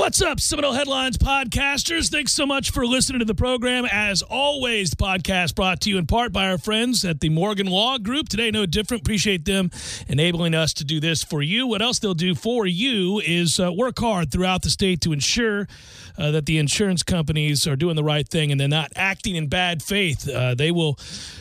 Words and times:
What's 0.00 0.22
up, 0.22 0.40
Seminole 0.40 0.72
Headlines 0.72 1.18
podcasters? 1.18 2.10
Thanks 2.10 2.32
so 2.32 2.46
much 2.46 2.70
for 2.70 2.86
listening 2.86 3.18
to 3.18 3.26
the 3.26 3.34
program. 3.34 3.84
As 3.84 4.22
always, 4.22 4.88
the 4.88 4.96
podcast 4.96 5.54
brought 5.54 5.82
to 5.82 5.90
you 5.90 5.98
in 5.98 6.06
part 6.06 6.32
by 6.32 6.48
our 6.48 6.56
friends 6.56 7.04
at 7.04 7.20
the 7.20 7.28
Morgan 7.28 7.66
Law 7.66 7.98
Group. 7.98 8.30
Today, 8.30 8.50
no 8.50 8.64
different. 8.64 9.02
Appreciate 9.02 9.44
them 9.44 9.70
enabling 10.08 10.54
us 10.54 10.72
to 10.72 10.84
do 10.84 11.00
this 11.00 11.22
for 11.22 11.42
you. 11.42 11.66
What 11.66 11.82
else 11.82 11.98
they'll 11.98 12.14
do 12.14 12.34
for 12.34 12.66
you 12.66 13.20
is 13.20 13.60
uh, 13.60 13.70
work 13.74 13.98
hard 13.98 14.32
throughout 14.32 14.62
the 14.62 14.70
state 14.70 15.02
to 15.02 15.12
ensure 15.12 15.68
uh, 16.18 16.30
that 16.30 16.46
the 16.46 16.58
insurance 16.58 17.02
companies 17.02 17.66
are 17.66 17.76
doing 17.76 17.96
the 17.96 18.04
right 18.04 18.28
thing 18.28 18.50
and 18.50 18.60
they're 18.60 18.68
not 18.68 18.92
acting 18.96 19.36
in 19.36 19.48
bad 19.48 19.82
faith. 19.82 20.28
Uh, 20.28 20.54
they 20.54 20.70
will 20.70 20.98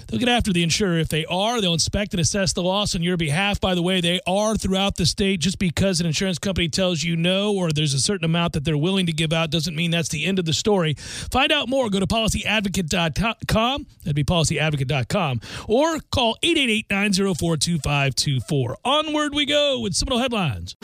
they'll 0.08 0.20
get 0.20 0.30
after 0.30 0.52
the 0.53 0.64
insurer 0.64 1.00
if 1.00 1.09
they 1.09 1.26
are. 1.26 1.61
They'll 1.61 1.73
inspect 1.73 2.14
and 2.14 2.22
assess 2.22 2.53
the 2.53 2.64
loss 2.64 2.95
on 2.95 3.03
your 3.03 3.17
behalf. 3.17 3.59
By 3.59 3.76
the 3.76 3.81
way, 3.81 4.02
they 4.02 4.20
are 4.28 4.56
throughout 4.56 4.95
the 4.95 5.06
state. 5.06 5.39
Just 5.39 5.59
because 5.59 6.00
an 6.00 6.06
insurance 6.06 6.39
company 6.39 6.70
tells 6.70 7.03
you 7.03 7.16
no 7.16 7.53
or 7.53 7.72
there's 7.72 7.94
a 7.94 8.00
certain 8.00 8.26
amount 8.26 8.53
that 8.53 8.64
they're 8.66 8.78
willing 8.78 9.06
to 9.06 9.14
give 9.14 9.34
out 9.34 9.50
doesn't 9.50 9.76
mean 9.76 9.92
that's 9.92 10.09
the 10.09 10.26
end 10.26 10.39
of 10.39 10.45
the 10.45 10.53
story. 10.53 10.95
Find 11.31 11.52
out 11.52 11.70
more. 11.70 11.89
Go 11.89 12.00
to 12.00 12.08
policyadvocate.com. 12.08 13.88
That'd 14.04 14.16
be 14.16 14.23
policyadvocate.com 14.23 15.42
or 15.67 16.00
call 16.11 16.38
888 16.44 16.86
904 16.89 17.58
2524. 17.58 18.78
Onward 18.86 19.33
we 19.33 19.45
go 19.45 19.80
with 19.80 19.94
Seminole 19.94 20.20
Headlines. 20.20 20.76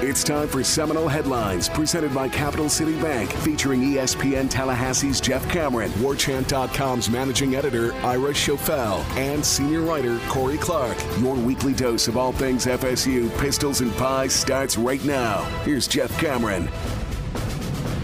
It's 0.00 0.22
time 0.22 0.46
for 0.46 0.62
Seminole 0.62 1.08
Headlines, 1.08 1.68
presented 1.68 2.14
by 2.14 2.28
Capital 2.28 2.68
City 2.68 2.94
Bank, 3.00 3.32
featuring 3.32 3.80
ESPN 3.80 4.48
Tallahassee's 4.48 5.20
Jeff 5.20 5.50
Cameron, 5.50 5.90
WarChant.com's 5.94 7.10
managing 7.10 7.56
editor 7.56 7.92
Ira 7.94 8.32
Schofel, 8.32 9.00
and 9.16 9.44
senior 9.44 9.80
writer 9.80 10.20
Corey 10.28 10.56
Clark. 10.56 10.96
Your 11.18 11.34
weekly 11.34 11.72
dose 11.74 12.06
of 12.06 12.16
all 12.16 12.30
things 12.30 12.64
FSU, 12.66 13.36
pistols, 13.40 13.80
and 13.80 13.92
pies 13.96 14.32
starts 14.32 14.78
right 14.78 15.04
now. 15.04 15.42
Here's 15.64 15.88
Jeff 15.88 16.16
Cameron. 16.20 16.68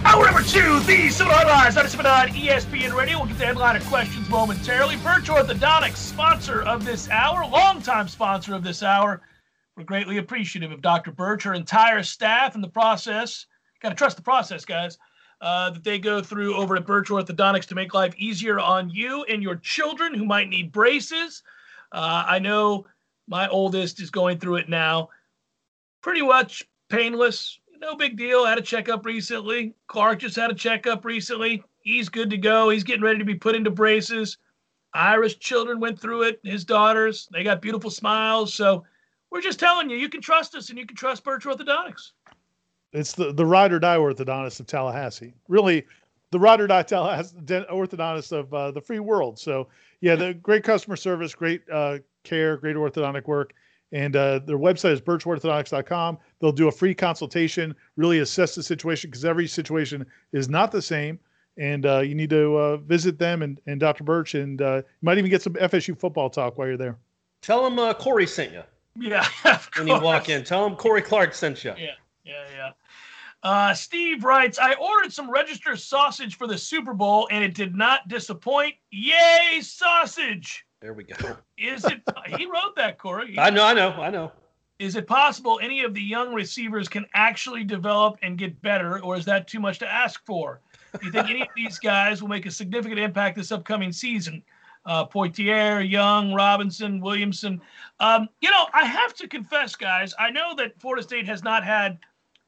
Hour 0.04 0.24
number 0.24 0.42
two, 0.42 0.80
the 0.80 1.08
Seminole 1.10 1.38
Headlines, 1.38 1.76
on 1.76 1.86
on 1.86 2.28
ESPN 2.30 2.92
Radio. 2.92 3.18
We'll 3.18 3.28
get 3.28 3.38
the 3.38 3.46
headline 3.46 3.76
of 3.76 3.86
questions 3.86 4.28
momentarily. 4.28 4.96
Birch 4.96 5.28
Orthodontics, 5.28 5.98
sponsor 5.98 6.62
of 6.62 6.84
this 6.84 7.08
hour, 7.08 7.48
longtime 7.48 8.08
sponsor 8.08 8.52
of 8.52 8.64
this 8.64 8.82
hour. 8.82 9.20
We're 9.76 9.84
greatly 9.84 10.18
appreciative 10.18 10.70
of 10.70 10.82
Dr. 10.82 11.10
Birch, 11.10 11.42
her 11.42 11.54
entire 11.54 12.02
staff, 12.02 12.54
and 12.54 12.62
the 12.62 12.68
process. 12.68 13.46
Got 13.82 13.88
to 13.88 13.94
trust 13.96 14.16
the 14.16 14.22
process, 14.22 14.64
guys, 14.64 14.98
uh, 15.40 15.70
that 15.70 15.82
they 15.82 15.98
go 15.98 16.22
through 16.22 16.54
over 16.54 16.76
at 16.76 16.86
Birch 16.86 17.08
Orthodontics 17.08 17.66
to 17.66 17.74
make 17.74 17.92
life 17.92 18.14
easier 18.16 18.60
on 18.60 18.88
you 18.88 19.24
and 19.24 19.42
your 19.42 19.56
children 19.56 20.14
who 20.14 20.24
might 20.24 20.48
need 20.48 20.70
braces. 20.70 21.42
Uh, 21.90 22.24
I 22.26 22.38
know 22.38 22.86
my 23.26 23.48
oldest 23.48 24.00
is 24.00 24.10
going 24.10 24.38
through 24.38 24.56
it 24.56 24.68
now. 24.68 25.08
Pretty 26.02 26.22
much 26.22 26.62
painless. 26.88 27.58
No 27.80 27.96
big 27.96 28.16
deal. 28.16 28.46
Had 28.46 28.58
a 28.58 28.62
checkup 28.62 29.04
recently. 29.04 29.74
Clark 29.88 30.20
just 30.20 30.36
had 30.36 30.50
a 30.50 30.54
checkup 30.54 31.04
recently. 31.04 31.64
He's 31.80 32.08
good 32.08 32.30
to 32.30 32.38
go. 32.38 32.70
He's 32.70 32.84
getting 32.84 33.02
ready 33.02 33.18
to 33.18 33.24
be 33.24 33.34
put 33.34 33.56
into 33.56 33.70
braces. 33.70 34.38
Ira's 34.94 35.34
children 35.34 35.80
went 35.80 36.00
through 36.00 36.22
it. 36.22 36.40
His 36.44 36.64
daughters, 36.64 37.28
they 37.32 37.42
got 37.42 37.60
beautiful 37.60 37.90
smiles. 37.90 38.54
So, 38.54 38.84
we're 39.34 39.40
just 39.40 39.58
telling 39.58 39.90
you, 39.90 39.96
you 39.96 40.08
can 40.08 40.20
trust 40.20 40.54
us 40.54 40.70
and 40.70 40.78
you 40.78 40.86
can 40.86 40.96
trust 40.96 41.24
Birch 41.24 41.44
Orthodontics. 41.44 42.12
It's 42.92 43.12
the, 43.12 43.32
the 43.32 43.44
ride 43.44 43.72
or 43.72 43.80
die 43.80 43.96
orthodontist 43.96 44.60
of 44.60 44.68
Tallahassee. 44.68 45.34
Really, 45.48 45.84
the 46.30 46.38
ride 46.38 46.60
or 46.60 46.68
die 46.68 46.84
Tallahassee 46.84 47.34
orthodontist 47.44 48.30
of 48.30 48.54
uh, 48.54 48.70
the 48.70 48.80
free 48.80 49.00
world. 49.00 49.36
So, 49.36 49.66
yeah, 50.00 50.14
the 50.14 50.34
great 50.34 50.62
customer 50.62 50.94
service, 50.94 51.34
great 51.34 51.62
uh, 51.70 51.98
care, 52.22 52.56
great 52.56 52.76
orthodontic 52.76 53.26
work. 53.26 53.54
And 53.90 54.14
uh, 54.14 54.38
their 54.38 54.56
website 54.56 54.92
is 54.92 55.00
birchorthodontics.com. 55.00 56.18
They'll 56.40 56.52
do 56.52 56.68
a 56.68 56.72
free 56.72 56.94
consultation, 56.94 57.74
really 57.96 58.20
assess 58.20 58.54
the 58.54 58.62
situation 58.62 59.10
because 59.10 59.24
every 59.24 59.48
situation 59.48 60.06
is 60.32 60.48
not 60.48 60.70
the 60.70 60.82
same. 60.82 61.18
And 61.58 61.86
uh, 61.86 62.00
you 62.00 62.14
need 62.14 62.30
to 62.30 62.56
uh, 62.56 62.76
visit 62.76 63.18
them 63.18 63.42
and, 63.42 63.60
and 63.66 63.80
Dr. 63.80 64.04
Birch, 64.04 64.34
and 64.34 64.62
uh, 64.62 64.76
you 64.76 64.82
might 65.02 65.18
even 65.18 65.30
get 65.30 65.42
some 65.42 65.54
FSU 65.54 65.98
football 65.98 66.30
talk 66.30 66.56
while 66.56 66.68
you're 66.68 66.76
there. 66.76 66.98
Tell 67.42 67.62
them 67.64 67.78
uh, 67.80 67.94
Corey 67.94 68.26
sent 68.26 68.52
you. 68.52 68.62
Yeah, 68.96 69.26
when 69.76 69.88
you 69.88 70.00
walk 70.00 70.28
in. 70.28 70.44
Tell 70.44 70.64
them 70.64 70.76
Corey 70.76 71.02
Clark 71.02 71.34
sent 71.34 71.64
you. 71.64 71.74
Yeah, 71.76 71.94
yeah, 72.24 72.44
yeah. 72.54 72.70
Uh, 73.42 73.74
Steve 73.74 74.24
writes, 74.24 74.58
I 74.58 74.72
ordered 74.74 75.12
some 75.12 75.30
register 75.30 75.76
sausage 75.76 76.36
for 76.36 76.46
the 76.46 76.56
Super 76.56 76.94
Bowl 76.94 77.28
and 77.30 77.44
it 77.44 77.54
did 77.54 77.74
not 77.74 78.08
disappoint. 78.08 78.74
Yay, 78.90 79.60
sausage! 79.60 80.64
There 80.80 80.94
we 80.94 81.04
go. 81.04 81.36
Is 81.58 81.84
it? 81.84 82.00
he 82.38 82.46
wrote 82.46 82.74
that, 82.76 82.98
Corey. 82.98 83.38
I 83.38 83.50
know, 83.50 83.64
I 83.64 83.74
know, 83.74 83.90
I 83.90 84.08
know. 84.08 84.32
Is 84.78 84.96
it 84.96 85.06
possible 85.06 85.60
any 85.62 85.84
of 85.84 85.94
the 85.94 86.02
young 86.02 86.34
receivers 86.34 86.88
can 86.88 87.06
actually 87.14 87.64
develop 87.64 88.18
and 88.22 88.36
get 88.36 88.60
better, 88.60 89.02
or 89.02 89.16
is 89.16 89.24
that 89.26 89.46
too 89.46 89.60
much 89.60 89.78
to 89.80 89.90
ask 89.90 90.24
for? 90.26 90.60
Do 90.98 91.06
you 91.06 91.12
think 91.12 91.30
any 91.30 91.42
of 91.42 91.48
these 91.54 91.78
guys 91.78 92.22
will 92.22 92.28
make 92.28 92.46
a 92.46 92.50
significant 92.50 92.98
impact 92.98 93.36
this 93.36 93.52
upcoming 93.52 93.92
season? 93.92 94.42
Uh, 94.86 95.06
Poitier, 95.06 95.88
Young, 95.88 96.34
Robinson, 96.34 97.00
Williamson. 97.00 97.60
Um, 98.00 98.28
you 98.40 98.50
know, 98.50 98.66
I 98.74 98.84
have 98.84 99.14
to 99.14 99.28
confess, 99.28 99.74
guys, 99.74 100.14
I 100.18 100.30
know 100.30 100.54
that 100.56 100.78
Florida 100.80 101.02
State 101.02 101.26
has 101.26 101.42
not 101.42 101.64
had 101.64 101.98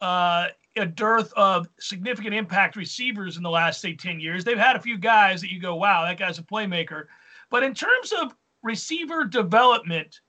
uh, 0.01 0.49
a 0.77 0.87
dearth 0.87 1.33
of 1.35 1.69
significant 1.81 2.35
impact 2.35 2.77
receivers 2.77 3.37
in 3.37 3.43
the 3.43 3.51
last, 3.51 3.81
say, 3.81 3.95
10 3.95 4.21
years. 4.21 4.45
They've 4.45 4.59
had 4.59 4.77
a 4.77 4.81
few 4.81 4.99
guys 4.99 5.41
that 5.41 5.51
you 5.51 5.61
go, 5.61 5.77
wow, 5.77 6.05
that 6.05 6.19
guy's 6.19 6.39
a 6.39 6.43
playmaker. 6.43 7.05
But 7.51 7.63
in 7.63 7.75
terms 7.75 8.13
of 8.13 8.35
receiver 8.63 9.25
development, 9.25 10.21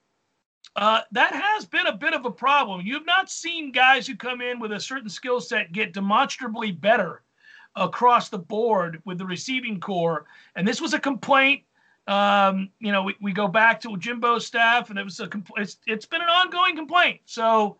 uh, 0.75 1.01
that 1.11 1.33
has 1.33 1.65
been 1.65 1.87
a 1.87 1.97
bit 1.97 2.13
of 2.13 2.25
a 2.25 2.31
problem. 2.31 2.85
You've 2.85 3.05
not 3.05 3.29
seen 3.29 3.71
guys 3.71 4.05
who 4.05 4.15
come 4.15 4.41
in 4.41 4.59
with 4.59 4.71
a 4.71 4.79
certain 4.79 5.09
skill 5.09 5.41
set 5.41 5.71
get 5.71 5.93
demonstrably 5.93 6.71
better 6.71 7.23
across 7.75 8.29
the 8.29 8.37
board 8.37 9.01
with 9.05 9.17
the 9.17 9.25
receiving 9.25 9.79
corps. 9.79 10.25
And 10.55 10.67
this 10.67 10.81
was 10.81 10.93
a 10.93 10.99
complaint. 10.99 11.63
Um, 12.07 12.69
you 12.79 12.91
know, 12.91 13.03
we, 13.03 13.15
we 13.21 13.33
go 13.33 13.47
back 13.47 13.81
to 13.81 13.97
Jimbo's 13.97 14.45
staff, 14.45 14.89
and 14.89 14.97
it 14.97 15.03
was 15.03 15.19
a 15.19 15.27
compl- 15.27 15.57
it's, 15.57 15.77
it's 15.87 16.05
been 16.05 16.21
an 16.21 16.29
ongoing 16.29 16.75
complaint. 16.75 17.19
So, 17.25 17.77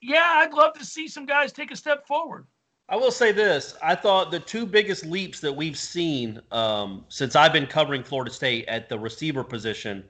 yeah, 0.00 0.30
I'd 0.34 0.52
love 0.52 0.74
to 0.74 0.84
see 0.84 1.08
some 1.08 1.26
guys 1.26 1.52
take 1.52 1.72
a 1.72 1.76
step 1.76 2.06
forward. 2.06 2.46
I 2.88 2.96
will 2.96 3.10
say 3.10 3.32
this: 3.32 3.76
I 3.82 3.94
thought 3.94 4.30
the 4.30 4.40
two 4.40 4.66
biggest 4.66 5.04
leaps 5.04 5.40
that 5.40 5.54
we've 5.54 5.78
seen 5.78 6.40
um, 6.52 7.04
since 7.08 7.34
I've 7.34 7.52
been 7.52 7.66
covering 7.66 8.04
Florida 8.04 8.30
State 8.32 8.66
at 8.68 8.88
the 8.88 8.98
receiver 8.98 9.44
position 9.44 10.04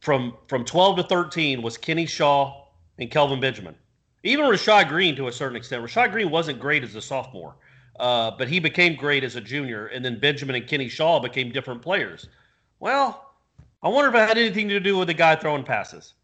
from 0.00 0.36
from 0.46 0.64
12 0.64 0.98
to 0.98 1.02
13 1.04 1.62
was 1.62 1.76
Kenny 1.76 2.06
Shaw 2.06 2.64
and 2.98 3.10
Kelvin 3.10 3.40
Benjamin. 3.40 3.74
Even 4.24 4.46
Rashad 4.46 4.88
Greene 4.88 5.16
to 5.16 5.28
a 5.28 5.32
certain 5.32 5.56
extent. 5.56 5.82
Rashad 5.82 6.12
Greene 6.12 6.30
wasn't 6.30 6.58
great 6.58 6.82
as 6.82 6.94
a 6.94 7.02
sophomore, 7.02 7.56
uh, 8.00 8.32
but 8.32 8.48
he 8.48 8.58
became 8.58 8.96
great 8.96 9.22
as 9.22 9.36
a 9.36 9.40
junior. 9.40 9.86
And 9.86 10.04
then 10.04 10.18
Benjamin 10.18 10.56
and 10.56 10.66
Kenny 10.66 10.88
Shaw 10.88 11.20
became 11.20 11.52
different 11.52 11.82
players. 11.82 12.28
Well, 12.80 13.32
I 13.82 13.88
wonder 13.88 14.08
if 14.10 14.14
it 14.14 14.28
had 14.28 14.38
anything 14.38 14.68
to 14.68 14.80
do 14.80 14.96
with 14.96 15.08
the 15.08 15.14
guy 15.14 15.36
throwing 15.36 15.64
passes. 15.64 16.14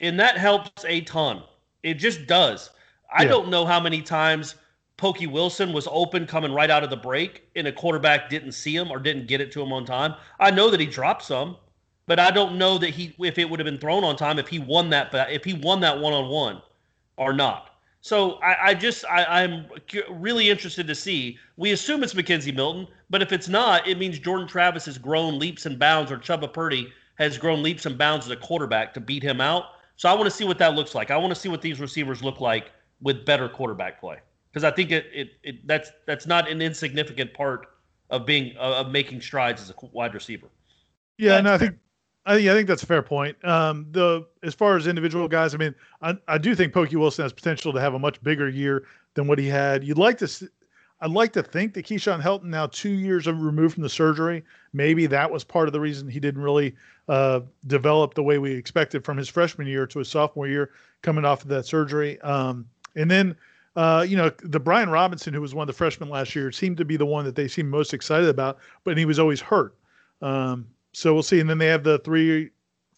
And 0.00 0.18
that 0.20 0.36
helps 0.36 0.84
a 0.84 1.00
ton. 1.02 1.42
It 1.82 1.94
just 1.94 2.26
does. 2.26 2.70
I 3.14 3.22
Yeah. 3.22 3.28
don't 3.28 3.48
know 3.48 3.64
how 3.64 3.80
many 3.80 4.02
times 4.02 4.56
Pokey 4.96 5.26
Wilson 5.26 5.72
was 5.72 5.88
open 5.90 6.26
coming 6.26 6.52
right 6.52 6.70
out 6.70 6.84
of 6.84 6.90
the 6.90 6.96
break 6.96 7.48
and 7.56 7.66
a 7.66 7.72
quarterback 7.72 8.30
didn't 8.30 8.52
see 8.52 8.76
him 8.76 8.90
or 8.90 8.98
didn't 8.98 9.26
get 9.26 9.40
it 9.40 9.52
to 9.52 9.62
him 9.62 9.72
on 9.72 9.84
time. 9.84 10.14
I 10.38 10.50
know 10.50 10.70
that 10.70 10.80
he 10.80 10.86
dropped 10.86 11.24
some, 11.24 11.56
but 12.06 12.18
I 12.18 12.30
don't 12.30 12.56
know 12.58 12.78
that 12.78 12.90
he 12.90 13.14
if 13.18 13.38
it 13.38 13.48
would 13.48 13.60
have 13.60 13.64
been 13.64 13.78
thrown 13.78 14.04
on 14.04 14.16
time 14.16 14.38
if 14.38 14.48
he 14.48 14.58
won 14.58 14.90
that 14.90 15.12
if 15.30 15.44
he 15.44 15.54
won 15.54 15.80
that 15.80 15.98
one 15.98 16.12
on 16.12 16.28
one 16.28 16.62
or 17.16 17.32
not. 17.32 17.70
So 18.00 18.34
I, 18.42 18.70
I 18.70 18.74
just 18.74 19.04
I, 19.06 19.42
I'm 19.42 19.66
really 20.10 20.50
interested 20.50 20.86
to 20.88 20.94
see. 20.94 21.38
We 21.56 21.70
assume 21.72 22.02
it's 22.02 22.14
McKenzie 22.14 22.54
Milton, 22.54 22.88
but 23.12 23.20
if 23.20 23.30
it's 23.30 23.46
not, 23.46 23.86
it 23.86 23.98
means 23.98 24.18
Jordan 24.18 24.48
Travis 24.48 24.86
has 24.86 24.96
grown 24.96 25.38
leaps 25.38 25.66
and 25.66 25.78
bounds, 25.78 26.10
or 26.10 26.16
Chubba 26.16 26.50
Purdy 26.50 26.90
has 27.16 27.36
grown 27.36 27.62
leaps 27.62 27.84
and 27.84 27.98
bounds 27.98 28.24
as 28.24 28.32
a 28.32 28.36
quarterback 28.36 28.94
to 28.94 29.00
beat 29.00 29.22
him 29.22 29.38
out. 29.38 29.64
So 29.96 30.08
I 30.08 30.14
want 30.14 30.24
to 30.24 30.30
see 30.30 30.44
what 30.44 30.58
that 30.58 30.74
looks 30.74 30.94
like. 30.94 31.10
I 31.10 31.18
want 31.18 31.32
to 31.32 31.38
see 31.38 31.50
what 31.50 31.60
these 31.60 31.78
receivers 31.78 32.22
look 32.24 32.40
like 32.40 32.70
with 33.02 33.26
better 33.26 33.50
quarterback 33.50 34.00
play 34.00 34.16
because 34.50 34.64
I 34.64 34.70
think 34.70 34.92
it, 34.92 35.06
it, 35.12 35.32
it 35.42 35.66
that's 35.66 35.90
that's 36.06 36.26
not 36.26 36.50
an 36.50 36.62
insignificant 36.62 37.34
part 37.34 37.66
of 38.08 38.24
being 38.24 38.56
of 38.56 38.90
making 38.90 39.20
strides 39.20 39.60
as 39.60 39.68
a 39.68 39.74
wide 39.92 40.14
receiver. 40.14 40.48
Yeah, 41.18 41.38
no, 41.42 41.52
I 41.52 41.58
think 41.58 41.76
I, 42.24 42.36
yeah, 42.38 42.52
I 42.52 42.54
think 42.54 42.66
that's 42.66 42.82
a 42.82 42.86
fair 42.86 43.02
point. 43.02 43.36
Um, 43.44 43.88
the 43.90 44.26
as 44.42 44.54
far 44.54 44.78
as 44.78 44.86
individual 44.86 45.28
guys, 45.28 45.54
I 45.54 45.58
mean, 45.58 45.74
I, 46.00 46.16
I 46.28 46.38
do 46.38 46.54
think 46.54 46.72
Pokey 46.72 46.96
Wilson 46.96 47.24
has 47.24 47.32
potential 47.34 47.74
to 47.74 47.80
have 47.80 47.92
a 47.92 47.98
much 47.98 48.22
bigger 48.22 48.48
year 48.48 48.84
than 49.14 49.26
what 49.26 49.38
he 49.38 49.48
had. 49.48 49.84
You'd 49.84 49.98
like 49.98 50.16
to, 50.18 50.28
see, 50.28 50.46
I'd 51.02 51.10
like 51.10 51.32
to 51.32 51.42
think 51.42 51.74
that 51.74 51.84
Keyshawn 51.84 52.22
Helton, 52.22 52.44
now 52.44 52.68
two 52.68 52.90
years 52.90 53.26
removed 53.26 53.74
from 53.74 53.82
the 53.82 53.88
surgery, 53.88 54.44
maybe 54.72 55.06
that 55.06 55.28
was 55.28 55.42
part 55.42 55.66
of 55.66 55.72
the 55.72 55.80
reason 55.80 56.08
he 56.08 56.20
didn't 56.20 56.40
really 56.40 56.76
uh, 57.08 57.40
develop 57.66 58.14
the 58.14 58.22
way 58.22 58.38
we 58.38 58.52
expected 58.52 59.04
from 59.04 59.16
his 59.16 59.28
freshman 59.28 59.66
year 59.66 59.84
to 59.84 59.98
his 59.98 60.08
sophomore 60.08 60.46
year, 60.46 60.70
coming 61.02 61.24
off 61.24 61.42
of 61.42 61.48
that 61.48 61.66
surgery. 61.66 62.20
Um, 62.20 62.68
and 62.94 63.10
then, 63.10 63.36
uh, 63.74 64.06
you 64.08 64.16
know, 64.16 64.30
the 64.44 64.60
Bryan 64.60 64.90
Robinson, 64.90 65.34
who 65.34 65.40
was 65.40 65.56
one 65.56 65.64
of 65.64 65.74
the 65.74 65.76
freshmen 65.76 66.08
last 66.08 66.36
year, 66.36 66.52
seemed 66.52 66.76
to 66.76 66.84
be 66.84 66.96
the 66.96 67.06
one 67.06 67.24
that 67.24 67.34
they 67.34 67.48
seemed 67.48 67.68
most 67.68 67.92
excited 67.92 68.28
about, 68.28 68.58
but 68.84 68.96
he 68.96 69.04
was 69.04 69.18
always 69.18 69.40
hurt. 69.40 69.74
Um, 70.20 70.68
so 70.92 71.12
we'll 71.12 71.24
see. 71.24 71.40
And 71.40 71.50
then 71.50 71.58
they 71.58 71.66
have 71.66 71.82
the 71.82 71.98
three 71.98 72.50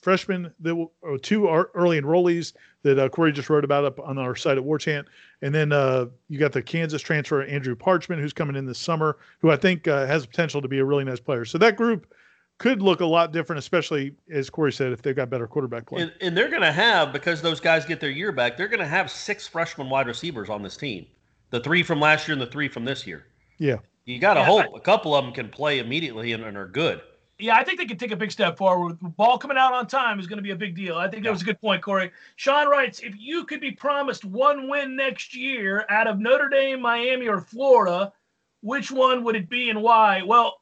freshmen 0.05 0.53
that 0.61 0.77
will, 0.77 0.93
or 1.01 1.19
two 1.19 1.49
early 1.49 2.01
enrollees 2.01 2.53
that 2.83 2.99
uh, 2.99 3.09
Corey 3.09 3.33
just 3.33 3.49
wrote 3.49 3.65
about 3.65 3.85
up 3.85 3.99
on 3.99 4.19
our 4.19 4.37
site 4.37 4.59
at 4.59 4.63
War 4.65 4.79
Chant. 4.79 5.07
And 5.43 5.55
then 5.55 5.73
uh, 5.73 6.07
you 6.29 6.39
got 6.39 6.53
the 6.53 6.63
Kansas 6.63 7.01
transfer 7.01 7.43
Andrew 7.43 7.75
Parchment 7.75 8.21
who's 8.21 8.33
coming 8.35 8.55
in 8.55 8.67
this 8.67 8.79
summer, 8.79 9.17
who 9.41 9.51
I 9.51 9.57
think 9.57 9.89
uh, 9.89 10.07
has 10.07 10.27
potential 10.27 10.61
to 10.63 10.69
be 10.69 10.79
a 10.79 10.85
really 10.85 11.05
nice 11.05 11.21
player. 11.21 11.45
So 11.47 11.57
that 11.59 11.77
group 11.77 12.13
could 12.59 12.83
look 12.83 13.01
a 13.01 13.07
lot 13.07 13.33
different, 13.33 13.59
especially 13.59 14.15
as 14.31 14.49
Corey 14.51 14.73
said, 14.73 14.93
if 14.93 15.03
they've 15.03 15.17
got 15.17 15.31
better 15.31 15.47
quarterback 15.47 15.87
play. 15.87 16.03
And, 16.03 16.13
and 16.21 16.37
they're 16.37 16.51
going 16.51 16.63
to 16.63 16.71
have 16.73 17.13
because 17.13 17.43
those 17.43 17.59
guys 17.59 17.85
get 17.85 17.99
their 17.99 18.11
year 18.11 18.31
back. 18.31 18.57
They're 18.57 18.69
going 18.69 18.81
to 18.81 18.87
have 18.87 19.11
six 19.11 19.49
freshman 19.49 19.89
wide 19.89 20.07
receivers 20.07 20.51
on 20.51 20.63
this 20.63 20.77
team, 20.77 21.07
the 21.51 21.61
three 21.61 21.83
from 21.83 21.99
last 21.99 22.29
year 22.29 22.35
and 22.35 22.43
the 22.43 22.47
three 22.47 22.69
from 22.69 22.85
this 22.85 23.07
year. 23.07 23.25
Yeah, 23.59 23.79
you 24.05 24.19
got 24.19 24.35
to 24.35 24.41
Yeah, 24.41 24.47
hope 24.47 24.67
I- 24.75 24.77
a 24.77 24.81
couple 24.81 25.15
of 25.17 25.25
them 25.25 25.33
can 25.33 25.49
play 25.49 25.79
immediately 25.79 26.33
and, 26.33 26.45
and 26.45 26.57
are 26.57 26.69
good. 26.69 27.01
Yeah, 27.39 27.57
I 27.57 27.65
think 27.65 27.79
they 27.79 27.87
can 27.87 27.99
take 27.99 28.13
a 28.13 28.17
big 28.17 28.31
step 28.31 28.57
forward. 28.57 28.97
The 29.03 29.09
ball 29.09 29.39
coming 29.39 29.57
out 29.57 29.73
on 29.73 29.89
time 29.89 30.21
is 30.21 30.29
going 30.29 30.37
to 30.37 30.43
be 30.43 30.53
a 30.53 30.57
big 30.57 30.77
deal. 30.77 30.97
I 30.97 31.09
think 31.09 31.25
that 31.25 31.33
was 31.33 31.43
a 31.43 31.45
good 31.45 31.61
point, 31.61 31.83
Corey. 31.83 32.13
Sean 32.37 32.69
writes, 32.69 33.01
if 33.01 33.15
you 33.19 33.45
could 33.45 33.61
be 33.61 33.73
promised 33.73 34.25
one 34.25 34.69
win 34.69 34.95
next 34.95 35.35
year 35.35 35.85
out 35.89 36.07
of 36.07 36.21
Notre 36.21 36.49
Dame, 36.49 36.81
Miami, 36.81 37.27
or 37.27 37.41
Florida, 37.41 38.13
which 38.61 38.93
one 38.93 39.25
would 39.25 39.35
it 39.35 39.49
be 39.49 39.69
and 39.69 39.83
why? 39.83 40.23
Well, 40.23 40.59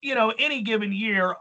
you 0.00 0.14
know, 0.14 0.32
any 0.38 0.62
given 0.62 0.90
year, 0.90 1.36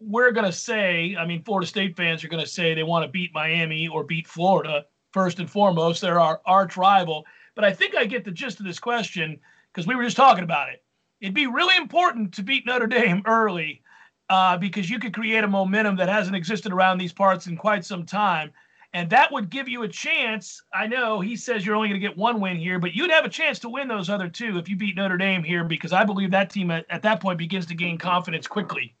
we're 0.00 0.30
going 0.30 0.46
to 0.46 0.52
say, 0.52 1.16
I 1.18 1.26
mean, 1.26 1.42
Florida 1.42 1.66
State 1.66 1.96
fans 1.96 2.22
are 2.22 2.28
going 2.28 2.42
to 2.42 2.48
say 2.48 2.72
they 2.72 2.84
want 2.84 3.04
to 3.04 3.10
beat 3.10 3.34
Miami 3.34 3.88
or 3.88 4.04
beat 4.04 4.28
Florida 4.28 4.86
first 5.12 5.40
and 5.40 5.50
foremost. 5.50 6.00
They're 6.00 6.20
our 6.20 6.40
arch 6.46 6.76
rival. 6.76 7.26
But 7.56 7.64
I 7.64 7.72
think 7.72 7.96
I 7.96 8.04
get 8.04 8.24
the 8.24 8.30
gist 8.30 8.60
of 8.60 8.66
this 8.66 8.78
question 8.78 9.40
because 9.72 9.88
we 9.88 9.96
were 9.96 10.04
just 10.04 10.16
talking 10.16 10.44
about 10.44 10.68
it. 10.68 10.84
It'd 11.20 11.34
be 11.34 11.46
really 11.46 11.76
important 11.76 12.34
to 12.34 12.42
beat 12.42 12.66
Notre 12.66 12.86
Dame 12.86 13.22
early 13.26 13.82
uh, 14.30 14.56
because 14.56 14.88
you 14.88 14.98
could 14.98 15.14
create 15.14 15.44
a 15.44 15.48
momentum 15.48 15.96
that 15.96 16.08
hasn't 16.08 16.36
existed 16.36 16.72
around 16.72 16.98
these 16.98 17.12
parts 17.12 17.46
in 17.46 17.56
quite 17.56 17.84
some 17.84 18.04
time. 18.04 18.52
And 18.92 19.10
that 19.10 19.32
would 19.32 19.50
give 19.50 19.68
you 19.68 19.82
a 19.82 19.88
chance. 19.88 20.62
I 20.72 20.86
know 20.86 21.20
he 21.20 21.34
says 21.34 21.66
you're 21.66 21.74
only 21.74 21.88
going 21.88 22.00
to 22.00 22.06
get 22.06 22.16
one 22.16 22.40
win 22.40 22.56
here, 22.56 22.78
but 22.78 22.94
you'd 22.94 23.10
have 23.10 23.24
a 23.24 23.28
chance 23.28 23.58
to 23.60 23.68
win 23.68 23.88
those 23.88 24.08
other 24.08 24.28
two 24.28 24.56
if 24.56 24.68
you 24.68 24.76
beat 24.76 24.94
Notre 24.94 25.16
Dame 25.16 25.42
here 25.42 25.64
because 25.64 25.92
I 25.92 26.04
believe 26.04 26.30
that 26.30 26.48
team 26.48 26.70
at, 26.70 26.86
at 26.90 27.02
that 27.02 27.20
point 27.20 27.38
begins 27.38 27.66
to 27.66 27.74
gain 27.74 27.98
confidence 27.98 28.46
quickly. 28.46 28.94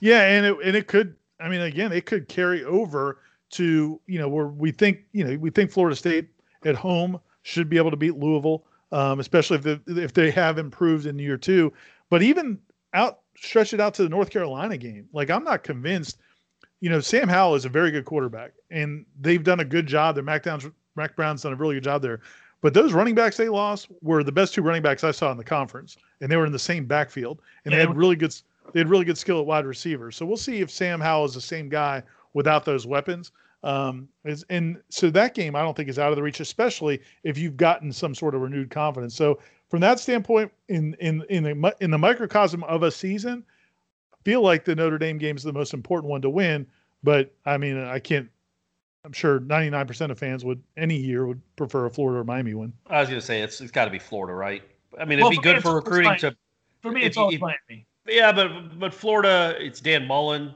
Yeah, 0.00 0.22
and 0.22 0.44
it 0.44 0.56
and 0.64 0.76
it 0.76 0.88
could. 0.88 1.14
I 1.38 1.48
mean, 1.48 1.60
again, 1.60 1.92
it 1.92 2.04
could 2.04 2.28
carry 2.28 2.64
over 2.64 3.18
to 3.50 4.00
you 4.06 4.18
know 4.18 4.28
where 4.28 4.46
we 4.46 4.72
think 4.72 5.00
you 5.12 5.24
know 5.24 5.36
we 5.36 5.50
think 5.50 5.70
Florida 5.70 5.94
State 5.94 6.28
at 6.64 6.74
home 6.74 7.20
should 7.42 7.68
be 7.68 7.76
able 7.76 7.90
to 7.90 7.96
beat 7.96 8.16
Louisville, 8.16 8.64
um, 8.90 9.20
especially 9.20 9.56
if 9.58 9.62
the, 9.62 9.80
if 9.86 10.14
they 10.14 10.30
have 10.32 10.58
improved 10.58 11.06
in 11.06 11.18
year 11.18 11.36
two. 11.36 11.72
But 12.08 12.22
even 12.22 12.58
out 12.92 13.20
stretch 13.40 13.72
it 13.72 13.80
out 13.80 13.94
to 13.94 14.02
the 14.02 14.08
North 14.08 14.30
Carolina 14.30 14.76
game, 14.76 15.08
like 15.12 15.30
I'm 15.30 15.44
not 15.44 15.64
convinced. 15.64 16.18
You 16.80 16.88
know, 16.88 17.00
Sam 17.00 17.28
Howell 17.28 17.56
is 17.56 17.64
a 17.64 17.68
very 17.68 17.90
good 17.90 18.04
quarterback, 18.04 18.52
and 18.70 19.04
they've 19.20 19.42
done 19.42 19.60
a 19.60 19.64
good 19.64 19.86
job. 19.86 20.14
Their 20.14 20.24
Mack, 20.24 20.44
Downs, 20.44 20.66
Mack 20.96 21.14
Brown's 21.16 21.42
done 21.42 21.52
a 21.52 21.56
really 21.56 21.74
good 21.74 21.84
job 21.84 22.02
there. 22.02 22.20
But 22.62 22.74
those 22.74 22.92
running 22.92 23.14
backs 23.14 23.36
they 23.36 23.48
lost 23.48 23.88
were 24.02 24.22
the 24.22 24.32
best 24.32 24.54
two 24.54 24.62
running 24.62 24.82
backs 24.82 25.02
I 25.02 25.10
saw 25.10 25.30
in 25.30 25.38
the 25.38 25.44
conference, 25.44 25.96
and 26.20 26.30
they 26.30 26.36
were 26.36 26.46
in 26.46 26.52
the 26.52 26.58
same 26.58 26.86
backfield, 26.86 27.40
and 27.64 27.72
Yeah, 27.72 27.78
they 27.78 27.86
had 27.86 27.96
really 27.96 28.16
good 28.16 28.34
they 28.72 28.80
had 28.80 28.88
really 28.88 29.04
good 29.04 29.18
skill 29.18 29.40
at 29.40 29.46
wide 29.46 29.66
receiver. 29.66 30.10
So 30.10 30.24
we'll 30.24 30.36
see 30.36 30.60
if 30.60 30.70
Sam 30.70 31.00
Howell 31.00 31.24
is 31.24 31.34
the 31.34 31.40
same 31.40 31.68
guy 31.68 32.02
without 32.34 32.64
those 32.64 32.86
weapons. 32.86 33.32
Um, 33.62 34.08
is, 34.24 34.44
and 34.48 34.80
so 34.88 35.10
that 35.10 35.34
game 35.34 35.54
I 35.54 35.62
don't 35.62 35.76
think 35.76 35.88
is 35.88 35.98
out 35.98 36.10
of 36.10 36.16
the 36.16 36.22
reach, 36.22 36.40
especially 36.40 37.00
if 37.24 37.36
you've 37.36 37.56
gotten 37.56 37.92
some 37.92 38.14
sort 38.14 38.34
of 38.34 38.40
renewed 38.40 38.70
confidence. 38.70 39.14
So 39.14 39.38
from 39.70 39.80
that 39.80 40.00
standpoint, 40.00 40.50
in 40.68 40.94
in 41.00 41.22
in 41.30 41.44
the 41.44 41.76
in 41.80 41.90
the 41.90 41.98
microcosm 41.98 42.62
of 42.64 42.82
a 42.82 42.90
season, 42.90 43.44
I 44.12 44.16
feel 44.24 44.42
like 44.42 44.64
the 44.64 44.74
Notre 44.74 44.98
Dame 44.98 45.16
game 45.18 45.36
is 45.36 45.42
the 45.42 45.52
most 45.52 45.72
important 45.72 46.10
one 46.10 46.20
to 46.22 46.30
win. 46.30 46.66
But 47.02 47.32
I 47.46 47.56
mean, 47.56 47.78
I 47.82 47.98
can't. 47.98 48.28
I'm 49.02 49.12
sure 49.14 49.40
99% 49.40 50.10
of 50.10 50.18
fans 50.18 50.44
would 50.44 50.62
any 50.76 50.96
year 50.96 51.26
would 51.26 51.40
prefer 51.56 51.86
a 51.86 51.90
Florida 51.90 52.20
or 52.20 52.24
Miami 52.24 52.52
win. 52.52 52.70
I 52.88 53.00
was 53.00 53.08
going 53.08 53.18
to 53.18 53.24
say 53.26 53.40
it's 53.40 53.60
it's 53.62 53.70
got 53.70 53.86
to 53.86 53.90
be 53.90 53.98
Florida, 53.98 54.34
right? 54.34 54.62
I 55.00 55.06
mean, 55.06 55.18
it'd 55.20 55.30
be 55.30 55.36
for 55.36 55.42
good 55.42 55.56
it's- 55.56 55.62
for 55.62 55.74
recruiting 55.76 56.16
to. 56.18 56.36
For 56.82 56.90
me, 56.90 57.02
it's 57.04 57.16
you- 57.16 57.22
always 57.22 57.36
if- 57.36 57.40
Miami. 57.40 57.86
Yeah, 58.06 58.32
but 58.32 58.78
but 58.78 58.92
Florida, 58.92 59.54
it's 59.58 59.80
Dan 59.80 60.06
Mullen. 60.06 60.54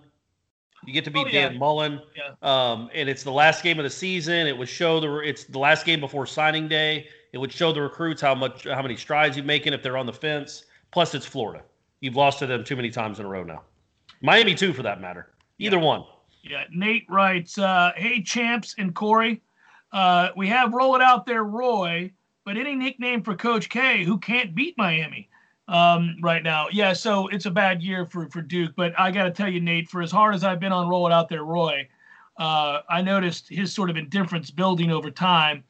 You 0.87 0.93
get 0.93 1.05
to 1.05 1.11
beat 1.11 1.27
Oh, 1.27 1.31
yeah. 1.31 1.49
Dan 1.49 1.59
Mullen. 1.59 2.01
Yeah. 2.15 2.33
Um, 2.43 2.91
and 2.93 3.09
it's 3.09 3.23
the 3.23 3.31
last 3.33 3.63
game 3.63 3.79
of 3.79 3.85
the 3.85 3.91
season. 3.91 4.47
It 4.47 4.57
would 4.59 4.69
show 4.69 5.01
the 5.01 5.19
it's 5.21 5.45
the 5.45 5.59
last 5.59 5.87
game 5.87 6.01
before 6.01 6.27
signing 6.27 6.69
day. 6.69 7.07
It 7.35 7.41
would 7.41 7.53
show 7.53 7.73
the 7.73 7.83
recruits 7.83 8.23
how 8.23 8.37
much 8.37 8.63
how 8.63 8.81
many 8.81 8.97
strides 8.97 9.37
you're 9.37 9.45
making 9.45 9.73
if 9.73 9.83
they're 9.83 9.97
on 9.97 10.07
the 10.07 10.13
fence. 10.13 10.67
Plus, 10.93 11.17
it's 11.17 11.27
Florida. 11.27 11.65
You've 12.01 12.15
lost 12.15 12.39
to 12.39 12.47
them 12.47 12.63
too 12.63 12.77
many 12.77 12.91
times 12.91 13.19
in 13.19 13.27
a 13.27 13.29
row 13.29 13.43
now. 13.43 13.63
Miami 14.23 14.55
too, 14.55 14.73
for 14.73 14.85
that 14.85 15.01
matter. 15.01 15.35
Either 15.59 15.81
one. 15.81 16.05
Yeah, 16.45 16.63
Nate 16.71 17.07
writes, 17.11 17.59
uh, 17.59 17.91
"Hey 17.97 18.23
champs 18.23 18.77
and 18.79 18.95
Corey, 18.95 19.43
uh, 19.93 20.29
we 20.37 20.47
have 20.47 20.75
roll 20.75 20.95
it 20.95 21.03
out 21.03 21.27
there, 21.27 21.43
Roy, 21.43 22.13
but 22.45 22.57
any 22.57 22.77
nickname 22.77 23.21
for 23.25 23.35
Coach 23.35 23.69
K 23.69 24.05
who 24.05 24.17
can't 24.17 24.55
beat 24.55 24.79
Miami 24.79 25.29
um, 25.67 26.17
right 26.23 26.45
now? 26.45 26.69
Yeah, 26.71 26.93
so 26.93 27.27
it's 27.27 27.47
a 27.47 27.51
bad 27.51 27.83
year 27.83 28.07
for 28.07 28.29
for 28.29 28.43
Duke, 28.43 28.75
but 28.77 28.95
I 28.97 29.11
got 29.11 29.25
to 29.25 29.33
tell 29.33 29.49
you, 29.49 29.61
Nate, 29.61 29.89
for 29.89 30.03
as 30.03 30.13
hard 30.13 30.37
as 30.37 30.45
I've 30.45 30.61
been 30.61 30.73
on 30.73 30.89
roll 30.89 31.09
it 31.09 31.13
out 31.13 31.29
there, 31.29 31.43
Roy, 31.43 31.89
uh, 32.37 32.83
I 32.89 33.03
noticed 33.03 33.49
his 33.49 33.73
sort 33.73 33.91
of 33.91 33.97
indifference 33.97 34.53
building 34.53 34.93
over 34.93 35.11
time. 35.11 35.65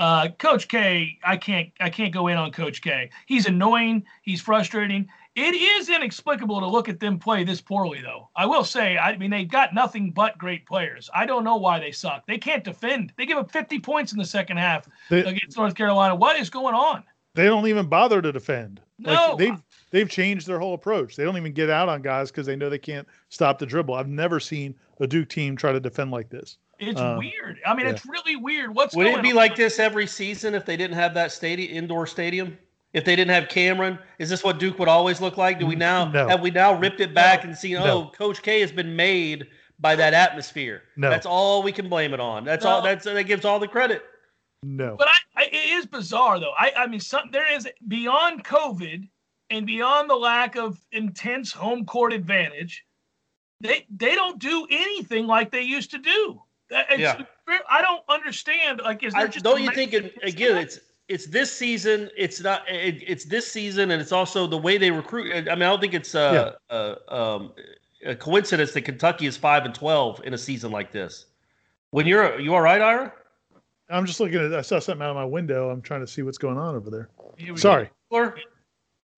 Uh, 0.00 0.28
Coach 0.38 0.66
K, 0.66 1.18
I 1.22 1.36
can't 1.36 1.70
I 1.78 1.90
can't 1.90 2.12
go 2.12 2.28
in 2.28 2.38
on 2.38 2.50
Coach 2.52 2.80
K. 2.80 3.10
He's 3.26 3.46
annoying. 3.46 4.04
He's 4.22 4.40
frustrating. 4.40 5.06
It 5.36 5.54
is 5.54 5.88
inexplicable 5.90 6.58
to 6.58 6.66
look 6.66 6.88
at 6.88 6.98
them 6.98 7.18
play 7.18 7.44
this 7.44 7.60
poorly, 7.60 8.00
though. 8.02 8.30
I 8.34 8.46
will 8.46 8.64
say, 8.64 8.98
I 8.98 9.16
mean, 9.16 9.30
they've 9.30 9.48
got 9.48 9.74
nothing 9.74 10.10
but 10.10 10.36
great 10.38 10.66
players. 10.66 11.08
I 11.14 11.24
don't 11.24 11.44
know 11.44 11.56
why 11.56 11.78
they 11.78 11.92
suck. 11.92 12.26
They 12.26 12.38
can't 12.38 12.64
defend. 12.64 13.12
They 13.16 13.26
give 13.26 13.38
up 13.38 13.52
50 13.52 13.78
points 13.78 14.10
in 14.12 14.18
the 14.18 14.24
second 14.24 14.56
half 14.56 14.88
They, 15.08 15.20
against 15.20 15.56
North 15.56 15.76
Carolina. 15.76 16.16
What 16.16 16.36
is 16.40 16.50
going 16.50 16.74
on? 16.74 17.04
they 17.34 17.44
don't 17.44 17.66
even 17.68 17.86
bother 17.86 18.20
to 18.20 18.32
defend. 18.32 18.80
No. 18.98 19.12
Like 19.12 19.38
they've 19.38 19.62
they've 19.90 20.08
changed 20.08 20.46
their 20.46 20.58
whole 20.58 20.74
approach. 20.74 21.16
They 21.16 21.24
don't 21.24 21.36
even 21.36 21.52
get 21.52 21.70
out 21.70 21.88
on 21.88 22.02
guys 22.02 22.30
because 22.30 22.46
they 22.46 22.56
know 22.56 22.68
they 22.68 22.78
can't 22.78 23.06
stop 23.28 23.58
the 23.58 23.66
dribble. 23.66 23.94
I've 23.94 24.08
never 24.08 24.40
seen 24.40 24.74
a 24.98 25.06
Duke 25.06 25.28
team 25.28 25.56
try 25.56 25.72
to 25.72 25.80
defend 25.80 26.10
like 26.10 26.28
this. 26.30 26.58
It's 26.80 27.00
Uh, 27.00 27.16
weird. 27.18 27.60
I 27.66 27.74
mean, 27.74 27.86
yeah. 27.86 27.92
it's 27.92 28.06
really 28.06 28.36
weird. 28.36 28.74
What's 28.74 28.94
Would 28.96 29.04
going 29.04 29.18
it 29.18 29.22
be 29.22 29.30
on? 29.30 29.36
like 29.36 29.54
this 29.56 29.78
every 29.78 30.06
season 30.06 30.54
if 30.54 30.64
they 30.64 30.76
didn't 30.76 30.96
have 30.96 31.14
that 31.14 31.30
stadium 31.32 31.72
indoor 31.76 32.06
stadium? 32.06 32.58
If 32.92 33.04
they 33.04 33.14
didn't 33.14 33.30
have 33.32 33.48
Cameron, 33.48 33.98
is 34.18 34.28
this 34.28 34.42
what 34.42 34.58
Duke 34.58 34.78
would 34.80 34.88
always 34.88 35.20
look 35.20 35.36
like? 35.36 35.60
Do 35.60 35.66
we 35.66 35.76
now 35.76 36.06
No. 36.06 36.26
have 36.26 36.40
we 36.40 36.50
now 36.50 36.76
ripped 36.76 37.00
it 37.00 37.14
back 37.14 37.44
and 37.44 37.56
seen? 37.56 37.74
No. 37.74 37.84
Oh, 37.84 38.10
Coach 38.16 38.42
K 38.42 38.60
has 38.60 38.72
been 38.72 38.96
made 38.96 39.46
by 39.78 39.94
that 39.94 40.12
atmosphere. 40.12 40.82
No. 40.96 41.08
That's 41.08 41.26
all 41.26 41.62
we 41.62 41.70
can 41.70 41.88
blame 41.88 42.12
it 42.14 42.20
on. 42.20 42.44
That's 42.44 42.64
all. 42.64 42.82
That's 42.82 43.04
that 43.04 43.22
gives 43.24 43.44
all 43.44 43.60
the 43.60 43.68
credit. 43.68 44.02
No. 44.64 44.96
But 44.98 45.08
I, 45.08 45.42
I, 45.42 45.44
it 45.46 45.70
is 45.70 45.86
bizarre 45.86 46.40
though. 46.40 46.52
I, 46.58 46.72
I 46.76 46.86
mean, 46.86 47.00
some, 47.00 47.30
there 47.30 47.50
is 47.50 47.68
beyond 47.88 48.44
COVID 48.44 49.08
and 49.50 49.66
beyond 49.66 50.10
the 50.10 50.16
lack 50.16 50.56
of 50.56 50.78
intense 50.92 51.52
home 51.52 51.84
court 51.86 52.12
advantage, 52.12 52.84
they 53.60 53.86
they 53.94 54.14
don't 54.16 54.38
do 54.40 54.66
anything 54.70 55.26
like 55.28 55.50
they 55.52 55.62
used 55.62 55.90
to 55.92 55.98
do. 55.98 56.42
That- 56.70 56.86
It's, 56.90 57.00
Yeah. 57.00 57.22
I 57.68 57.82
don't 57.82 58.02
understand. 58.08 58.80
Like, 58.84 59.02
is 59.02 59.12
there 59.12 59.22
I, 59.22 59.26
just 59.26 59.44
don't 59.44 59.60
you 59.62 59.70
think? 59.72 59.92
It, 59.92 60.16
again, 60.22 60.56
it's 60.56 60.78
it's 61.08 61.26
this 61.26 61.52
season. 61.52 62.08
It's 62.16 62.40
not. 62.40 62.62
It, 62.68 63.02
it's 63.06 63.24
this 63.24 63.50
season, 63.50 63.90
and 63.90 64.00
it's 64.00 64.12
also 64.12 64.46
the 64.46 64.56
way 64.56 64.78
they 64.78 64.90
recruit. 64.92 65.32
I 65.32 65.40
mean, 65.40 65.48
I 65.50 65.56
don't 65.56 65.80
think 65.80 65.94
it's 65.94 66.14
uh, 66.14 66.52
uh, 66.70 66.94
um, 67.08 67.52
a 68.06 68.14
coincidence 68.14 68.70
that 68.72 68.82
Kentucky 68.82 69.26
is 69.26 69.36
five 69.36 69.64
and 69.64 69.74
twelve 69.74 70.20
in 70.24 70.32
a 70.34 70.38
season 70.38 70.70
like 70.70 70.92
this. 70.92 71.26
When 71.90 72.06
you're 72.06 72.38
you 72.38 72.54
all 72.54 72.60
right, 72.60 72.80
Ira? 72.80 73.12
I'm 73.88 74.06
just 74.06 74.20
looking 74.20 74.38
at. 74.38 74.54
I 74.54 74.60
saw 74.62 74.78
something 74.78 75.02
out 75.04 75.10
of 75.10 75.16
my 75.16 75.24
window. 75.24 75.70
I'm 75.70 75.82
trying 75.82 76.00
to 76.00 76.06
see 76.06 76.22
what's 76.22 76.38
going 76.38 76.56
on 76.56 76.76
over 76.76 76.88
there. 76.90 77.08
Sorry. 77.56 77.90
Or- 78.10 78.36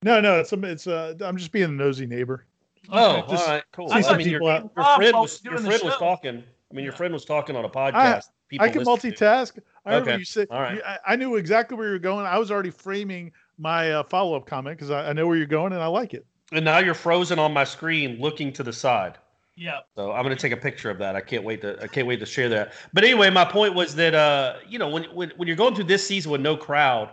No, 0.03 0.21
no, 0.23 0.41
it's 0.41 0.53
it's. 0.55 0.87
Uh, 0.87 1.15
I'm 1.21 1.37
just 1.37 1.53
being 1.53 1.67
a 1.67 1.69
nosy 1.69 2.07
neighbor. 2.07 2.47
Oh, 2.91 3.19
Okay. 3.19 3.31
Just 3.31 3.47
all 3.47 3.55
right, 3.55 3.65
cool. 3.73 3.89
see 3.89 3.95
I 3.95 4.01
some 4.01 4.17
mean, 4.17 4.29
your, 4.29 4.41
people 4.41 4.49
out- 4.49 4.71
your 4.75 4.85
friend 4.97 5.15
was 5.17 5.45
your 5.45 5.59
friend 5.59 5.83
was 5.85 5.97
talking. 5.99 6.43
I 6.73 6.75
mean, 6.75 6.85
your 6.85 6.95
friend 6.95 7.13
was 7.13 7.25
talking 7.25 7.55
on 7.55 7.65
a 7.65 7.69
podcast. 7.69 8.25
people 8.49 8.65
I 8.65 8.71
can 8.71 8.83
multitask. 8.83 9.59
I 9.85 9.91
remember 9.91 10.11
Okay. 10.11 10.19
you 10.21 10.25
said. 10.25 10.49
All 10.51 10.61
right. 10.61 10.77
you- 10.77 10.83
I, 10.85 10.99
I 11.09 11.17
knew 11.17 11.37
exactly 11.37 11.77
where 11.77 11.89
you 11.89 11.93
were 11.93 11.99
going. 11.99 12.25
I 12.25 12.39
was 12.39 12.51
already 12.51 12.71
framing 12.71 13.33
my 13.59 13.93
uh, 13.93 14.03
follow 14.05 14.35
up 14.37 14.47
comment 14.47 14.79
because 14.79 14.91
I, 14.91 15.11
I 15.11 15.13
know 15.13 15.27
where 15.27 15.37
you're 15.37 15.47
going 15.47 15.73
and 15.73 15.83
I 15.83 15.87
like 15.87 16.15
it. 16.15 16.25
And 16.53 16.65
now 16.65 16.79
you're 16.79 16.95
frozen 16.95 17.39
on 17.39 17.53
my 17.53 17.65
screen, 17.65 18.19
looking 18.21 18.53
to 18.55 18.63
the 18.63 18.73
side. 18.73 19.19
Yeah. 19.55 19.81
So 19.97 20.13
I'm 20.13 20.25
going 20.25 20.35
to 20.35 20.41
take 20.41 20.53
a 20.53 20.57
picture 20.57 20.91
of 20.91 20.99
that. 20.99 21.15
I 21.15 21.21
can't 21.21 21.45
wait 21.45 21.61
to 21.61 21.79
I 21.83 21.87
can't 21.87 22.07
wait 22.07 22.21
to 22.21 22.27
share 22.27 22.49
that. 22.51 22.73
But 22.95 23.05
anyway, 23.05 23.29
my 23.29 23.45
point 23.45 23.75
was 23.75 23.95
that 23.97 24.15
uh, 24.15 24.57
you 24.67 24.79
know 24.79 24.89
when 24.89 25.05
when 25.15 25.31
when 25.37 25.47
you're 25.47 25.57
going 25.59 25.75
through 25.75 25.85
this 25.85 26.07
season 26.07 26.33
with 26.33 26.41
no 26.41 26.57
crowd, 26.57 27.11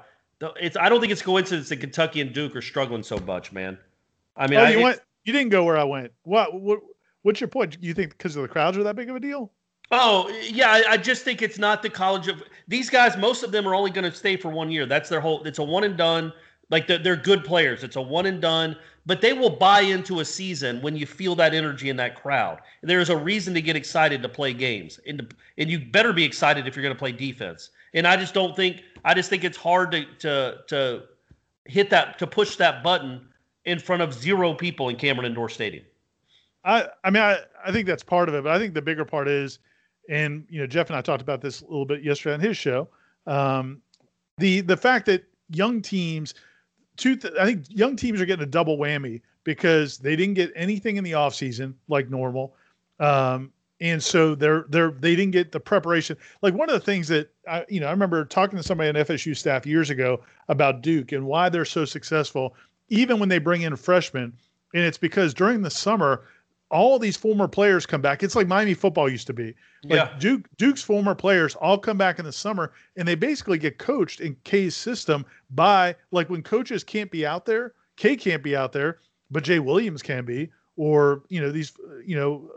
it's 0.60 0.78
I 0.78 0.88
don't 0.88 1.01
think 1.01 1.12
it's 1.12 1.22
coincidence 1.22 1.68
that 1.70 1.78
Kentucky 1.78 2.22
and 2.22 2.34
Duke 2.34 2.56
are 2.56 2.62
struggling 2.62 3.04
so 3.04 3.18
much, 3.20 3.51
man. 3.51 3.78
I 4.38 4.48
mean, 4.48 4.60
oh, 4.60 4.63
I, 4.63 4.70
you 4.70 4.82
went. 4.82 5.01
You 5.25 5.34
didn't 5.34 5.50
go 5.50 5.66
where 5.66 5.78
I 5.78 5.84
went. 5.84 6.13
What? 6.24 6.60
What? 6.60 6.80
What's 7.29 7.39
your 7.39 7.48
point? 7.48 7.77
You 7.79 7.93
think 7.93 8.17
because 8.17 8.36
of 8.36 8.41
the 8.41 8.48
crowds 8.48 8.75
are 8.75 8.81
that 8.81 8.95
big 8.95 9.07
of 9.07 9.15
a 9.15 9.19
deal? 9.19 9.51
Oh 9.91 10.36
yeah, 10.50 10.81
I, 10.89 10.98
just 10.98 11.24
think 11.24 11.43
it's 11.43 11.59
not 11.59 11.83
the 11.83 11.89
college 11.89 12.27
of 12.27 12.41
these 12.67 12.89
guys. 12.89 13.15
Most 13.17 13.43
of 13.43 13.51
them 13.51 13.67
are 13.67 13.75
only 13.75 13.91
going 13.91 14.09
to 14.09 14.17
stay 14.17 14.36
for 14.36 14.50
one 14.50 14.71
year. 14.71 14.88
That's 14.88 15.09
their 15.09 15.21
whole. 15.21 15.43
It's 15.43 15.59
a 15.59 15.63
one 15.63 15.83
and 15.83 15.95
done. 15.95 16.33
Like 16.71 16.88
they're, 16.88 16.98
they're 16.98 17.15
good 17.15 17.43
players. 17.43 17.83
It's 17.83 17.98
a 17.98 18.01
one 18.01 18.25
and 18.25 18.41
done. 18.41 18.75
But 19.05 19.21
they 19.21 19.33
will 19.33 19.51
buy 19.51 19.81
into 19.81 20.21
a 20.21 20.25
season 20.25 20.81
when 20.81 20.95
you 20.95 21.05
feel 21.05 21.36
that 21.36 21.53
energy 21.53 21.91
in 21.91 21.98
that 21.98 22.15
crowd. 22.15 22.62
There's 22.81 23.12
a 23.12 23.17
reason 23.17 23.53
to 23.53 23.62
get 23.62 23.75
excited 23.75 24.24
to 24.24 24.29
play 24.29 24.51
games, 24.51 25.00
and 25.05 25.31
and 25.59 25.69
you 25.69 25.77
better 25.77 26.13
be 26.13 26.24
excited 26.24 26.65
if 26.65 26.75
you're 26.75 26.81
going 26.81 26.95
to 26.95 27.00
play 27.00 27.12
defense. 27.12 27.69
And 27.93 28.07
I 28.07 28.17
just 28.17 28.33
don't 28.33 28.55
think. 28.55 28.81
I 29.05 29.13
just 29.13 29.29
think 29.29 29.43
it's 29.43 29.57
hard 29.57 29.91
to 29.91 30.05
to 30.21 30.57
to 30.69 31.03
hit 31.65 31.91
that 31.91 32.17
to 32.17 32.25
push 32.25 32.55
that 32.55 32.83
button 32.83 33.27
in 33.65 33.77
front 33.77 34.01
of 34.01 34.15
zero 34.15 34.55
people 34.55 34.89
in 34.89 34.95
Cameron 34.95 35.27
Indoor 35.27 35.48
Stadium. 35.48 35.86
I. 36.63 36.88
I 37.04 37.10
mean, 37.10 37.24
I. 37.24 37.39
I 37.66 37.72
think 37.72 37.88
that's 37.88 38.04
part 38.04 38.30
of 38.30 38.36
it, 38.36 38.44
but 38.44 38.54
I 38.54 38.60
think 38.60 38.74
the 38.74 38.82
bigger 38.82 39.06
part 39.06 39.28
is, 39.28 39.60
and 40.10 40.46
you 40.50 40.60
know, 40.60 40.68
Jeff 40.68 40.89
and 40.89 40.98
I 40.98 41.01
talked 41.01 41.22
about 41.22 41.42
this 41.42 41.62
a 41.62 41.66
little 41.66 41.86
bit 41.86 42.04
yesterday 42.04 42.36
on 42.36 42.39
his 42.39 42.58
show. 42.58 42.88
Um, 43.28 43.82
the 44.38 44.62
the 44.62 44.78
fact 44.78 45.06
that 45.08 45.24
young 45.50 45.82
teams, 45.82 46.34
two, 46.98 47.16
th- 47.16 47.34
I 47.39 47.46
think 47.46 47.66
young 47.70 47.96
teams 47.96 48.22
are 48.22 48.25
getting 48.25 48.44
a 48.44 48.50
double 48.50 48.78
whammy 48.78 49.22
because 49.44 49.98
they 49.98 50.16
didn't 50.16 50.36
get 50.36 50.51
anything 50.56 50.98
in 50.98 51.04
the 51.04 51.12
offseason 51.13 51.74
like 51.88 52.10
normal. 52.10 52.56
Um, 53.00 53.51
and 53.82 54.04
so 54.04 54.36
they're 54.36 54.66
they're 54.70 54.92
they 54.92 55.16
didn't 55.16 55.32
get 55.32 55.51
the 55.51 55.60
preparation. 55.60 56.18
Like 56.42 56.54
one 56.54 56.70
of 56.70 56.74
the 56.74 56.86
things 56.86 57.08
that 57.10 57.32
I 57.48 57.66
you 57.70 57.80
know 57.80 57.88
I 57.88 57.92
remember 57.92 58.25
talking 58.25 58.58
to 58.58 58.63
somebody 58.63 58.89
on 58.89 58.96
FSU 59.06 59.36
staff 59.36 59.66
years 59.66 59.89
ago 59.89 60.22
about 60.50 60.82
Duke 60.82 61.12
and 61.12 61.25
why 61.25 61.50
they're 61.50 61.66
so 61.66 61.86
successful, 61.86 62.56
even 62.89 63.20
when 63.20 63.30
they 63.30 63.39
bring 63.39 63.62
in 63.62 63.75
freshmen, 63.75 64.34
and 64.74 64.84
it's 64.84 64.98
because 64.98 65.34
during 65.34 65.62
the 65.62 65.70
summer 65.70 66.24
all 66.70 67.00
these 67.00 67.18
former 67.18 67.48
players 67.48 67.86
come 67.86 68.02
back. 68.02 68.22
It's 68.22 68.36
like 68.36 68.48
Miami 68.48 68.74
football 68.74 69.10
used 69.10 69.28
to 69.28 69.34
be. 69.34 69.56
Like 69.84 69.96
Yeah. 69.96 70.16
Duke 70.20 70.48
Duke's 70.58 70.84
former 70.84 71.16
players 71.16 71.56
all 71.56 71.78
come 71.78 71.98
back 71.98 72.20
in 72.20 72.26
the 72.26 72.32
summer 72.32 72.72
and 72.96 73.08
they 73.08 73.16
basically 73.16 73.58
get 73.58 73.78
coached 73.80 74.22
in 74.22 74.36
K's 74.44 74.76
system 74.76 75.26
by 75.52 75.96
like 76.12 76.30
when 76.30 76.44
coaches 76.44 76.84
can't 76.84 77.10
be 77.10 77.26
out 77.26 77.46
there, 77.46 77.74
K 77.96 78.16
can't 78.16 78.44
be 78.44 78.56
out 78.56 78.72
there, 78.72 79.00
but 79.32 79.44
Jay 79.44 79.60
Williams 79.60 80.02
can 80.02 80.26
be, 80.26 80.52
or 80.76 81.24
you 81.30 81.42
know, 81.42 81.52
these 81.52 81.74
you 82.06 82.16
know, 82.16 82.50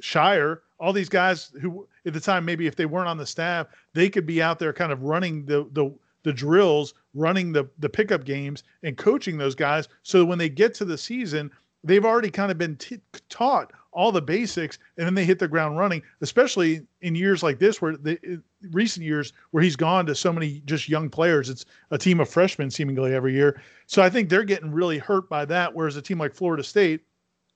Shire, 0.00 0.62
all 0.78 0.92
these 0.92 1.08
guys 1.08 1.50
who 1.60 1.88
at 2.06 2.12
the 2.12 2.20
time 2.20 2.44
maybe 2.44 2.66
if 2.66 2.76
they 2.76 2.86
weren't 2.86 3.08
on 3.08 3.16
the 3.16 3.26
staff, 3.26 3.66
they 3.92 4.08
could 4.08 4.26
be 4.26 4.40
out 4.40 4.58
there 4.60 4.72
kind 4.72 4.92
of 4.92 5.02
running 5.02 5.44
the 5.44 5.68
the 5.72 5.92
the 6.22 6.32
drills, 6.32 6.94
running 7.14 7.52
the 7.52 7.68
the 7.78 7.88
pickup 7.88 8.24
games 8.24 8.62
and 8.84 8.96
coaching 8.96 9.36
those 9.36 9.54
guys 9.54 9.88
so 10.02 10.24
when 10.24 10.38
they 10.38 10.48
get 10.48 10.74
to 10.74 10.84
the 10.84 10.98
season, 10.98 11.50
they've 11.84 12.04
already 12.04 12.30
kind 12.30 12.50
of 12.50 12.58
been 12.58 12.76
t- 12.76 13.00
taught 13.28 13.72
all 13.92 14.12
the 14.12 14.22
basics 14.22 14.78
and 14.96 15.06
then 15.06 15.14
they 15.14 15.24
hit 15.24 15.38
the 15.38 15.48
ground 15.48 15.78
running 15.78 16.02
especially 16.20 16.86
in 17.00 17.14
years 17.14 17.42
like 17.42 17.58
this 17.58 17.80
where 17.80 17.96
the 17.96 18.40
recent 18.70 19.04
years 19.04 19.32
where 19.50 19.62
he's 19.62 19.76
gone 19.76 20.04
to 20.06 20.14
so 20.14 20.32
many 20.32 20.62
just 20.66 20.88
young 20.88 21.08
players. 21.08 21.48
It's 21.48 21.64
a 21.90 21.98
team 21.98 22.20
of 22.20 22.28
freshmen 22.28 22.70
seemingly 22.70 23.14
every 23.14 23.32
year. 23.32 23.60
So 23.86 24.02
i 24.02 24.10
think 24.10 24.28
they're 24.28 24.44
getting 24.44 24.72
really 24.72 24.98
hurt 24.98 25.28
by 25.28 25.44
that 25.46 25.74
whereas 25.74 25.96
a 25.96 26.02
team 26.02 26.18
like 26.18 26.34
florida 26.34 26.62
state 26.62 27.02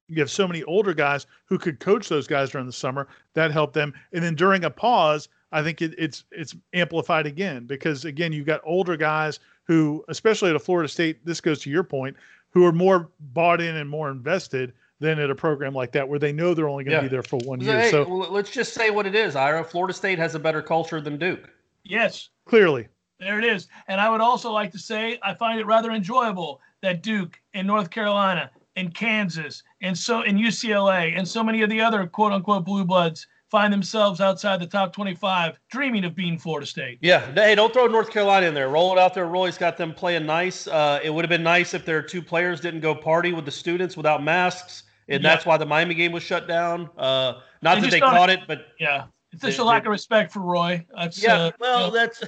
you 0.09 0.21
have 0.21 0.31
so 0.31 0.47
many 0.47 0.63
older 0.65 0.93
guys 0.93 1.27
who 1.47 1.59
could 1.59 1.81
coach 1.81 2.09
those 2.09 2.27
guys 2.27 2.51
during 2.51 2.67
the 2.67 2.73
summer. 2.73 3.09
That 3.33 3.51
helped 3.51 3.73
them. 3.73 3.95
And 4.13 4.23
then 4.23 4.35
during 4.35 4.65
a 4.65 4.71
pause 4.71 5.29
i 5.53 5.63
think 5.63 5.83
it, 5.83 5.95
it's 5.99 6.25
it's 6.33 6.57
amplified 6.73 7.27
again 7.27 7.67
because 7.67 8.05
again 8.05 8.33
you've 8.33 8.47
got 8.47 8.61
older 8.65 8.97
guys 8.97 9.39
who 9.65 10.05
especially 10.09 10.51
at 10.51 10.57
a 10.57 10.59
florida 10.59 10.89
state 10.89 11.25
this 11.25 11.41
goes 11.41 11.61
to 11.61 11.71
your 11.71 11.85
point 11.85 12.17
who 12.53 12.65
are 12.65 12.73
more 12.73 13.11
bought 13.21 13.61
in 13.61 13.77
and 13.77 13.89
more 13.89 14.11
invested 14.11 14.73
than 15.01 15.19
at 15.19 15.31
a 15.31 15.35
program 15.35 15.75
like 15.75 15.93
that 15.93 16.09
where 16.09 16.19
they 16.19 16.33
know 16.33 16.55
they're 16.55 16.69
only 16.69 16.85
going 16.85 16.93
to 16.93 16.97
Yeah. 16.99 17.09
be 17.09 17.09
there 17.09 17.23
for 17.23 17.39
one 17.45 17.61
So, 17.61 17.67
year 17.73 17.81
hey, 17.81 17.91
so 17.91 18.09
well, 18.09 18.31
let's 18.31 18.51
just 18.51 18.73
say 18.73 18.91
what 18.91 19.07
it 19.07 19.15
is, 19.17 19.35
Ira. 19.35 19.65
Florida 19.65 19.93
State 19.93 20.19
has 20.19 20.35
a 20.35 20.39
better 20.39 20.63
culture 20.63 21.01
than 21.01 21.17
Duke. 21.19 21.51
Yes. 21.85 22.29
clearly 22.45 22.89
There 23.19 23.39
it 23.39 23.45
is. 23.45 23.69
And 23.89 24.01
I 24.01 24.11
would 24.11 24.21
also 24.21 24.51
like 24.53 24.71
to 24.73 24.79
say 24.79 25.19
I 25.23 25.35
find 25.35 25.59
it 25.59 25.67
rather 25.67 25.91
enjoyable 25.91 26.61
that 26.83 27.03
Duke 27.03 27.41
and 27.55 27.67
North 27.67 27.91
Carolina 27.91 28.51
and 28.77 28.95
Kansas 28.95 29.63
and 29.81 29.97
so 29.97 30.23
and 30.23 30.39
UCLA 30.39 31.17
and 31.17 31.27
so 31.27 31.43
many 31.45 31.63
of 31.63 31.71
the 31.71 31.81
other 31.81 32.07
quote 32.07 32.33
unquote 32.33 32.65
blue 32.65 32.85
bloods 32.85 33.27
find 33.53 33.71
themselves 33.71 34.23
outside 34.23 34.59
the 34.59 34.67
top 34.67 34.95
25 34.95 35.59
dreaming 35.71 36.07
of 36.07 36.15
being 36.17 36.39
Florida 36.39 36.67
State. 36.67 36.99
Yeah. 37.03 37.31
Hey, 37.35 37.55
don't 37.55 37.71
throw 37.71 37.87
North 37.87 38.11
Carolina 38.11 38.47
in 38.47 38.55
there. 38.55 38.71
Roll 38.71 38.93
it 38.95 38.99
out 38.99 39.13
there. 39.13 39.27
Roy's 39.27 39.59
got 39.59 39.77
them 39.77 39.93
playing 39.93 40.25
nice. 40.25 40.67
Uh, 40.67 41.01
it 41.05 41.11
would 41.11 41.23
have 41.23 41.29
been 41.29 41.43
nice 41.43 41.75
if 41.75 41.85
their 41.85 42.01
two 42.01 42.23
players 42.23 42.61
didn't 42.61 42.81
go 42.81 42.95
party 42.95 43.35
with 43.35 43.45
the 43.45 43.51
students 43.51 43.95
without 43.95 44.25
masks. 44.25 44.85
And 45.09 45.23
Yeah. 45.23 45.29
that's 45.35 45.45
why 45.45 45.59
the 45.59 45.67
Miami 45.67 45.95
game 45.95 46.13
was 46.13 46.23
shut 46.23 46.49
down. 46.49 46.89
Uh, 46.97 47.41
not 47.61 47.75
They 47.75 47.81
that 47.83 47.91
they 47.91 48.01
caught 48.01 48.31
it, 48.31 48.41
but 48.49 48.69
Yeah. 48.81 49.05
It's 49.33 49.43
just 49.43 49.59
a 49.59 49.65
lack 49.65 49.85
of 49.85 49.91
respect 49.91 50.33
for 50.33 50.41
Roy. 50.41 50.85
That's 50.97 51.23
yeah. 51.23 51.35
uh, 51.35 51.51
well, 51.61 51.81
you 51.81 51.87
know, 51.87 51.93
that's 51.93 52.23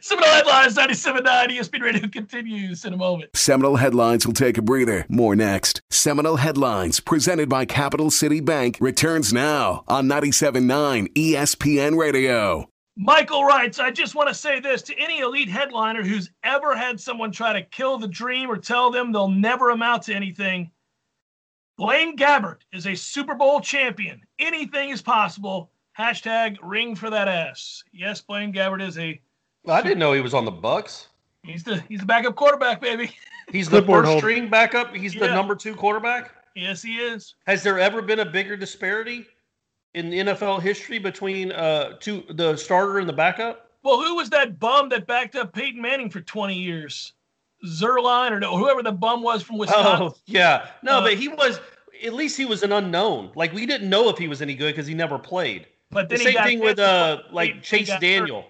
Seminole 0.00 0.30
Headlines 0.30 0.76
97.9 0.76 1.48
ESPN 1.48 1.82
Radio 1.82 2.08
continues 2.08 2.84
in 2.84 2.92
a 2.92 2.96
moment. 2.96 3.30
Seminole 3.36 3.76
Headlines 3.76 4.26
will 4.26 4.34
take 4.34 4.58
a 4.58 4.62
breather. 4.62 5.06
More 5.08 5.36
next. 5.36 5.80
Seminole 5.90 6.36
Headlines, 6.36 7.00
presented 7.00 7.48
by 7.48 7.64
Capital 7.64 8.10
City 8.10 8.40
Bank, 8.40 8.78
returns 8.80 9.32
now 9.32 9.84
on 9.88 10.08
97.9 10.08 11.12
ESPN 11.14 11.96
Radio. 11.96 12.68
Michael 12.96 13.44
writes, 13.44 13.78
I 13.78 13.90
just 13.90 14.14
want 14.14 14.28
to 14.28 14.34
say 14.34 14.60
this 14.60 14.82
to 14.82 14.98
any 14.98 15.20
elite 15.20 15.48
headliner 15.48 16.02
who's 16.02 16.30
ever 16.44 16.76
had 16.76 17.00
someone 17.00 17.32
try 17.32 17.54
to 17.54 17.62
kill 17.62 17.96
the 17.96 18.08
dream 18.08 18.50
or 18.50 18.58
tell 18.58 18.90
them 18.90 19.12
they'll 19.12 19.28
never 19.28 19.70
amount 19.70 20.02
to 20.04 20.14
anything. 20.14 20.70
Blaine 21.78 22.18
Gabbert 22.18 22.58
is 22.72 22.86
a 22.86 22.94
Super 22.94 23.34
Bowl 23.34 23.60
champion. 23.60 24.20
Anything 24.38 24.90
is 24.90 25.00
possible. 25.00 25.70
Hashtag 25.98 26.56
ring 26.62 26.96
for 26.96 27.10
that 27.10 27.28
ass. 27.28 27.84
Yes, 27.92 28.20
Blaine 28.20 28.52
Gabbert 28.52 28.80
is 28.86 28.98
a 28.98 29.20
I 29.68 29.82
didn't 29.82 29.98
know 29.98 30.12
he 30.12 30.20
was 30.20 30.34
on 30.34 30.44
the 30.44 30.52
Bucs. 30.52 31.06
he's 31.44 31.62
the 31.62 31.80
he's 31.88 32.00
the 32.00 32.06
backup 32.06 32.34
quarterback, 32.34 32.80
baby. 32.80 33.14
He's 33.50 33.68
the 33.68 33.82
first 33.82 34.06
holder. 34.06 34.18
string 34.18 34.48
backup. 34.48 34.94
He's 34.94 35.12
the 35.14 35.26
number 35.26 35.54
two 35.54 35.74
quarterback. 35.74 36.30
Yes, 36.54 36.80
he 36.80 36.96
is. 36.96 37.34
Has 37.46 37.62
there 37.62 37.78
ever 37.78 38.00
been 38.00 38.20
a 38.20 38.24
bigger 38.24 38.56
disparity 38.56 39.26
in 39.94 40.10
NFL 40.10 40.62
history 40.62 40.98
between 40.98 41.52
uh 41.52 41.96
two 41.98 42.22
the 42.30 42.56
starter 42.56 42.98
and 42.98 43.08
the 43.08 43.12
backup? 43.12 43.70
Well, 43.82 44.00
who 44.00 44.14
was 44.14 44.30
that 44.30 44.58
bum 44.58 44.88
that 44.90 45.06
backed 45.06 45.34
up 45.34 45.52
Peyton 45.52 45.82
Manning 45.82 46.08
for 46.08 46.20
20 46.20 46.54
years? 46.54 47.12
Zerline 47.66 48.30
or 48.30 48.40
no, 48.40 48.56
whoever 48.56 48.82
the 48.82 48.92
bum 48.92 49.22
was 49.22 49.42
from 49.42 49.58
Wisconsin. 49.58 50.06
Oh 50.12 50.16
yeah, 50.26 50.68
no, 50.82 50.98
Uh, 50.98 51.02
but 51.02 51.14
he 51.14 51.28
was 51.28 51.60
at 52.04 52.14
least 52.14 52.36
he 52.36 52.44
was 52.44 52.62
an 52.62 52.72
unknown. 52.72 53.32
Like 53.34 53.52
we 53.52 53.66
didn't 53.66 53.90
know 53.90 54.08
if 54.08 54.16
he 54.18 54.28
was 54.28 54.40
any 54.40 54.54
good 54.54 54.72
because 54.72 54.86
he 54.86 54.94
never 54.94 55.18
played. 55.18 55.66
But 55.92 56.08
The 56.08 56.16
then 56.16 56.18
he 56.20 56.24
same 56.24 56.34
got 56.34 56.46
thing 56.46 56.58
with 56.60 56.78
uh 56.78 57.22
like 57.30 57.50
He- 57.50 57.54
he 57.56 57.60
Chase 57.60 57.90
hurt. 57.90 58.00
Daniel, 58.00 58.46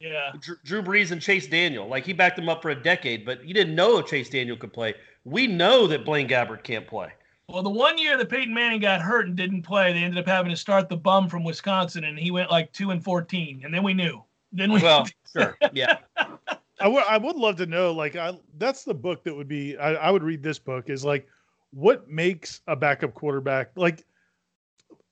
Yeah. 0.00 0.32
Drew, 0.40 0.56
Drew 0.64 0.82
Brees 0.82 1.12
and 1.12 1.20
Chase 1.22 1.46
Daniel. 1.46 1.86
Like 1.86 2.04
he 2.04 2.12
backed 2.12 2.38
him 2.38 2.48
up 2.48 2.62
for 2.62 2.70
a 2.70 2.74
decade, 2.82 3.24
but 3.24 3.44
you 3.44 3.54
didn't 3.54 3.74
know 3.74 3.98
if 3.98 4.06
Chase 4.06 4.28
Daniel 4.28 4.56
could 4.56 4.72
play. 4.72 4.94
We 5.24 5.46
know 5.46 5.86
that 5.86 6.04
Blaine 6.04 6.28
Gabbert 6.28 6.62
can't 6.64 6.86
play. 6.86 7.12
Well, 7.48 7.62
the 7.62 7.70
one 7.70 7.96
year 7.96 8.16
that 8.18 8.28
Peyton 8.28 8.52
Manning 8.52 8.80
got 8.80 9.00
hurt 9.00 9.26
and 9.26 9.36
didn't 9.36 9.62
play, 9.62 9.92
they 9.92 10.00
ended 10.02 10.18
up 10.18 10.26
having 10.26 10.50
to 10.50 10.56
start 10.56 10.88
the 10.88 10.96
bum 10.96 11.28
from 11.28 11.44
Wisconsin, 11.44 12.02
and 12.04 12.18
he 12.18 12.32
went 12.32 12.50
like 12.50 12.72
two 12.72 12.90
and 12.90 13.02
fourteen, 13.04 13.62
and 13.64 13.72
then 13.72 13.82
we 13.84 13.94
knew. 13.94 14.22
Then 14.52 14.72
we 14.72 14.80
Well, 14.82 15.06
sure, 15.32 15.56
yeah. 15.72 15.98
I 16.80 16.88
would 16.88 17.04
I 17.08 17.16
would 17.16 17.36
love 17.36 17.56
to 17.56 17.66
know 17.66 17.92
like 17.92 18.16
I 18.16 18.32
that's 18.58 18.84
the 18.84 18.92
book 18.94 19.24
that 19.24 19.34
would 19.34 19.48
be 19.48 19.76
I, 19.78 19.94
I 19.94 20.10
would 20.10 20.22
read 20.22 20.42
this 20.42 20.58
book 20.58 20.90
is 20.90 21.04
like 21.04 21.26
what 21.72 22.08
makes 22.08 22.60
a 22.66 22.76
backup 22.76 23.14
quarterback 23.14 23.70
like 23.76 24.04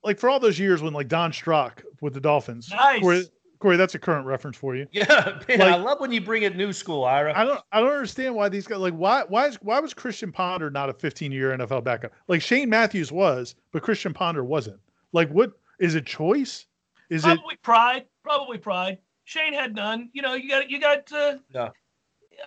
like 0.05 0.17
for 0.19 0.29
all 0.29 0.39
those 0.39 0.57
years 0.57 0.81
when 0.81 0.93
like 0.93 1.07
Don 1.09 1.33
Strock 1.33 1.83
with 2.01 2.13
the 2.13 2.21
Dolphins 2.21 2.69
Nice. 2.71 3.01
Corey, 3.01 3.23
Corey 3.59 3.75
that's 3.77 3.95
a 3.95 3.99
current 3.99 4.25
reference 4.25 4.55
for 4.55 4.75
you 4.75 4.87
Yeah, 4.91 5.39
man, 5.49 5.61
I 5.61 5.75
love 5.75 5.99
when 5.99 6.11
you 6.11 6.21
bring 6.21 6.43
it 6.43 6.55
new 6.55 6.71
school, 6.71 7.03
Ira. 7.03 7.33
I 7.35 7.43
don't 7.43 7.59
I 7.71 7.81
don't 7.81 7.91
understand 7.91 8.35
why 8.35 8.47
these 8.49 8.67
guys 8.67 8.77
like 8.79 8.93
why 8.93 9.23
why 9.27 9.47
is 9.47 9.55
why 9.61 9.79
was 9.79 9.93
Christian 9.93 10.31
Ponder 10.31 10.69
not 10.69 10.89
a 10.89 10.93
15 10.93 11.31
year 11.31 11.57
NFL 11.57 11.83
backup 11.83 12.13
like 12.27 12.41
Shane 12.41 12.69
Matthews 12.69 13.11
was 13.11 13.55
but 13.71 13.81
Christian 13.83 14.13
Ponder 14.13 14.43
wasn't 14.45 14.79
like 15.11 15.29
what 15.29 15.51
is 15.79 15.95
it 15.95 16.05
choice 16.05 16.67
Is 17.09 17.25
it 17.25 17.39
pride. 17.61 18.05
Probably 18.23 18.57
pride. 18.57 18.99
Shane 19.25 19.53
had 19.53 19.75
none. 19.75 20.09
You 20.13 20.21
know, 20.21 20.33
you 20.35 20.49
got 20.49 20.69
you 20.69 20.79
got. 20.79 21.11
Uh, 21.11 21.35
Yeah. 21.53 21.69